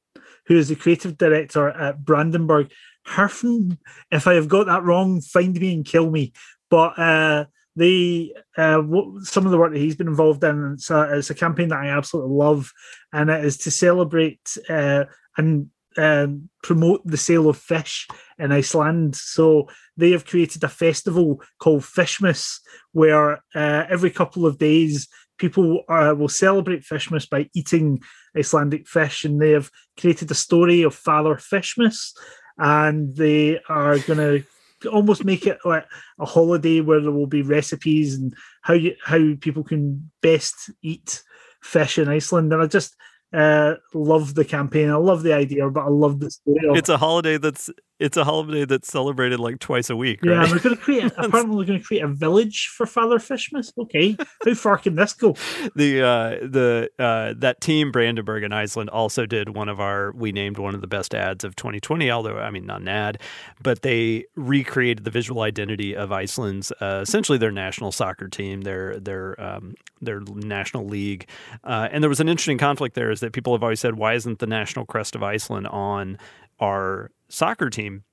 who 0.47 0.57
is 0.57 0.69
the 0.69 0.75
creative 0.75 1.17
director 1.17 1.69
at 1.69 2.03
Brandenburg. 2.03 2.71
Herfen, 3.07 3.77
if 4.11 4.27
I 4.27 4.33
have 4.33 4.47
got 4.47 4.65
that 4.65 4.83
wrong, 4.83 5.21
find 5.21 5.59
me 5.59 5.73
and 5.73 5.85
kill 5.85 6.09
me. 6.09 6.33
But 6.69 6.97
uh, 6.97 7.45
the 7.75 8.33
uh, 8.57 8.81
some 9.23 9.45
of 9.45 9.51
the 9.51 9.57
work 9.57 9.73
that 9.73 9.79
he's 9.79 9.95
been 9.95 10.07
involved 10.07 10.43
in, 10.43 10.73
it's 10.73 10.89
a, 10.89 11.17
it's 11.17 11.29
a 11.29 11.35
campaign 11.35 11.69
that 11.69 11.79
I 11.79 11.89
absolutely 11.89 12.35
love, 12.35 12.71
and 13.13 13.29
it 13.29 13.45
is 13.45 13.57
to 13.59 13.71
celebrate 13.71 14.57
uh, 14.69 15.05
and 15.37 15.69
um, 15.97 16.49
promote 16.63 17.05
the 17.05 17.17
sale 17.17 17.49
of 17.49 17.57
fish 17.57 18.07
in 18.39 18.51
Iceland. 18.51 19.15
So 19.15 19.69
they 19.97 20.11
have 20.11 20.25
created 20.25 20.63
a 20.63 20.69
festival 20.69 21.41
called 21.59 21.83
Fishmas, 21.83 22.59
where 22.91 23.43
uh, 23.53 23.85
every 23.89 24.09
couple 24.09 24.45
of 24.45 24.57
days 24.57 25.07
people 25.37 25.83
uh, 25.89 26.13
will 26.17 26.29
celebrate 26.29 26.83
Fishmas 26.83 27.29
by 27.29 27.49
eating 27.53 28.01
Icelandic 28.37 28.87
fish, 28.87 29.25
and 29.25 29.41
they 29.41 29.51
have 29.51 29.69
created 29.99 30.31
a 30.31 30.35
story 30.35 30.83
of 30.83 30.95
Father 30.95 31.35
Fishmas, 31.35 32.11
and 32.57 33.15
they 33.15 33.59
are 33.69 33.99
going 33.99 34.19
to 34.19 34.45
almost 34.89 35.23
make 35.23 35.47
it 35.47 35.57
like 35.65 35.85
a 36.19 36.25
holiday 36.25 36.81
where 36.81 37.01
there 37.01 37.11
will 37.11 37.27
be 37.27 37.41
recipes 37.41 38.15
and 38.15 38.35
how 38.61 38.73
you, 38.73 38.95
how 39.03 39.33
people 39.41 39.63
can 39.63 40.11
best 40.21 40.69
eat 40.81 41.23
fish 41.61 41.97
in 41.97 42.07
Iceland. 42.07 42.53
And 42.53 42.61
I 42.61 42.67
just 42.67 42.95
uh, 43.33 43.75
love 43.93 44.35
the 44.35 44.45
campaign. 44.45 44.89
I 44.89 44.95
love 44.95 45.23
the 45.23 45.33
idea, 45.33 45.69
but 45.69 45.85
I 45.85 45.89
love 45.89 46.19
the 46.19 46.31
story. 46.31 46.59
It's 46.77 46.89
a 46.89 46.97
holiday 46.97 47.37
that's 47.37 47.69
it's 47.99 48.17
a 48.17 48.23
holiday 48.23 48.65
that's 48.65 48.91
celebrated 48.91 49.39
like 49.39 49.59
twice 49.59 49.89
a 49.89 49.95
week. 49.95 50.19
Yeah, 50.23 50.33
right? 50.33 50.51
we're 50.51 50.59
going 50.59 50.75
to 50.75 50.81
create. 50.81 51.11
apparently, 51.17 51.55
we're 51.55 51.65
going 51.65 51.79
to 51.79 51.85
create 51.85 52.03
a 52.03 52.07
village 52.07 52.71
for 52.75 52.85
Father 52.85 53.19
Fishmas. 53.19 53.71
Okay, 53.77 54.17
how 54.43 54.53
far 54.53 54.77
can 54.77 54.95
this 54.95 55.13
go? 55.13 55.35
The 55.75 56.01
uh, 56.01 56.29
the 56.41 56.89
uh, 56.99 57.33
that 57.37 57.59
team 57.59 57.91
Brandenburg 57.91 58.43
in 58.43 58.53
Iceland 58.53 58.89
also 58.89 59.25
did 59.25 59.55
one 59.55 59.67
of 59.67 59.79
our. 59.79 60.11
We 60.11 60.31
named 60.31 60.57
one 60.57 60.75
of 60.75 60.81
the 60.81 60.87
best 60.87 61.13
ads 61.13 61.43
of 61.43 61.55
2020. 61.55 62.09
Although 62.11 62.37
I 62.37 62.49
mean 62.49 62.65
not 62.65 62.81
an 62.81 62.87
ad, 62.87 63.21
but 63.61 63.81
they 63.81 64.25
recreated 64.35 65.03
the 65.03 65.11
visual 65.11 65.41
identity 65.41 65.95
of 65.95 66.11
Iceland's 66.11 66.71
uh, 66.81 66.99
essentially 67.01 67.37
their 67.37 67.51
national 67.51 67.91
soccer 67.91 68.27
team, 68.27 68.61
their 68.61 68.99
their 68.99 69.39
um, 69.41 69.75
their 70.01 70.21
national 70.21 70.85
league. 70.85 71.27
Uh, 71.63 71.89
and 71.91 72.03
there 72.03 72.09
was 72.09 72.19
an 72.19 72.29
interesting 72.29 72.57
conflict 72.57 72.95
there. 72.95 73.11
Is 73.11 73.19
that 73.19 73.33
people 73.33 73.53
have 73.53 73.63
always 73.63 73.79
said, 73.79 73.95
why 73.95 74.13
isn't 74.13 74.39
the 74.39 74.47
national 74.47 74.85
crest 74.85 75.15
of 75.15 75.23
Iceland 75.23 75.67
on 75.67 76.17
our 76.59 77.11
soccer 77.29 77.69
team 77.69 78.03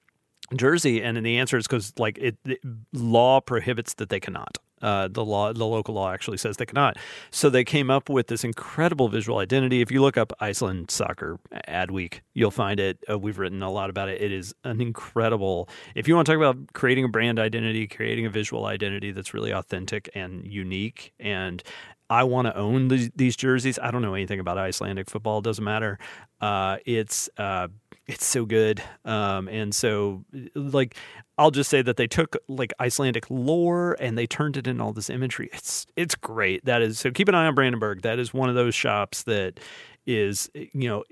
jersey? 0.54 1.02
And 1.02 1.24
the 1.24 1.38
answer 1.38 1.56
is 1.56 1.66
because 1.66 1.92
like 1.98 2.18
it, 2.18 2.36
it, 2.44 2.60
law 2.92 3.40
prohibits 3.40 3.94
that 3.94 4.08
they 4.08 4.20
cannot. 4.20 4.58
Uh, 4.82 5.06
the 5.06 5.24
law, 5.24 5.52
the 5.52 5.64
local 5.64 5.94
law 5.94 6.12
actually 6.12 6.36
says 6.36 6.56
they 6.56 6.66
cannot. 6.66 6.96
So 7.30 7.48
they 7.48 7.62
came 7.62 7.88
up 7.88 8.08
with 8.08 8.26
this 8.26 8.42
incredible 8.42 9.08
visual 9.08 9.38
identity. 9.38 9.80
If 9.80 9.92
you 9.92 10.02
look 10.02 10.16
up 10.16 10.32
Iceland 10.40 10.90
soccer 10.90 11.38
ad 11.68 11.92
week, 11.92 12.22
you'll 12.34 12.50
find 12.50 12.80
it. 12.80 12.98
Uh, 13.08 13.16
we've 13.16 13.38
written 13.38 13.62
a 13.62 13.70
lot 13.70 13.90
about 13.90 14.08
it. 14.08 14.20
It 14.20 14.32
is 14.32 14.52
an 14.64 14.80
incredible. 14.80 15.68
If 15.94 16.08
you 16.08 16.16
want 16.16 16.26
to 16.26 16.32
talk 16.32 16.36
about 16.36 16.72
creating 16.72 17.04
a 17.04 17.08
brand 17.08 17.38
identity, 17.38 17.86
creating 17.86 18.26
a 18.26 18.30
visual 18.30 18.66
identity 18.66 19.12
that's 19.12 19.32
really 19.32 19.52
authentic 19.52 20.10
and 20.16 20.44
unique, 20.44 21.12
and 21.20 21.62
I 22.10 22.24
want 22.24 22.46
to 22.46 22.56
own 22.56 22.88
the, 22.88 23.10
these 23.14 23.36
jerseys. 23.36 23.78
I 23.78 23.90
don't 23.90 24.02
know 24.02 24.14
anything 24.14 24.40
about 24.40 24.58
Icelandic 24.58 25.08
football. 25.08 25.38
It 25.38 25.44
doesn't 25.44 25.64
matter. 25.64 25.98
Uh, 26.40 26.78
it's 26.84 27.30
uh, 27.38 27.68
it's 28.06 28.26
so 28.26 28.44
good. 28.44 28.82
Um, 29.04 29.48
and 29.48 29.74
so, 29.74 30.24
like, 30.54 30.96
I'll 31.38 31.50
just 31.50 31.70
say 31.70 31.82
that 31.82 31.96
they 31.96 32.06
took 32.06 32.36
like 32.48 32.72
Icelandic 32.80 33.30
lore 33.30 33.96
and 34.00 34.18
they 34.18 34.26
turned 34.26 34.56
it 34.56 34.66
into 34.66 34.82
all 34.82 34.92
this 34.92 35.10
imagery. 35.10 35.50
It's 35.52 35.86
it's 35.96 36.14
great. 36.14 36.64
That 36.64 36.82
is 36.82 36.98
so. 36.98 37.10
Keep 37.10 37.28
an 37.28 37.34
eye 37.34 37.46
on 37.46 37.54
Brandenburg. 37.54 38.02
That 38.02 38.18
is 38.18 38.34
one 38.34 38.48
of 38.48 38.54
those 38.54 38.74
shops 38.74 39.22
that 39.24 39.60
is 40.06 40.50
you 40.54 40.88
know 40.88 41.04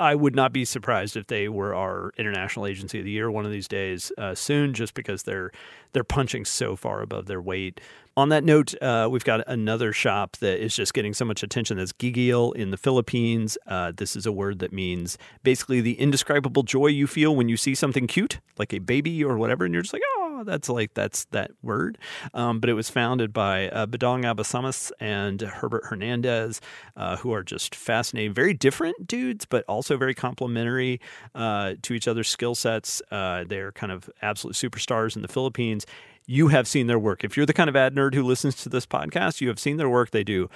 I 0.00 0.14
would 0.14 0.36
not 0.36 0.52
be 0.52 0.64
surprised 0.64 1.16
if 1.16 1.26
they 1.26 1.48
were 1.48 1.74
our 1.74 2.12
international 2.16 2.66
agency 2.66 3.00
of 3.00 3.04
the 3.04 3.10
year 3.10 3.30
one 3.30 3.44
of 3.44 3.50
these 3.50 3.66
days 3.66 4.12
uh, 4.16 4.34
soon, 4.34 4.72
just 4.72 4.94
because 4.94 5.24
they're 5.24 5.50
they're 5.92 6.04
punching 6.04 6.44
so 6.44 6.76
far 6.76 7.02
above 7.02 7.26
their 7.26 7.42
weight. 7.42 7.80
On 8.18 8.30
that 8.30 8.42
note, 8.42 8.74
uh, 8.82 9.06
we've 9.08 9.22
got 9.22 9.46
another 9.46 9.92
shop 9.92 10.38
that 10.38 10.60
is 10.60 10.74
just 10.74 10.92
getting 10.92 11.14
so 11.14 11.24
much 11.24 11.44
attention. 11.44 11.76
That's 11.76 11.92
Gigil 11.92 12.52
in 12.56 12.72
the 12.72 12.76
Philippines. 12.76 13.56
Uh, 13.64 13.92
this 13.96 14.16
is 14.16 14.26
a 14.26 14.32
word 14.32 14.58
that 14.58 14.72
means 14.72 15.18
basically 15.44 15.80
the 15.80 15.92
indescribable 16.00 16.64
joy 16.64 16.88
you 16.88 17.06
feel 17.06 17.36
when 17.36 17.48
you 17.48 17.56
see 17.56 17.76
something 17.76 18.08
cute, 18.08 18.40
like 18.58 18.74
a 18.74 18.80
baby 18.80 19.22
or 19.22 19.38
whatever, 19.38 19.64
and 19.64 19.72
you're 19.72 19.84
just 19.84 19.92
like, 19.92 20.02
oh, 20.16 20.42
that's 20.44 20.68
like 20.68 20.94
that's 20.94 21.26
that 21.26 21.52
word. 21.62 21.96
Um, 22.34 22.58
but 22.58 22.68
it 22.68 22.72
was 22.72 22.90
founded 22.90 23.32
by 23.32 23.68
uh, 23.68 23.86
Badong 23.86 24.24
Abesamis 24.24 24.90
and 24.98 25.40
Herbert 25.40 25.84
Hernandez, 25.84 26.60
uh, 26.96 27.18
who 27.18 27.32
are 27.32 27.44
just 27.44 27.76
fascinating, 27.76 28.34
very 28.34 28.52
different 28.52 29.06
dudes, 29.06 29.44
but 29.44 29.64
also 29.68 29.96
very 29.96 30.14
complementary 30.14 31.00
uh, 31.36 31.74
to 31.82 31.94
each 31.94 32.08
other's 32.08 32.28
skill 32.28 32.56
sets. 32.56 33.00
Uh, 33.12 33.44
they're 33.46 33.70
kind 33.70 33.92
of 33.92 34.10
absolute 34.22 34.54
superstars 34.56 35.14
in 35.14 35.22
the 35.22 35.28
Philippines. 35.28 35.86
You 36.30 36.48
have 36.48 36.68
seen 36.68 36.88
their 36.88 36.98
work. 36.98 37.24
If 37.24 37.38
you're 37.38 37.46
the 37.46 37.54
kind 37.54 37.70
of 37.70 37.74
ad 37.74 37.94
nerd 37.94 38.12
who 38.12 38.22
listens 38.22 38.54
to 38.56 38.68
this 38.68 38.84
podcast, 38.84 39.40
you 39.40 39.48
have 39.48 39.58
seen 39.58 39.78
their 39.78 39.88
work. 39.88 40.10
They 40.10 40.24
do 40.24 40.50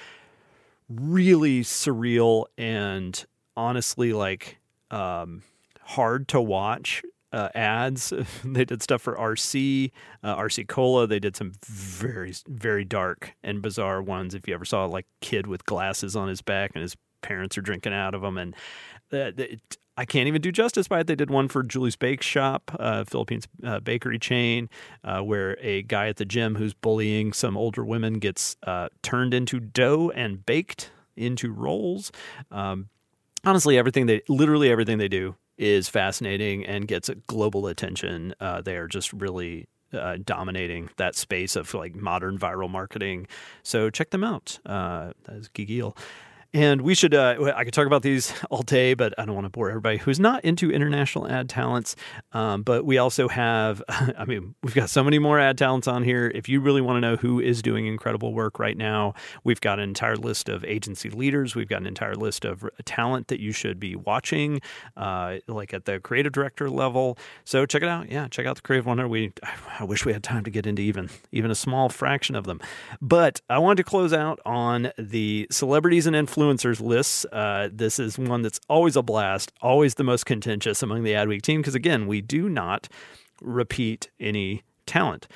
really 0.86 1.62
surreal 1.62 2.44
and 2.58 3.24
honestly 3.56 4.12
like 4.12 4.58
um, 4.90 5.42
hard 5.80 6.28
to 6.28 6.42
watch 6.42 7.02
uh, 7.32 7.48
ads. 7.54 8.12
they 8.44 8.66
did 8.66 8.82
stuff 8.82 9.00
for 9.00 9.16
RC, 9.16 9.90
uh, 10.22 10.36
RC 10.36 10.68
Cola. 10.68 11.06
They 11.06 11.18
did 11.18 11.36
some 11.36 11.52
very, 11.64 12.34
very 12.46 12.84
dark 12.84 13.34
and 13.42 13.62
bizarre 13.62 14.02
ones. 14.02 14.34
If 14.34 14.46
you 14.46 14.52
ever 14.52 14.66
saw 14.66 14.84
like 14.84 15.06
kid 15.22 15.46
with 15.46 15.64
glasses 15.64 16.14
on 16.14 16.28
his 16.28 16.42
back 16.42 16.72
and 16.74 16.82
his 16.82 16.98
parents 17.22 17.56
are 17.56 17.62
drinking 17.62 17.94
out 17.94 18.14
of 18.14 18.20
them, 18.20 18.36
and 18.36 18.54
uh, 19.10 19.32
it, 19.38 19.78
I 20.02 20.04
can't 20.04 20.26
even 20.26 20.42
do 20.42 20.50
justice 20.50 20.88
by 20.88 20.98
it. 20.98 21.06
They 21.06 21.14
did 21.14 21.30
one 21.30 21.46
for 21.46 21.62
Julie's 21.62 21.94
Bake 21.94 22.22
Shop, 22.22 22.74
uh, 22.80 23.04
Philippines 23.04 23.46
uh, 23.62 23.78
bakery 23.78 24.18
chain, 24.18 24.68
uh, 25.04 25.20
where 25.20 25.56
a 25.60 25.82
guy 25.82 26.08
at 26.08 26.16
the 26.16 26.24
gym 26.24 26.56
who's 26.56 26.74
bullying 26.74 27.32
some 27.32 27.56
older 27.56 27.84
women 27.84 28.14
gets 28.14 28.56
uh, 28.64 28.88
turned 29.02 29.32
into 29.32 29.60
dough 29.60 30.10
and 30.16 30.44
baked 30.44 30.90
into 31.16 31.52
rolls. 31.52 32.10
Um, 32.50 32.88
honestly, 33.44 33.78
everything 33.78 34.06
they 34.06 34.22
literally 34.28 34.72
everything 34.72 34.98
they 34.98 35.06
do 35.06 35.36
is 35.56 35.88
fascinating 35.88 36.66
and 36.66 36.88
gets 36.88 37.08
global 37.28 37.68
attention. 37.68 38.34
Uh, 38.40 38.60
they 38.60 38.76
are 38.76 38.88
just 38.88 39.12
really 39.12 39.68
uh, 39.92 40.16
dominating 40.24 40.90
that 40.96 41.14
space 41.14 41.54
of 41.54 41.72
like 41.74 41.94
modern 41.94 42.36
viral 42.36 42.68
marketing. 42.68 43.28
So 43.62 43.88
check 43.88 44.10
them 44.10 44.24
out. 44.24 44.58
Uh, 44.66 45.12
that 45.26 45.36
is 45.36 45.48
Gigil. 45.48 45.96
And 46.54 46.82
we 46.82 46.94
should, 46.94 47.14
uh, 47.14 47.52
I 47.56 47.64
could 47.64 47.72
talk 47.72 47.86
about 47.86 48.02
these 48.02 48.32
all 48.50 48.60
day, 48.60 48.92
but 48.92 49.14
I 49.18 49.24
don't 49.24 49.34
want 49.34 49.46
to 49.46 49.50
bore 49.50 49.70
everybody 49.70 49.96
who's 49.96 50.20
not 50.20 50.44
into 50.44 50.70
international 50.70 51.26
ad 51.26 51.48
talents. 51.48 51.96
Um, 52.32 52.62
but 52.62 52.84
we 52.84 52.98
also 52.98 53.26
have, 53.28 53.82
I 53.88 54.26
mean, 54.26 54.54
we've 54.62 54.74
got 54.74 54.90
so 54.90 55.02
many 55.02 55.18
more 55.18 55.38
ad 55.40 55.56
talents 55.56 55.88
on 55.88 56.02
here. 56.02 56.30
If 56.34 56.50
you 56.50 56.60
really 56.60 56.82
want 56.82 56.96
to 56.96 57.00
know 57.00 57.16
who 57.16 57.40
is 57.40 57.62
doing 57.62 57.86
incredible 57.86 58.34
work 58.34 58.58
right 58.58 58.76
now, 58.76 59.14
we've 59.44 59.62
got 59.62 59.78
an 59.78 59.88
entire 59.88 60.16
list 60.16 60.50
of 60.50 60.62
agency 60.64 61.08
leaders. 61.08 61.54
We've 61.54 61.68
got 61.68 61.80
an 61.80 61.86
entire 61.86 62.14
list 62.14 62.44
of 62.44 62.68
talent 62.84 63.28
that 63.28 63.40
you 63.40 63.52
should 63.52 63.80
be 63.80 63.96
watching, 63.96 64.60
uh, 64.94 65.38
like 65.48 65.72
at 65.72 65.86
the 65.86 66.00
creative 66.00 66.32
director 66.32 66.68
level. 66.68 67.16
So 67.44 67.64
check 67.64 67.82
it 67.82 67.88
out. 67.88 68.10
Yeah, 68.10 68.28
check 68.28 68.44
out 68.44 68.56
the 68.56 68.62
Creative 68.62 68.84
100. 68.84 69.08
We, 69.08 69.32
I 69.80 69.84
wish 69.84 70.04
we 70.04 70.12
had 70.12 70.22
time 70.22 70.44
to 70.44 70.50
get 70.50 70.66
into 70.66 70.82
even, 70.82 71.08
even 71.30 71.50
a 71.50 71.54
small 71.54 71.88
fraction 71.88 72.36
of 72.36 72.44
them. 72.44 72.60
But 73.00 73.40
I 73.48 73.58
wanted 73.58 73.76
to 73.78 73.84
close 73.84 74.12
out 74.12 74.38
on 74.44 74.92
the 74.98 75.46
celebrities 75.50 76.06
and 76.06 76.14
influencers 76.14 76.41
influencers 76.42 76.80
lists. 76.80 77.24
Uh, 77.26 77.68
this 77.72 77.98
is 77.98 78.18
one 78.18 78.42
that's 78.42 78.60
always 78.68 78.96
a 78.96 79.02
blast, 79.02 79.52
always 79.60 79.94
the 79.94 80.04
most 80.04 80.26
contentious 80.26 80.82
among 80.82 81.02
the 81.02 81.12
Adweek 81.12 81.42
team 81.42 81.60
because, 81.60 81.74
again, 81.74 82.06
we 82.06 82.20
do 82.20 82.48
not 82.48 82.88
repeat 83.40 84.10
any 84.20 84.62
talent. 84.86 85.26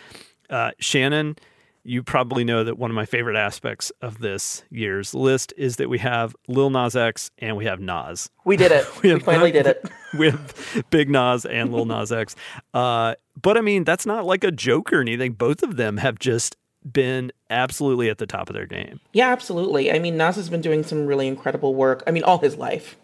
Uh, 0.48 0.70
Shannon, 0.78 1.36
you 1.82 2.02
probably 2.02 2.44
know 2.44 2.64
that 2.64 2.78
one 2.78 2.90
of 2.90 2.94
my 2.94 3.06
favorite 3.06 3.36
aspects 3.36 3.92
of 4.02 4.18
this 4.18 4.64
year's 4.70 5.14
list 5.14 5.52
is 5.56 5.76
that 5.76 5.88
we 5.88 5.98
have 5.98 6.34
Lil 6.48 6.70
Nas 6.70 6.96
X 6.96 7.30
and 7.38 7.56
we 7.56 7.64
have 7.64 7.80
Nas. 7.80 8.28
We 8.44 8.56
did 8.56 8.72
it. 8.72 8.86
we, 9.02 9.14
we 9.14 9.20
finally 9.20 9.52
did 9.52 9.66
it. 9.66 9.88
we 10.18 10.30
have 10.30 10.84
Big 10.90 11.08
Nas 11.08 11.44
and 11.46 11.72
Lil 11.72 11.84
Nas 11.84 12.10
X. 12.10 12.34
Uh, 12.74 13.14
but 13.40 13.56
I 13.56 13.60
mean, 13.60 13.84
that's 13.84 14.06
not 14.06 14.24
like 14.24 14.42
a 14.42 14.50
joke 14.50 14.92
or 14.92 15.00
anything. 15.00 15.32
Both 15.32 15.62
of 15.62 15.76
them 15.76 15.98
have 15.98 16.18
just 16.18 16.56
been 16.90 17.32
absolutely 17.50 18.08
at 18.08 18.18
the 18.18 18.26
top 18.26 18.48
of 18.48 18.54
their 18.54 18.66
game. 18.66 19.00
Yeah, 19.12 19.30
absolutely. 19.30 19.92
I 19.92 19.98
mean, 19.98 20.16
Nas 20.16 20.36
has 20.36 20.48
been 20.48 20.60
doing 20.60 20.84
some 20.84 21.06
really 21.06 21.26
incredible 21.26 21.74
work. 21.74 22.02
I 22.06 22.10
mean, 22.10 22.22
all 22.22 22.38
his 22.38 22.56
life, 22.56 22.96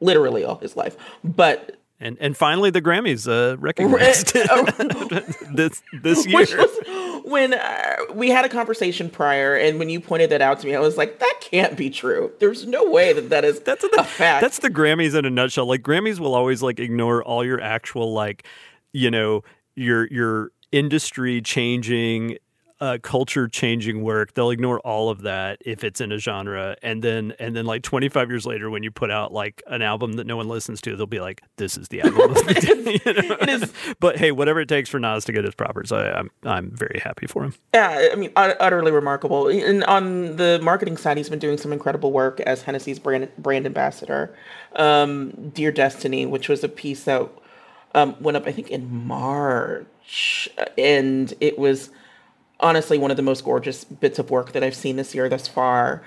literally 0.00 0.44
all 0.44 0.56
his 0.56 0.76
life. 0.76 0.96
But 1.24 1.76
and 2.02 2.16
and 2.18 2.36
finally, 2.36 2.70
the 2.70 2.80
Grammys 2.80 3.28
uh, 3.28 3.58
recognized 3.58 4.32
this 5.54 5.82
this 6.02 6.26
year. 6.26 6.66
When 7.24 7.52
uh, 7.52 7.96
we 8.14 8.30
had 8.30 8.46
a 8.46 8.48
conversation 8.48 9.10
prior, 9.10 9.54
and 9.54 9.78
when 9.78 9.90
you 9.90 10.00
pointed 10.00 10.30
that 10.30 10.40
out 10.40 10.60
to 10.60 10.66
me, 10.66 10.74
I 10.74 10.80
was 10.80 10.96
like, 10.96 11.18
"That 11.18 11.34
can't 11.42 11.76
be 11.76 11.90
true. 11.90 12.32
There's 12.40 12.66
no 12.66 12.90
way 12.90 13.12
that 13.12 13.28
that 13.28 13.44
is 13.44 13.60
that's 13.60 13.84
a, 13.84 13.88
a 13.98 14.04
fact." 14.04 14.40
That's 14.40 14.60
the 14.60 14.70
Grammys 14.70 15.14
in 15.14 15.26
a 15.26 15.30
nutshell. 15.30 15.66
Like 15.66 15.82
Grammys 15.82 16.18
will 16.18 16.34
always 16.34 16.62
like 16.62 16.80
ignore 16.80 17.22
all 17.22 17.44
your 17.44 17.60
actual 17.60 18.14
like, 18.14 18.46
you 18.94 19.10
know, 19.10 19.44
your 19.76 20.06
your 20.06 20.52
industry 20.72 21.42
changing 21.42 22.38
uh, 22.80 22.96
culture 23.02 23.46
changing 23.46 24.02
work 24.02 24.32
they'll 24.34 24.50
ignore 24.50 24.80
all 24.80 25.10
of 25.10 25.22
that 25.22 25.58
if 25.64 25.84
it's 25.84 26.00
in 26.00 26.12
a 26.12 26.18
genre. 26.18 26.76
And 26.82 27.02
then 27.02 27.34
and 27.38 27.54
then 27.54 27.66
like 27.66 27.82
25 27.82 28.30
years 28.30 28.46
later 28.46 28.70
when 28.70 28.82
you 28.82 28.90
put 28.90 29.10
out 29.10 29.32
like 29.32 29.62
an 29.66 29.82
album 29.82 30.14
that 30.14 30.26
no 30.26 30.36
one 30.36 30.48
listens 30.48 30.80
to 30.82 30.96
they'll 30.96 31.06
be 31.06 31.20
like 31.20 31.42
this 31.56 31.76
is 31.76 31.88
the 31.88 32.00
album 32.02 32.32
it 32.48 33.48
is. 33.48 33.72
But 34.00 34.16
hey 34.16 34.32
whatever 34.32 34.60
it 34.60 34.68
takes 34.68 34.88
for 34.88 34.98
Nas 34.98 35.24
to 35.26 35.32
get 35.32 35.44
his 35.44 35.54
proper 35.54 35.84
so 35.84 35.96
I, 35.96 36.18
I'm 36.18 36.30
I'm 36.44 36.70
very 36.70 37.00
happy 37.02 37.26
for 37.26 37.44
him. 37.44 37.54
Yeah 37.74 38.08
I 38.12 38.14
mean 38.16 38.32
utterly 38.36 38.92
remarkable. 38.92 39.48
And 39.48 39.84
on 39.84 40.36
the 40.36 40.58
marketing 40.62 40.96
side 40.96 41.18
he's 41.18 41.28
been 41.28 41.38
doing 41.38 41.58
some 41.58 41.72
incredible 41.72 42.12
work 42.12 42.40
as 42.40 42.62
Hennessy's 42.62 42.98
brand 42.98 43.28
brand 43.36 43.66
ambassador. 43.66 44.34
Um, 44.76 45.50
Dear 45.50 45.72
Destiny 45.72 46.24
which 46.24 46.48
was 46.48 46.64
a 46.64 46.68
piece 46.68 47.04
that 47.04 47.28
um, 47.94 48.16
went 48.20 48.38
up 48.38 48.46
I 48.46 48.52
think 48.52 48.70
in 48.70 49.06
March 49.06 50.48
and 50.78 51.34
it 51.40 51.58
was 51.58 51.90
honestly 52.60 52.98
one 52.98 53.10
of 53.10 53.16
the 53.16 53.22
most 53.22 53.44
gorgeous 53.44 53.84
bits 53.84 54.18
of 54.18 54.30
work 54.30 54.52
that 54.52 54.62
I've 54.62 54.74
seen 54.74 54.96
this 54.96 55.14
year 55.14 55.28
thus 55.28 55.48
far. 55.48 56.02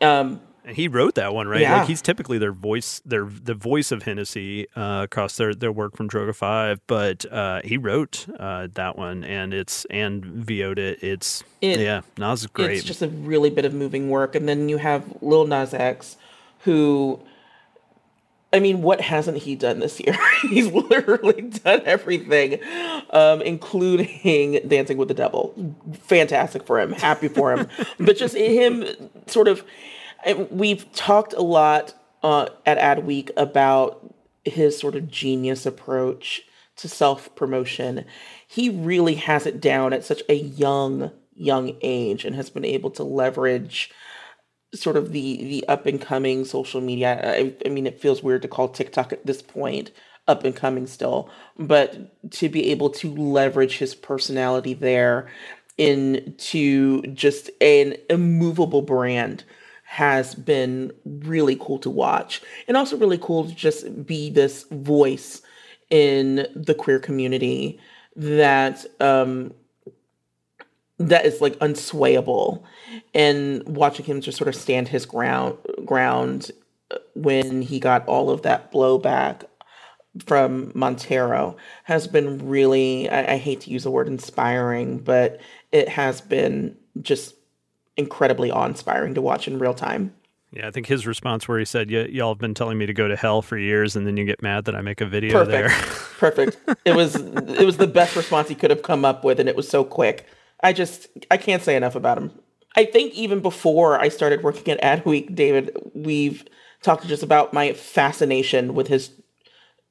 Um, 0.00 0.40
and 0.64 0.76
he 0.76 0.86
wrote 0.86 1.16
that 1.16 1.34
one, 1.34 1.48
right? 1.48 1.60
Yeah. 1.60 1.78
Like 1.78 1.88
he's 1.88 2.00
typically 2.02 2.38
their 2.38 2.52
voice, 2.52 3.02
their 3.04 3.24
the 3.24 3.54
voice 3.54 3.90
of 3.90 4.04
Hennessy 4.04 4.68
uh, 4.76 5.02
across 5.04 5.36
their, 5.36 5.54
their 5.54 5.72
work 5.72 5.96
from 5.96 6.08
Droga5, 6.08 6.78
but 6.86 7.30
uh, 7.32 7.62
he 7.64 7.76
wrote 7.76 8.26
uh, 8.38 8.68
that 8.74 8.96
one, 8.96 9.24
and 9.24 9.52
it's 9.52 9.84
and 9.86 10.24
VO'd 10.24 10.78
it. 10.78 11.02
It's 11.02 11.42
it, 11.60 11.80
yeah, 11.80 12.02
Nas 12.16 12.42
is 12.42 12.46
great. 12.46 12.78
It's 12.78 12.84
just 12.84 13.02
a 13.02 13.08
really 13.08 13.50
bit 13.50 13.64
of 13.64 13.74
moving 13.74 14.08
work, 14.08 14.36
and 14.36 14.48
then 14.48 14.68
you 14.68 14.76
have 14.76 15.04
Lil 15.20 15.48
Nas 15.48 15.74
X, 15.74 16.16
who 16.60 17.20
I 18.52 18.60
mean, 18.60 18.82
what 18.82 19.00
hasn't 19.00 19.38
he 19.38 19.56
done 19.56 19.78
this 19.78 19.98
year? 19.98 20.16
He's 20.42 20.66
literally 20.66 21.42
done 21.42 21.82
everything, 21.86 22.60
um, 23.10 23.40
including 23.42 24.60
Dancing 24.68 24.98
with 24.98 25.08
the 25.08 25.14
Devil. 25.14 25.74
Fantastic 26.02 26.66
for 26.66 26.78
him. 26.78 26.92
Happy 26.92 27.28
for 27.28 27.52
him. 27.52 27.66
but 27.98 28.16
just 28.16 28.36
him 28.36 28.84
sort 29.26 29.48
of, 29.48 29.64
we've 30.50 30.90
talked 30.92 31.32
a 31.32 31.42
lot 31.42 31.94
uh, 32.22 32.48
at 32.66 32.78
Adweek 32.78 33.30
about 33.36 34.14
his 34.44 34.78
sort 34.78 34.96
of 34.96 35.10
genius 35.10 35.64
approach 35.64 36.42
to 36.76 36.88
self 36.88 37.34
promotion. 37.34 38.04
He 38.46 38.68
really 38.68 39.14
has 39.14 39.46
it 39.46 39.60
down 39.60 39.94
at 39.94 40.04
such 40.04 40.22
a 40.28 40.34
young, 40.34 41.10
young 41.34 41.76
age 41.80 42.24
and 42.26 42.36
has 42.36 42.50
been 42.50 42.66
able 42.66 42.90
to 42.90 43.02
leverage 43.02 43.90
sort 44.74 44.96
of 44.96 45.12
the 45.12 45.36
the 45.44 45.68
up 45.68 45.86
and 45.86 46.00
coming 46.00 46.44
social 46.44 46.80
media. 46.80 47.20
I, 47.22 47.54
I 47.64 47.68
mean, 47.68 47.86
it 47.86 48.00
feels 48.00 48.22
weird 48.22 48.42
to 48.42 48.48
call 48.48 48.68
TikTok 48.68 49.12
at 49.12 49.26
this 49.26 49.42
point 49.42 49.90
up 50.28 50.44
and 50.44 50.54
coming 50.54 50.86
still, 50.86 51.28
but 51.58 52.30
to 52.30 52.48
be 52.48 52.70
able 52.70 52.90
to 52.90 53.12
leverage 53.14 53.78
his 53.78 53.94
personality 53.94 54.74
there 54.74 55.28
into 55.78 57.02
just 57.14 57.50
an 57.60 57.96
immovable 58.08 58.82
brand 58.82 59.44
has 59.84 60.34
been 60.34 60.92
really 61.04 61.56
cool 61.56 61.78
to 61.78 61.90
watch 61.90 62.40
and 62.68 62.76
also 62.76 62.96
really 62.96 63.18
cool 63.18 63.44
to 63.46 63.54
just 63.54 64.06
be 64.06 64.30
this 64.30 64.64
voice 64.70 65.42
in 65.90 66.46
the 66.54 66.74
queer 66.74 66.98
community 66.98 67.78
that 68.16 68.86
um 69.00 69.52
that 71.08 71.26
is 71.26 71.40
like 71.40 71.58
unswayable 71.58 72.62
and 73.14 73.62
watching 73.66 74.04
him 74.04 74.20
just 74.20 74.38
sort 74.38 74.48
of 74.48 74.54
stand 74.54 74.88
his 74.88 75.06
ground 75.06 75.56
ground 75.84 76.50
uh, 76.90 76.98
when 77.14 77.62
he 77.62 77.80
got 77.80 78.06
all 78.06 78.30
of 78.30 78.42
that 78.42 78.72
blowback 78.72 79.44
from 80.26 80.70
Montero 80.74 81.56
has 81.84 82.06
been 82.06 82.48
really 82.48 83.08
I, 83.08 83.34
I 83.34 83.36
hate 83.36 83.62
to 83.62 83.70
use 83.70 83.84
the 83.84 83.90
word 83.90 84.08
inspiring 84.08 84.98
but 84.98 85.40
it 85.70 85.88
has 85.88 86.20
been 86.20 86.76
just 87.00 87.34
incredibly 87.96 88.50
awe-inspiring 88.50 89.14
to 89.14 89.22
watch 89.22 89.48
in 89.48 89.58
real 89.58 89.74
time 89.74 90.14
yeah, 90.52 90.68
I 90.68 90.70
think 90.70 90.86
his 90.86 91.06
response 91.06 91.48
where 91.48 91.58
he 91.58 91.64
said, 91.64 91.90
"Y'all 91.90 92.34
have 92.34 92.38
been 92.38 92.52
telling 92.52 92.76
me 92.76 92.84
to 92.84 92.92
go 92.92 93.08
to 93.08 93.16
hell 93.16 93.40
for 93.40 93.56
years, 93.56 93.96
and 93.96 94.06
then 94.06 94.18
you 94.18 94.26
get 94.26 94.42
mad 94.42 94.66
that 94.66 94.76
I 94.76 94.82
make 94.82 95.00
a 95.00 95.06
video 95.06 95.44
Perfect. 95.44 95.50
there." 95.50 95.68
Perfect. 96.18 96.58
It 96.84 96.94
was 96.94 97.14
it 97.16 97.64
was 97.64 97.78
the 97.78 97.86
best 97.86 98.14
response 98.14 98.48
he 98.48 98.54
could 98.54 98.68
have 98.68 98.82
come 98.82 99.02
up 99.04 99.24
with, 99.24 99.40
and 99.40 99.48
it 99.48 99.56
was 99.56 99.66
so 99.66 99.82
quick. 99.82 100.26
I 100.62 100.72
just 100.72 101.08
I 101.30 101.36
can't 101.36 101.62
say 101.62 101.76
enough 101.76 101.94
about 101.94 102.18
him. 102.18 102.30
I 102.76 102.84
think 102.84 103.12
even 103.14 103.40
before 103.40 104.00
I 104.00 104.08
started 104.08 104.42
working 104.42 104.72
at 104.72 105.04
Adweek, 105.04 105.34
David, 105.34 105.76
we've 105.94 106.44
talked 106.82 107.06
just 107.06 107.22
about 107.22 107.52
my 107.52 107.72
fascination 107.72 108.74
with 108.74 108.88
his 108.88 109.10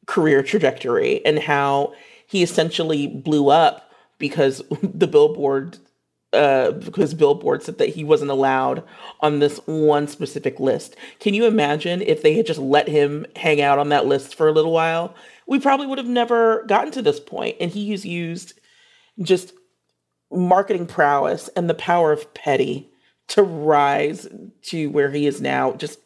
career 0.07 0.41
trajectory 0.43 1.23
and 1.25 1.39
how 1.39 1.93
he 2.25 2.41
essentially 2.41 3.07
blew 3.07 3.49
up 3.49 3.91
because 4.17 4.61
the 4.81 5.07
billboard 5.07 5.77
uh, 6.33 6.71
because 6.71 7.13
Billboard 7.13 7.61
said 7.61 7.77
that 7.77 7.89
he 7.89 8.05
wasn't 8.05 8.31
allowed 8.31 8.83
on 9.19 9.39
this 9.39 9.57
one 9.65 10.07
specific 10.07 10.61
list. 10.61 10.95
Can 11.19 11.33
you 11.33 11.45
imagine 11.45 12.01
if 12.01 12.21
they 12.21 12.35
had 12.35 12.45
just 12.45 12.59
let 12.59 12.87
him 12.87 13.25
hang 13.35 13.61
out 13.61 13.79
on 13.79 13.89
that 13.89 14.05
list 14.05 14.35
for 14.35 14.47
a 14.47 14.53
little 14.53 14.71
while? 14.71 15.13
We 15.45 15.59
probably 15.59 15.87
would 15.87 15.97
have 15.97 16.07
never 16.07 16.63
gotten 16.67 16.91
to 16.93 17.01
this 17.01 17.19
point. 17.19 17.57
And 17.59 17.71
he 17.71 17.91
has 17.91 18.05
used 18.05 18.53
just 19.21 19.53
marketing 20.31 20.87
prowess 20.87 21.49
and 21.55 21.69
the 21.69 21.73
power 21.73 22.11
of 22.11 22.33
petty 22.33 22.89
to 23.27 23.43
rise 23.43 24.27
to 24.63 24.89
where 24.89 25.11
he 25.11 25.25
is 25.27 25.41
now 25.41 25.73
just 25.73 25.99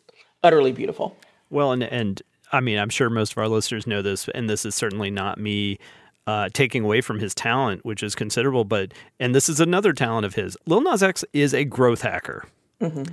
utterly 0.44 0.72
beautiful. 0.72 1.18
Well, 1.50 1.72
and 1.72 1.84
and 1.84 2.22
I 2.52 2.60
mean, 2.60 2.78
I'm 2.78 2.90
sure 2.90 3.10
most 3.10 3.34
of 3.34 3.38
our 3.38 3.48
listeners 3.48 3.88
know 3.88 4.02
this, 4.02 4.28
and 4.30 4.50
this 4.50 4.66
is 4.66 4.76
certainly 4.76 5.12
not 5.12 5.40
me 5.40 5.80
uh, 6.28 6.50
taking 6.54 6.84
away 6.84 7.02
from 7.02 7.20
his 7.20 7.36
talent, 7.36 7.86
which 7.86 8.02
is 8.04 8.16
considerable. 8.16 8.64
But 8.64 8.94
and 9.20 9.36
this 9.36 9.50
is 9.50 9.60
another 9.60 9.94
talent 9.94 10.26
of 10.26 10.36
his. 10.36 10.58
Lil 10.66 10.82
Nas 10.82 11.04
X 11.04 11.24
is 11.34 11.54
a 11.54 11.66
growth 11.66 12.02
hacker. 12.02 12.46
Mm-hmm. 12.82 13.04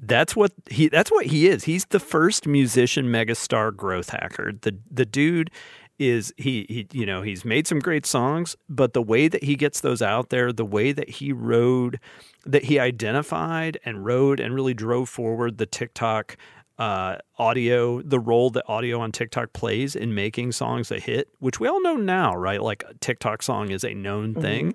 That's 0.00 0.36
what 0.36 0.52
he 0.68 0.88
that's 0.88 1.10
what 1.10 1.26
he 1.26 1.48
is. 1.48 1.64
He's 1.64 1.86
the 1.86 2.00
first 2.00 2.46
musician 2.46 3.06
megastar 3.06 3.74
growth 3.74 4.10
hacker. 4.10 4.52
The 4.52 4.76
the 4.90 5.06
dude 5.06 5.50
is 5.98 6.32
he 6.36 6.66
he 6.68 6.86
you 6.92 7.06
know, 7.06 7.22
he's 7.22 7.44
made 7.44 7.66
some 7.66 7.78
great 7.78 8.06
songs, 8.06 8.56
but 8.68 8.92
the 8.92 9.02
way 9.02 9.28
that 9.28 9.44
he 9.44 9.56
gets 9.56 9.80
those 9.80 10.02
out 10.02 10.30
there, 10.30 10.52
the 10.52 10.64
way 10.64 10.92
that 10.92 11.08
he 11.08 11.32
rode 11.32 12.00
that 12.44 12.64
he 12.64 12.78
identified 12.78 13.78
and 13.84 14.04
rode 14.04 14.40
and 14.40 14.54
really 14.54 14.74
drove 14.74 15.08
forward 15.08 15.58
the 15.58 15.66
TikTok 15.66 16.36
uh, 16.78 17.16
audio, 17.38 18.02
the 18.02 18.20
role 18.20 18.50
that 18.50 18.64
audio 18.68 19.00
on 19.00 19.10
TikTok 19.10 19.52
plays 19.52 19.96
in 19.96 20.14
making 20.14 20.52
songs 20.52 20.90
a 20.90 20.98
hit, 20.98 21.28
which 21.38 21.58
we 21.58 21.68
all 21.68 21.82
know 21.82 21.96
now, 21.96 22.34
right? 22.34 22.62
Like 22.62 22.84
a 22.88 22.94
TikTok 22.94 23.42
song 23.42 23.70
is 23.70 23.84
a 23.84 23.94
known 23.94 24.32
mm-hmm. 24.32 24.40
thing. 24.42 24.74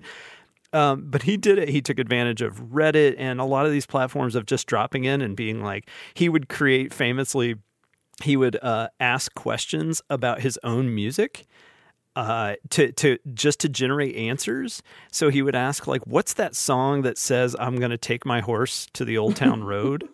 Um, 0.72 1.04
but 1.10 1.22
he 1.22 1.36
did 1.36 1.58
it. 1.58 1.68
He 1.68 1.82
took 1.82 1.98
advantage 1.98 2.40
of 2.40 2.56
Reddit 2.56 3.14
and 3.18 3.40
a 3.40 3.44
lot 3.44 3.66
of 3.66 3.72
these 3.72 3.84
platforms 3.84 4.34
of 4.34 4.46
just 4.46 4.66
dropping 4.66 5.04
in 5.04 5.20
and 5.20 5.36
being 5.36 5.62
like, 5.62 5.88
he 6.14 6.28
would 6.28 6.48
create 6.48 6.94
famously, 6.94 7.56
he 8.22 8.36
would 8.36 8.58
uh, 8.62 8.88
ask 9.00 9.34
questions 9.34 10.02
about 10.08 10.40
his 10.40 10.58
own 10.62 10.94
music 10.94 11.46
uh, 12.16 12.54
to 12.70 12.92
to 12.92 13.18
just 13.34 13.60
to 13.60 13.68
generate 13.68 14.16
answers. 14.16 14.82
So 15.10 15.28
he 15.28 15.42
would 15.42 15.54
ask 15.54 15.86
like, 15.86 16.06
"What's 16.06 16.34
that 16.34 16.54
song 16.54 17.02
that 17.02 17.18
says 17.18 17.56
I'm 17.58 17.76
going 17.76 17.90
to 17.90 17.98
take 17.98 18.26
my 18.26 18.40
horse 18.40 18.86
to 18.94 19.04
the 19.04 19.18
Old 19.18 19.36
Town 19.36 19.64
Road?" 19.64 20.08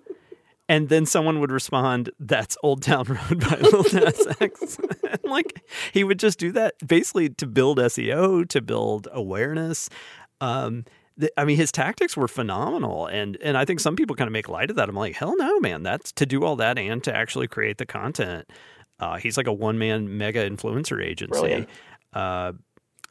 and 0.69 0.91
then 0.91 1.07
someone 1.07 1.41
would 1.41 1.51
respond, 1.51 2.11
"That's 2.21 2.57
Old 2.63 2.83
Town 2.83 3.05
Road 3.05 3.41
by 3.41 3.59
Lil 3.61 3.85
Nas 3.93 4.27
X." 4.41 4.79
and 5.11 5.25
like 5.25 5.63
he 5.93 6.05
would 6.05 6.19
just 6.19 6.39
do 6.39 6.53
that 6.53 6.75
basically 6.87 7.31
to 7.31 7.47
build 7.47 7.79
SEO, 7.79 8.49
to 8.49 8.61
build 8.61 9.09
awareness. 9.13 9.89
Um, 10.41 10.85
I 11.37 11.45
mean, 11.45 11.57
his 11.57 11.73
tactics 11.73 12.17
were 12.17 12.29
phenomenal, 12.29 13.07
and 13.07 13.37
and 13.43 13.57
I 13.57 13.65
think 13.65 13.81
some 13.81 13.97
people 13.97 14.17
kind 14.17 14.29
of 14.29 14.33
make 14.33 14.49
light 14.49 14.71
of 14.71 14.77
that. 14.77 14.89
I'm 14.89 14.95
like, 14.95 15.17
hell 15.17 15.37
no, 15.37 15.59
man! 15.61 15.83
That's 15.83 16.13
to 16.13 16.27
do 16.27 16.45
all 16.45 16.57
that 16.57 16.79
and 16.79 17.03
to 17.05 17.15
actually 17.15 17.49
create 17.49 17.79
the 17.79 17.87
content. 17.87 18.49
Uh, 19.01 19.17
he's 19.17 19.37
like 19.37 19.47
a 19.47 19.53
one 19.53 19.79
man 19.79 20.19
mega 20.19 20.49
influencer 20.49 21.05
agency. 21.05 21.67
Uh, 22.13 22.53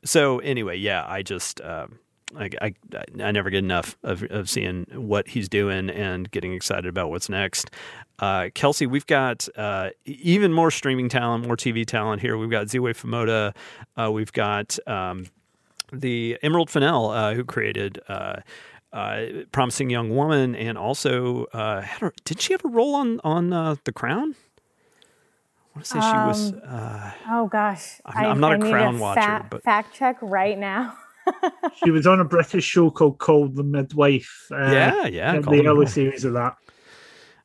so 0.05 0.39
anyway, 0.39 0.77
yeah, 0.77 1.05
I 1.07 1.21
just 1.21 1.61
uh, 1.61 1.87
I, 2.35 2.49
I, 2.61 2.73
I 3.21 3.31
never 3.31 3.49
get 3.49 3.59
enough 3.59 3.97
of, 4.03 4.23
of 4.23 4.49
seeing 4.49 4.85
what 4.93 5.29
he's 5.29 5.47
doing 5.47 5.89
and 5.89 6.29
getting 6.29 6.53
excited 6.53 6.87
about 6.87 7.09
what's 7.09 7.29
next. 7.29 7.71
Uh, 8.19 8.49
Kelsey, 8.53 8.85
we've 8.85 9.05
got 9.05 9.47
uh, 9.55 9.91
even 10.05 10.51
more 10.51 10.71
streaming 10.71 11.07
talent, 11.07 11.45
more 11.45 11.55
TV 11.55 11.85
talent 11.85 12.21
here. 12.21 12.37
We've 12.37 12.49
got 12.49 12.67
Ziwe 12.67 12.93
Fumudoh. 12.95 13.55
Uh, 13.95 14.11
we've 14.11 14.33
got 14.33 14.77
um, 14.87 15.27
the 15.91 16.37
Emerald 16.41 16.69
Fennell, 16.69 17.09
uh, 17.09 17.33
who 17.33 17.43
created 17.43 17.99
uh, 18.07 18.37
uh, 18.93 19.25
Promising 19.51 19.89
Young 19.89 20.09
Woman, 20.15 20.55
and 20.55 20.77
also 20.77 21.45
did 22.25 22.41
she 22.41 22.53
have 22.53 22.63
a 22.65 22.69
role 22.69 22.95
on 22.95 23.19
on 23.23 23.49
The 23.83 23.91
Crown? 23.93 24.35
I 25.75 25.79
want 25.79 25.85
to 25.85 25.91
say 25.91 25.99
um, 25.99 26.03
she 26.03 26.27
was. 26.27 26.53
Um, 26.63 27.11
oh 27.29 27.47
gosh, 27.47 28.01
I'm, 28.05 28.25
I, 28.25 28.31
am 28.31 28.39
not 28.39 28.53
I 28.53 28.67
a 28.67 28.71
Crown 28.71 28.99
watcher, 28.99 29.21
fa- 29.21 29.47
but 29.49 29.63
fact 29.63 29.93
check 29.93 30.17
right 30.21 30.57
now. 30.57 30.97
she 31.83 31.91
was 31.91 32.07
on 32.07 32.19
a 32.19 32.25
British 32.25 32.63
show 32.63 32.89
called 32.89 33.17
Call 33.17 33.47
the 33.47 33.63
Midwife. 33.63 34.47
Uh, 34.51 34.71
yeah, 34.71 35.05
yeah, 35.05 35.39
the 35.39 35.67
early 35.67 35.85
series 35.85 36.25
of 36.25 36.33
that. 36.33 36.55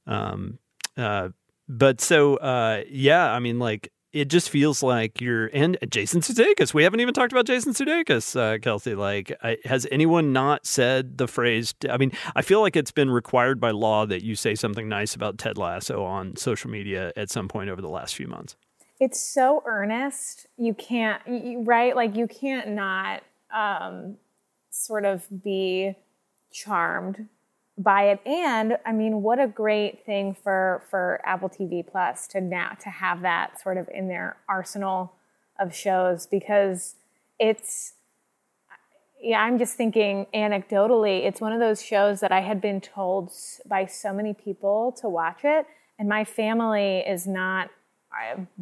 Um, 0.06 0.58
uh, 0.96 1.30
but 1.68 2.00
so 2.00 2.36
uh, 2.36 2.82
yeah, 2.88 3.30
I 3.30 3.38
mean, 3.38 3.58
like 3.58 3.92
it 4.12 4.28
just 4.28 4.50
feels 4.50 4.82
like 4.82 5.20
you're 5.20 5.46
and 5.52 5.78
Jason 5.88 6.20
Sudeikis. 6.20 6.74
We 6.74 6.84
haven't 6.84 7.00
even 7.00 7.14
talked 7.14 7.32
about 7.32 7.46
Jason 7.46 7.72
Sudeikis, 7.72 8.38
uh, 8.38 8.58
Kelsey. 8.58 8.94
Like, 8.94 9.32
I, 9.42 9.56
has 9.64 9.86
anyone 9.90 10.32
not 10.32 10.66
said 10.66 11.18
the 11.18 11.26
phrase? 11.26 11.74
I 11.88 11.96
mean, 11.96 12.12
I 12.36 12.42
feel 12.42 12.60
like 12.60 12.76
it's 12.76 12.92
been 12.92 13.10
required 13.10 13.60
by 13.60 13.70
law 13.70 14.04
that 14.06 14.22
you 14.22 14.34
say 14.34 14.54
something 14.54 14.88
nice 14.88 15.14
about 15.14 15.38
Ted 15.38 15.56
Lasso 15.56 16.04
on 16.04 16.36
social 16.36 16.70
media 16.70 17.12
at 17.16 17.30
some 17.30 17.48
point 17.48 17.70
over 17.70 17.80
the 17.80 17.88
last 17.88 18.14
few 18.14 18.28
months. 18.28 18.56
It's 19.00 19.20
so 19.20 19.62
earnest. 19.66 20.46
You 20.56 20.74
can't, 20.74 21.20
you, 21.26 21.62
right? 21.62 21.96
Like, 21.96 22.14
you 22.14 22.28
can't 22.28 22.68
not 22.68 23.22
um, 23.52 24.16
sort 24.70 25.04
of 25.04 25.26
be 25.42 25.94
charmed 26.52 27.28
by 27.78 28.04
it. 28.04 28.20
And 28.26 28.76
i 28.84 28.92
mean 28.92 29.22
what 29.22 29.40
a 29.40 29.46
great 29.46 30.04
thing 30.04 30.34
for 30.34 30.82
for 30.90 31.20
apple 31.24 31.48
tv 31.48 31.86
plus 31.86 32.26
to 32.28 32.40
now 32.40 32.76
to 32.82 32.90
have 32.90 33.22
that 33.22 33.60
sort 33.60 33.78
of 33.78 33.88
in 33.92 34.08
their 34.08 34.36
arsenal 34.48 35.14
of 35.58 35.74
shows 35.74 36.26
because 36.26 36.96
it's 37.38 37.94
yeah 39.20 39.40
i'm 39.40 39.58
just 39.58 39.74
thinking 39.74 40.26
anecdotally 40.34 41.24
it's 41.26 41.40
one 41.40 41.52
of 41.52 41.60
those 41.60 41.82
shows 41.82 42.20
that 42.20 42.32
i 42.32 42.40
had 42.40 42.60
been 42.60 42.80
told 42.80 43.32
by 43.66 43.86
so 43.86 44.12
many 44.12 44.34
people 44.34 44.92
to 45.00 45.08
watch 45.08 45.40
it. 45.44 45.66
And 45.98 46.08
my 46.08 46.24
family 46.24 46.98
is 46.98 47.26
not 47.26 47.70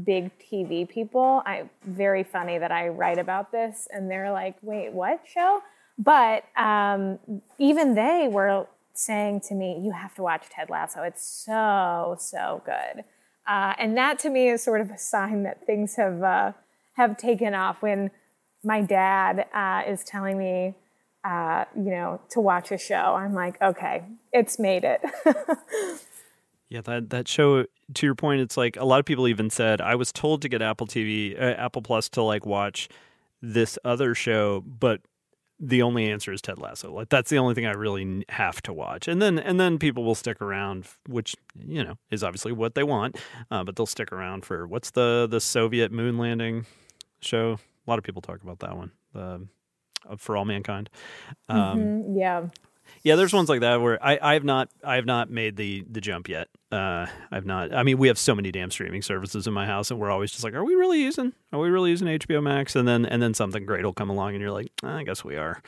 big 0.05 0.31
tv 0.39 0.89
people. 0.89 1.43
I 1.47 1.65
very 1.85 2.23
funny 2.23 2.59
that 2.59 2.71
i 2.71 2.89
write 2.89 3.19
about 3.19 3.51
this 3.51 3.89
and 3.91 4.11
they're 4.11 4.31
like 4.31 4.57
wait 4.63 4.93
what 4.93 5.21
show? 5.27 5.63
But 5.99 6.45
um, 6.57 7.19
even 7.59 7.95
they 7.95 8.29
were 8.31 8.67
saying 9.01 9.41
to 9.49 9.55
me, 9.55 9.81
You 9.83 9.93
have 9.93 10.15
to 10.17 10.23
watch 10.23 10.47
Ted 10.51 10.71
Lasso. 10.71 11.03
It's 11.03 11.25
so, 11.25 12.17
so 12.19 12.63
good. 12.65 13.05
Uh, 13.47 13.75
and 13.79 13.97
that 13.97 14.19
to 14.21 14.31
me 14.31 14.49
is 14.49 14.63
sort 14.63 14.81
of 14.81 14.91
a 14.91 14.99
sign 14.99 15.43
that 15.45 15.67
things 15.67 15.97
have, 15.97 16.23
uh, 16.23 16.53
have 16.95 17.17
taken 17.17 17.55
off 17.55 17.83
when 17.83 18.11
my 18.63 18.83
dad 18.83 19.47
uh, 19.55 19.83
is 19.89 20.05
telling 20.05 20.39
me, 20.39 20.75
uh, 21.25 21.65
you 21.75 21.91
know, 21.91 22.21
to 22.31 22.41
watch 22.41 22.71
a 22.71 22.79
show. 22.79 23.15
I'm 23.17 23.35
like, 23.35 23.61
okay, 23.61 24.05
it's 24.33 24.59
made 24.59 24.85
it. 24.85 25.01
yeah, 26.69 26.83
that, 26.83 27.11
that 27.11 27.27
show, 27.27 27.65
to 27.95 28.07
your 28.07 28.15
point, 28.15 28.41
it's 28.41 28.57
like 28.57 28.77
a 28.77 28.85
lot 28.85 29.01
of 29.01 29.07
people 29.07 29.27
even 29.27 29.51
said, 29.51 29.81
I 29.81 29.95
was 29.95 30.13
told 30.13 30.43
to 30.43 30.49
get 30.49 30.63
Apple 30.63 30.87
TV, 30.87 31.37
uh, 31.37 31.55
Apple 31.57 31.83
Plus 31.83 32.09
to 32.11 32.23
like 32.23 32.47
watch 32.47 32.89
this 33.43 33.79
other 33.85 34.15
show, 34.15 34.61
but 34.61 35.01
the 35.61 35.83
only 35.83 36.11
answer 36.11 36.33
is 36.33 36.41
Ted 36.41 36.59
Lasso. 36.59 36.93
Like 36.93 37.11
that's 37.11 37.29
the 37.29 37.39
only 37.39 37.55
thing 37.55 37.67
I 37.67 37.73
really 37.73 38.25
have 38.31 38.63
to 38.63 38.73
watch, 38.73 39.07
and 39.07 39.21
then 39.21 39.39
and 39.39 39.61
then 39.61 39.79
people 39.79 40.05
will 40.05 40.15
stick 40.15 40.41
around, 40.41 40.87
which 41.07 41.37
you 41.55 41.85
know 41.85 41.95
is 42.11 42.25
obviously 42.25 42.53
what 42.53 42.75
they 42.75 42.83
want, 42.83 43.19
uh, 43.51 43.63
but 43.63 43.77
they'll 43.77 43.87
stick 43.87 44.11
around 44.11 44.45
for 44.45 44.67
what's 44.67 44.91
the 44.91 45.29
the 45.31 45.41
Soviet 45.41 45.93
moon 45.93 46.17
landing 46.17 46.67
show. 47.21 47.59
A 47.87 47.91
lot 47.91 47.99
of 47.99 48.05
people 48.05 48.23
talk 48.23 48.43
about 48.43 48.61
that 48.61 48.77
one, 48.77 48.93
the 49.13 49.47
uh, 50.09 50.17
For 50.17 50.37
All 50.37 50.47
Mankind. 50.47 50.89
Um, 51.49 51.79
mm-hmm, 51.79 52.19
yeah, 52.19 52.47
yeah, 53.03 53.17
there's 53.17 53.33
ones 53.33 53.49
like 53.49 53.61
that 53.61 53.81
where 53.81 54.03
I, 54.05 54.19
I 54.21 54.33
have 54.35 54.45
not 54.45 54.71
I 54.83 54.97
have 54.97 55.07
not 55.07 55.31
made 55.31 55.57
the 55.57 55.85
the 55.91 56.01
jump 56.01 56.29
yet. 56.29 56.49
Uh, 56.73 57.07
I've 57.31 57.47
not. 57.47 57.75
I 57.75 57.83
mean, 57.83 57.99
we 57.99 58.09
have 58.09 58.19
so 58.19 58.35
many 58.35 58.53
damn 58.53 58.71
streaming 58.71 59.03
services 59.03 59.47
in 59.47 59.53
my 59.53 59.67
house, 59.67 59.91
and 59.91 59.99
we're 59.99 60.11
always 60.11 60.31
just 60.31 60.45
like, 60.45 60.55
are 60.55 60.65
we 60.65 60.75
really 60.75 61.01
using? 61.01 61.33
Are 61.53 61.59
we 61.59 61.69
really 61.69 61.91
using 61.91 62.07
HBO 62.07 62.43
Max? 62.43 62.77
And 62.77 62.87
then 62.87 63.05
and 63.05 63.21
then 63.21 63.35
something 63.35 63.67
great 63.67 63.85
will 63.85 63.93
come 63.93 64.11
along, 64.11 64.35
and 64.35 64.41
you're 64.41 64.53
like, 64.53 64.71
I 64.83 65.03
guess 65.03 65.25
we 65.25 65.37
are. 65.37 65.63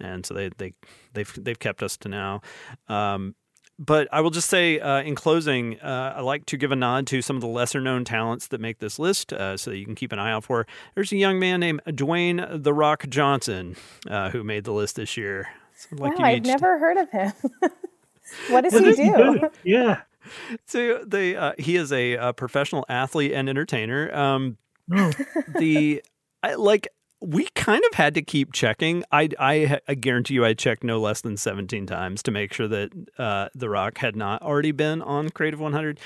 And 0.00 0.26
so 0.26 0.34
they 0.34 0.50
they 0.56 0.74
they've 1.14 1.32
they've 1.40 1.58
kept 1.58 1.82
us 1.82 1.96
to 1.98 2.08
now. 2.08 2.40
Um, 2.88 3.34
but 3.78 4.08
I 4.10 4.20
will 4.20 4.30
just 4.30 4.50
say 4.50 4.80
uh, 4.80 5.02
in 5.02 5.14
closing, 5.14 5.78
uh, 5.80 6.14
I 6.16 6.20
like 6.22 6.46
to 6.46 6.56
give 6.56 6.72
a 6.72 6.76
nod 6.76 7.06
to 7.08 7.22
some 7.22 7.36
of 7.36 7.42
the 7.42 7.48
lesser 7.48 7.80
known 7.80 8.04
talents 8.04 8.48
that 8.48 8.60
make 8.60 8.80
this 8.80 8.98
list 8.98 9.32
uh, 9.32 9.56
so 9.56 9.70
that 9.70 9.76
you 9.76 9.84
can 9.84 9.94
keep 9.94 10.10
an 10.10 10.18
eye 10.18 10.32
out 10.32 10.42
for. 10.42 10.66
There's 10.96 11.12
a 11.12 11.16
young 11.16 11.38
man 11.38 11.60
named 11.60 11.82
Dwayne 11.86 12.64
The 12.64 12.74
Rock 12.74 13.06
Johnson 13.08 13.76
uh, 14.10 14.30
who 14.30 14.42
made 14.42 14.64
the 14.64 14.72
list 14.72 14.96
this 14.96 15.16
year. 15.16 15.48
Like 15.92 16.18
wow, 16.18 16.24
I've 16.24 16.44
never 16.44 16.76
heard 16.78 16.96
of 16.96 17.08
him. 17.10 17.32
what 18.48 18.62
does 18.62 18.74
he 18.74 19.04
do? 19.04 19.48
Yeah. 19.62 20.00
So 20.66 21.04
the 21.04 21.36
uh, 21.36 21.52
he 21.58 21.76
is 21.76 21.92
a, 21.92 22.14
a, 22.14 22.32
professional 22.32 22.84
athlete 22.88 23.32
and 23.32 23.48
entertainer. 23.48 24.14
Um, 24.14 24.58
oh. 24.92 25.12
the 25.58 26.02
I, 26.42 26.54
like 26.54 26.88
we 27.20 27.48
kind 27.54 27.82
of 27.90 27.94
had 27.94 28.14
to 28.14 28.22
keep 28.22 28.52
checking. 28.52 29.02
I, 29.10 29.28
I, 29.40 29.80
I 29.88 29.94
guarantee 29.94 30.34
you, 30.34 30.44
I 30.44 30.54
checked 30.54 30.84
no 30.84 31.00
less 31.00 31.20
than 31.20 31.36
seventeen 31.36 31.86
times 31.86 32.22
to 32.24 32.30
make 32.30 32.52
sure 32.52 32.68
that 32.68 32.90
uh, 33.18 33.48
The 33.54 33.68
Rock 33.68 33.98
had 33.98 34.14
not 34.16 34.42
already 34.42 34.72
been 34.72 35.02
on 35.02 35.30
Creative 35.30 35.60
One 35.60 35.72
Hundred. 35.72 36.00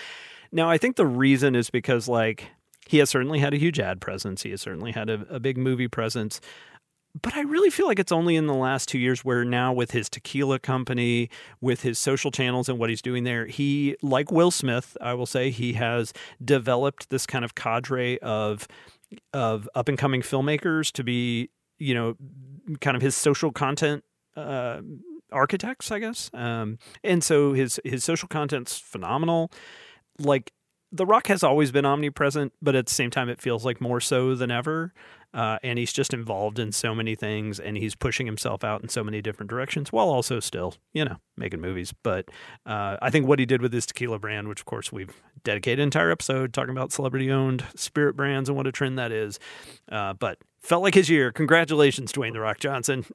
Now, 0.52 0.68
I 0.70 0.78
think 0.78 0.96
the 0.96 1.06
reason 1.06 1.54
is 1.54 1.70
because 1.70 2.08
like 2.08 2.50
he 2.86 2.98
has 2.98 3.10
certainly 3.10 3.38
had 3.38 3.54
a 3.54 3.58
huge 3.58 3.80
ad 3.80 4.00
presence. 4.00 4.42
He 4.42 4.50
has 4.50 4.60
certainly 4.60 4.92
had 4.92 5.08
a, 5.08 5.26
a 5.30 5.40
big 5.40 5.56
movie 5.56 5.88
presence 5.88 6.40
but 7.20 7.36
I 7.36 7.42
really 7.42 7.70
feel 7.70 7.86
like 7.86 7.98
it's 7.98 8.12
only 8.12 8.36
in 8.36 8.46
the 8.46 8.54
last 8.54 8.88
two 8.88 8.98
years 8.98 9.24
where 9.24 9.44
now 9.44 9.72
with 9.72 9.90
his 9.90 10.08
tequila 10.08 10.58
company, 10.58 11.28
with 11.60 11.82
his 11.82 11.98
social 11.98 12.30
channels 12.30 12.68
and 12.68 12.78
what 12.78 12.88
he's 12.88 13.02
doing 13.02 13.24
there, 13.24 13.46
he, 13.46 13.96
like 14.02 14.32
Will 14.32 14.50
Smith, 14.50 14.96
I 15.00 15.12
will 15.14 15.26
say, 15.26 15.50
he 15.50 15.74
has 15.74 16.12
developed 16.42 17.10
this 17.10 17.26
kind 17.26 17.44
of 17.44 17.54
cadre 17.54 18.18
of 18.20 18.66
of 19.34 19.68
up 19.74 19.88
and 19.88 19.98
coming 19.98 20.22
filmmakers 20.22 20.90
to 20.92 21.04
be, 21.04 21.50
you 21.78 21.94
know, 21.94 22.16
kind 22.80 22.96
of 22.96 23.02
his 23.02 23.14
social 23.14 23.52
content 23.52 24.04
uh, 24.36 24.80
architects, 25.30 25.90
I 25.90 25.98
guess. 25.98 26.30
Um, 26.32 26.78
and 27.04 27.22
so 27.22 27.52
his 27.52 27.78
his 27.84 28.04
social 28.04 28.28
content's 28.28 28.78
phenomenal. 28.78 29.50
Like 30.18 30.52
The 30.94 31.06
Rock 31.06 31.28
has 31.28 31.42
always 31.42 31.72
been 31.72 31.86
omnipresent, 31.86 32.52
but 32.60 32.74
at 32.74 32.86
the 32.86 32.92
same 32.92 33.10
time, 33.10 33.30
it 33.30 33.40
feels 33.40 33.64
like 33.64 33.80
more 33.80 34.00
so 34.00 34.34
than 34.34 34.50
ever. 34.50 34.92
Uh, 35.34 35.58
and 35.62 35.78
he's 35.78 35.92
just 35.92 36.12
involved 36.12 36.58
in 36.58 36.72
so 36.72 36.94
many 36.94 37.14
things 37.14 37.58
and 37.58 37.78
he's 37.78 37.94
pushing 37.94 38.26
himself 38.26 38.62
out 38.62 38.82
in 38.82 38.88
so 38.90 39.02
many 39.02 39.22
different 39.22 39.48
directions 39.48 39.90
while 39.90 40.10
also 40.10 40.40
still, 40.40 40.74
you 40.92 41.04
know, 41.04 41.16
making 41.38 41.58
movies. 41.58 41.94
But 42.02 42.28
uh, 42.66 42.98
I 43.00 43.08
think 43.08 43.26
what 43.26 43.38
he 43.38 43.46
did 43.46 43.62
with 43.62 43.72
his 43.72 43.86
tequila 43.86 44.18
brand, 44.18 44.48
which 44.48 44.60
of 44.60 44.66
course 44.66 44.92
we've 44.92 45.14
dedicated 45.42 45.78
an 45.78 45.84
entire 45.84 46.10
episode 46.10 46.52
talking 46.52 46.72
about 46.72 46.92
celebrity 46.92 47.30
owned 47.30 47.64
spirit 47.74 48.14
brands 48.14 48.50
and 48.50 48.56
what 48.58 48.66
a 48.66 48.72
trend 48.72 48.98
that 48.98 49.10
is. 49.10 49.38
Uh, 49.90 50.12
but 50.12 50.36
felt 50.60 50.82
like 50.82 50.94
his 50.94 51.08
year. 51.08 51.32
Congratulations, 51.32 52.12
Dwayne 52.12 52.34
The 52.34 52.40
Rock 52.40 52.58
Johnson. 52.58 53.06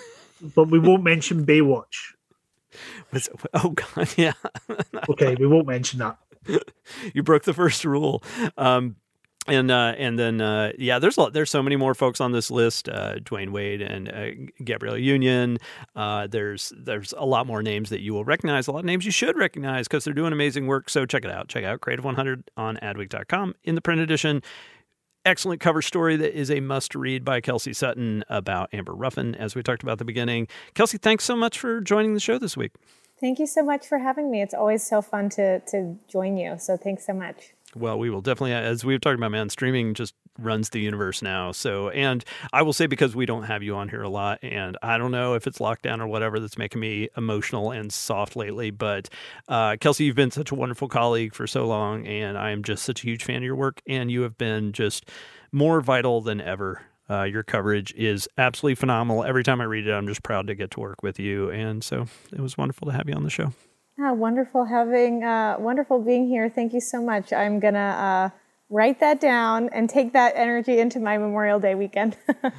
but 0.54 0.70
we 0.70 0.78
won't 0.78 1.02
mention 1.02 1.44
Baywatch. 1.44 2.14
Was, 3.12 3.28
oh, 3.52 3.70
God, 3.70 4.08
yeah. 4.16 4.32
okay, 5.10 5.34
we 5.38 5.46
won't 5.46 5.66
mention 5.66 5.98
that. 5.98 6.16
you 7.14 7.22
broke 7.22 7.44
the 7.44 7.54
first 7.54 7.84
rule. 7.84 8.22
Um, 8.56 8.96
and 9.48 9.70
uh, 9.70 9.94
and 9.96 10.18
then 10.18 10.40
uh, 10.40 10.72
yeah, 10.78 10.98
there's 10.98 11.16
a 11.16 11.22
lot, 11.22 11.32
there's 11.32 11.50
so 11.50 11.62
many 11.62 11.76
more 11.76 11.94
folks 11.94 12.20
on 12.20 12.32
this 12.32 12.50
list. 12.50 12.88
Uh, 12.88 13.16
Dwyane 13.16 13.50
Wade 13.50 13.80
and 13.80 14.08
uh, 14.08 14.30
Gabrielle 14.64 14.98
Union. 14.98 15.58
Uh, 15.94 16.26
there's 16.26 16.72
there's 16.76 17.14
a 17.16 17.24
lot 17.24 17.46
more 17.46 17.62
names 17.62 17.90
that 17.90 18.00
you 18.00 18.12
will 18.12 18.24
recognize. 18.24 18.66
A 18.66 18.72
lot 18.72 18.80
of 18.80 18.84
names 18.84 19.04
you 19.04 19.12
should 19.12 19.36
recognize 19.36 19.86
because 19.86 20.04
they're 20.04 20.14
doing 20.14 20.32
amazing 20.32 20.66
work. 20.66 20.90
So 20.90 21.06
check 21.06 21.24
it 21.24 21.30
out. 21.30 21.48
Check 21.48 21.64
out 21.64 21.80
Creative 21.80 22.04
100 22.04 22.50
on 22.56 22.76
Adweek.com 22.82 23.54
in 23.64 23.74
the 23.74 23.80
print 23.80 24.00
edition. 24.00 24.42
Excellent 25.24 25.60
cover 25.60 25.82
story 25.82 26.16
that 26.16 26.38
is 26.38 26.50
a 26.52 26.60
must 26.60 26.94
read 26.94 27.24
by 27.24 27.40
Kelsey 27.40 27.72
Sutton 27.72 28.24
about 28.28 28.68
Amber 28.72 28.94
Ruffin, 28.94 29.34
as 29.34 29.56
we 29.56 29.62
talked 29.62 29.82
about 29.82 29.92
at 29.92 29.98
the 29.98 30.04
beginning. 30.04 30.46
Kelsey, 30.74 30.98
thanks 30.98 31.24
so 31.24 31.34
much 31.34 31.58
for 31.58 31.80
joining 31.80 32.14
the 32.14 32.20
show 32.20 32.38
this 32.38 32.56
week. 32.56 32.72
Thank 33.20 33.38
you 33.38 33.46
so 33.46 33.62
much 33.62 33.86
for 33.86 33.98
having 33.98 34.30
me. 34.30 34.42
It's 34.42 34.54
always 34.54 34.86
so 34.86 35.00
fun 35.02 35.30
to 35.30 35.60
to 35.60 35.96
join 36.08 36.36
you. 36.36 36.56
So 36.58 36.76
thanks 36.76 37.06
so 37.06 37.14
much. 37.14 37.54
Well, 37.74 37.98
we 37.98 38.08
will 38.08 38.22
definitely, 38.22 38.54
as 38.54 38.84
we've 38.84 39.00
talked 39.00 39.18
about, 39.18 39.32
man, 39.32 39.50
streaming 39.50 39.92
just 39.92 40.14
runs 40.38 40.70
the 40.70 40.80
universe 40.80 41.20
now. 41.20 41.52
So, 41.52 41.90
and 41.90 42.24
I 42.52 42.62
will 42.62 42.72
say 42.72 42.86
because 42.86 43.14
we 43.14 43.26
don't 43.26 43.42
have 43.42 43.62
you 43.62 43.76
on 43.76 43.90
here 43.90 44.02
a 44.02 44.08
lot, 44.08 44.38
and 44.42 44.78
I 44.82 44.96
don't 44.96 45.10
know 45.10 45.34
if 45.34 45.46
it's 45.46 45.58
lockdown 45.58 46.00
or 46.00 46.06
whatever 46.06 46.40
that's 46.40 46.56
making 46.56 46.80
me 46.80 47.08
emotional 47.18 47.72
and 47.72 47.92
soft 47.92 48.34
lately, 48.34 48.70
but 48.70 49.10
uh, 49.48 49.76
Kelsey, 49.78 50.04
you've 50.04 50.16
been 50.16 50.30
such 50.30 50.50
a 50.50 50.54
wonderful 50.54 50.88
colleague 50.88 51.34
for 51.34 51.46
so 51.46 51.66
long, 51.66 52.06
and 52.06 52.38
I 52.38 52.50
am 52.50 52.62
just 52.62 52.82
such 52.82 53.02
a 53.02 53.06
huge 53.06 53.24
fan 53.24 53.38
of 53.38 53.42
your 53.42 53.56
work, 53.56 53.82
and 53.86 54.10
you 54.10 54.22
have 54.22 54.38
been 54.38 54.72
just 54.72 55.10
more 55.52 55.82
vital 55.82 56.22
than 56.22 56.40
ever. 56.40 56.82
Uh, 57.08 57.22
your 57.22 57.42
coverage 57.42 57.92
is 57.94 58.28
absolutely 58.36 58.74
phenomenal. 58.74 59.24
Every 59.24 59.44
time 59.44 59.60
I 59.60 59.64
read 59.64 59.86
it, 59.86 59.92
I'm 59.92 60.08
just 60.08 60.22
proud 60.22 60.46
to 60.48 60.54
get 60.54 60.70
to 60.72 60.80
work 60.80 61.02
with 61.02 61.18
you, 61.18 61.50
and 61.50 61.84
so 61.84 62.06
it 62.32 62.40
was 62.40 62.58
wonderful 62.58 62.86
to 62.86 62.92
have 62.92 63.08
you 63.08 63.14
on 63.14 63.22
the 63.22 63.30
show. 63.30 63.52
Yeah, 63.98 64.12
wonderful 64.12 64.64
having, 64.64 65.24
uh, 65.24 65.56
wonderful 65.58 66.00
being 66.02 66.28
here. 66.28 66.50
Thank 66.50 66.72
you 66.72 66.80
so 66.80 67.00
much. 67.00 67.32
I'm 67.32 67.60
gonna 67.60 67.78
uh, 68.32 68.36
write 68.68 69.00
that 69.00 69.20
down 69.20 69.68
and 69.72 69.88
take 69.88 70.12
that 70.12 70.34
energy 70.36 70.78
into 70.78 70.98
my 71.00 71.16
Memorial 71.16 71.60
Day 71.60 71.74
weekend. 71.74 72.16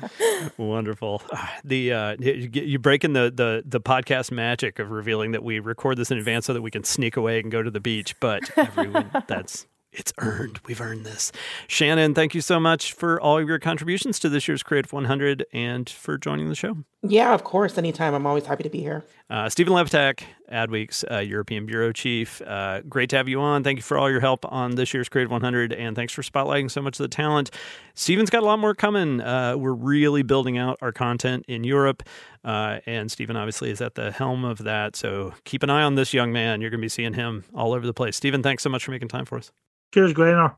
wonderful. 0.58 1.22
The 1.64 1.92
uh, 1.92 2.16
you 2.20 2.80
breaking 2.80 3.12
the, 3.14 3.32
the 3.34 3.64
the 3.66 3.82
podcast 3.82 4.32
magic 4.32 4.80
of 4.80 4.90
revealing 4.92 5.32
that 5.32 5.44
we 5.44 5.60
record 5.60 5.98
this 5.98 6.12
in 6.12 6.18
advance 6.18 6.46
so 6.46 6.54
that 6.54 6.62
we 6.62 6.72
can 6.72 6.86
sneak 6.86 7.18
away 7.18 7.40
and 7.40 7.52
go 7.52 7.62
to 7.62 7.70
the 7.70 7.82
beach. 7.82 8.18
But 8.22 8.50
everyone, 8.58 9.12
that's 9.28 9.68
it's 9.92 10.14
earned. 10.20 10.60
We've 10.66 10.82
earned 10.82 11.06
this. 11.06 11.32
Shannon, 11.68 12.14
thank 12.14 12.36
you 12.36 12.42
so 12.42 12.60
much 12.60 12.94
for 12.94 13.20
all 13.20 13.38
of 13.38 13.48
your 13.48 13.60
contributions 13.60 14.20
to 14.20 14.30
this 14.30 14.48
year's 14.48 14.64
Creative 14.64 14.92
100 14.92 15.46
and 15.54 15.90
for 15.90 16.18
joining 16.18 16.50
the 16.50 16.56
show. 16.56 16.78
Yeah, 17.04 17.34
of 17.34 17.44
course. 17.44 17.78
Anytime. 17.78 18.14
I'm 18.14 18.26
always 18.26 18.46
happy 18.46 18.64
to 18.64 18.70
be 18.70 18.80
here. 18.82 19.04
Uh, 19.30 19.50
Stephen 19.50 19.74
Lepitak, 19.74 20.24
Adweek's 20.50 21.04
uh, 21.12 21.18
European 21.18 21.66
Bureau 21.66 21.92
Chief. 21.92 22.42
Uh, 22.42 22.82
great 22.88 23.10
to 23.10 23.18
have 23.18 23.28
you 23.28 23.42
on. 23.42 23.62
Thank 23.62 23.78
you 23.78 23.82
for 23.82 23.98
all 23.98 24.10
your 24.10 24.22
help 24.22 24.46
on 24.52 24.76
this 24.76 24.94
year's 24.94 25.10
Creative 25.10 25.30
100, 25.30 25.74
and 25.74 25.98
thanks 25.98 26.14
for 26.14 26.22
spotlighting 26.22 26.72
so 26.72 26.82
much 26.82 26.98
of 26.98 27.04
the 27.04 27.14
talent. 27.14 27.52
Stephen's 27.94 28.30
got 28.30 28.44
a 28.44 28.46
lot 28.46 28.58
more 28.58 28.74
coming. 28.74 29.20
Uh, 29.20 29.58
we're 29.58 29.74
really 29.74 30.24
building 30.24 30.58
out 30.58 30.78
our 30.82 30.94
content 30.94 31.44
in 31.50 31.66
Europe, 31.66 32.04
uh, 32.46 32.80
and 32.86 33.12
Stephen 33.12 33.36
obviously 33.36 33.70
is 33.70 33.82
at 33.82 33.96
the 33.96 34.12
helm 34.12 34.46
of 34.46 34.60
that. 34.60 34.96
So 34.96 35.34
keep 35.44 35.62
an 35.62 35.70
eye 35.70 35.84
on 35.84 35.96
this 35.96 36.14
young 36.14 36.32
man. 36.32 36.62
You're 36.62 36.70
going 36.70 36.80
to 36.80 36.86
be 36.86 36.90
seeing 36.90 37.14
him 37.14 37.44
all 37.54 37.74
over 37.74 37.86
the 37.86 37.94
place. 37.94 38.16
Stephen, 38.16 38.42
thanks 38.42 38.64
so 38.64 38.70
much 38.70 38.86
for 38.86 38.92
making 38.92 39.10
time 39.10 39.26
for 39.26 39.38
us. 39.38 39.52
Cheers, 39.94 40.14
Griner. 40.14 40.56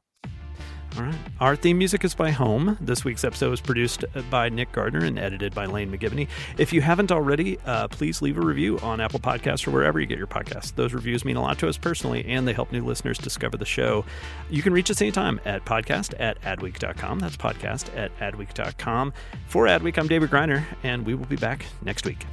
All 0.98 1.04
right. 1.04 1.16
Our 1.40 1.56
theme 1.56 1.78
music 1.78 2.04
is 2.04 2.16
by 2.16 2.32
Home. 2.32 2.78
This 2.82 3.06
week's 3.06 3.24
episode 3.24 3.52
was 3.52 3.62
produced 3.62 4.04
by 4.30 4.50
Nick 4.50 4.72
Gardner 4.72 5.06
and 5.06 5.20
edited 5.20 5.54
by 5.54 5.66
Lane 5.66 5.92
McGivney. 5.92 6.28
If 6.58 6.74
you 6.74 6.82
haven't 6.82 7.12
already, 7.12 7.58
uh, 7.66 7.88
please 7.88 8.22
leave 8.22 8.38
a 8.38 8.42
review 8.42 8.80
on 8.80 9.00
Apple 9.00 9.20
Podcasts 9.20 9.68
or 9.68 9.72
wherever 9.72 10.00
you 10.00 10.08
get 10.08 10.18
your 10.18 10.28
podcasts. 10.28 10.74
Those 10.76 10.94
reviews 10.94 11.24
mean 11.24 11.36
a 11.36 11.42
lot 11.42 11.60
to 11.60 11.70
us 11.70 11.78
personally, 11.78 12.26
and 12.26 12.48
they 12.48 12.54
help 12.54 12.72
new 12.72 12.84
listeners 12.84 13.18
discover 13.18 13.56
the 13.56 13.66
show. 13.66 14.04
You 14.50 14.62
can 14.62 14.74
reach 14.74 14.90
us 14.90 15.02
anytime 15.02 15.40
at 15.46 15.64
podcast 15.64 16.14
at 16.20 16.42
adweek.com. 16.42 17.20
That's 17.20 17.38
podcast 17.38 17.96
at 17.96 18.18
adweek.com. 18.18 19.14
For 19.48 19.66
Adweek, 19.66 19.98
I'm 19.98 20.08
David 20.08 20.32
Griner, 20.32 20.64
and 20.84 21.06
we 21.06 21.14
will 21.14 21.26
be 21.26 21.36
back 21.36 21.66
next 21.84 22.06
week. 22.06 22.26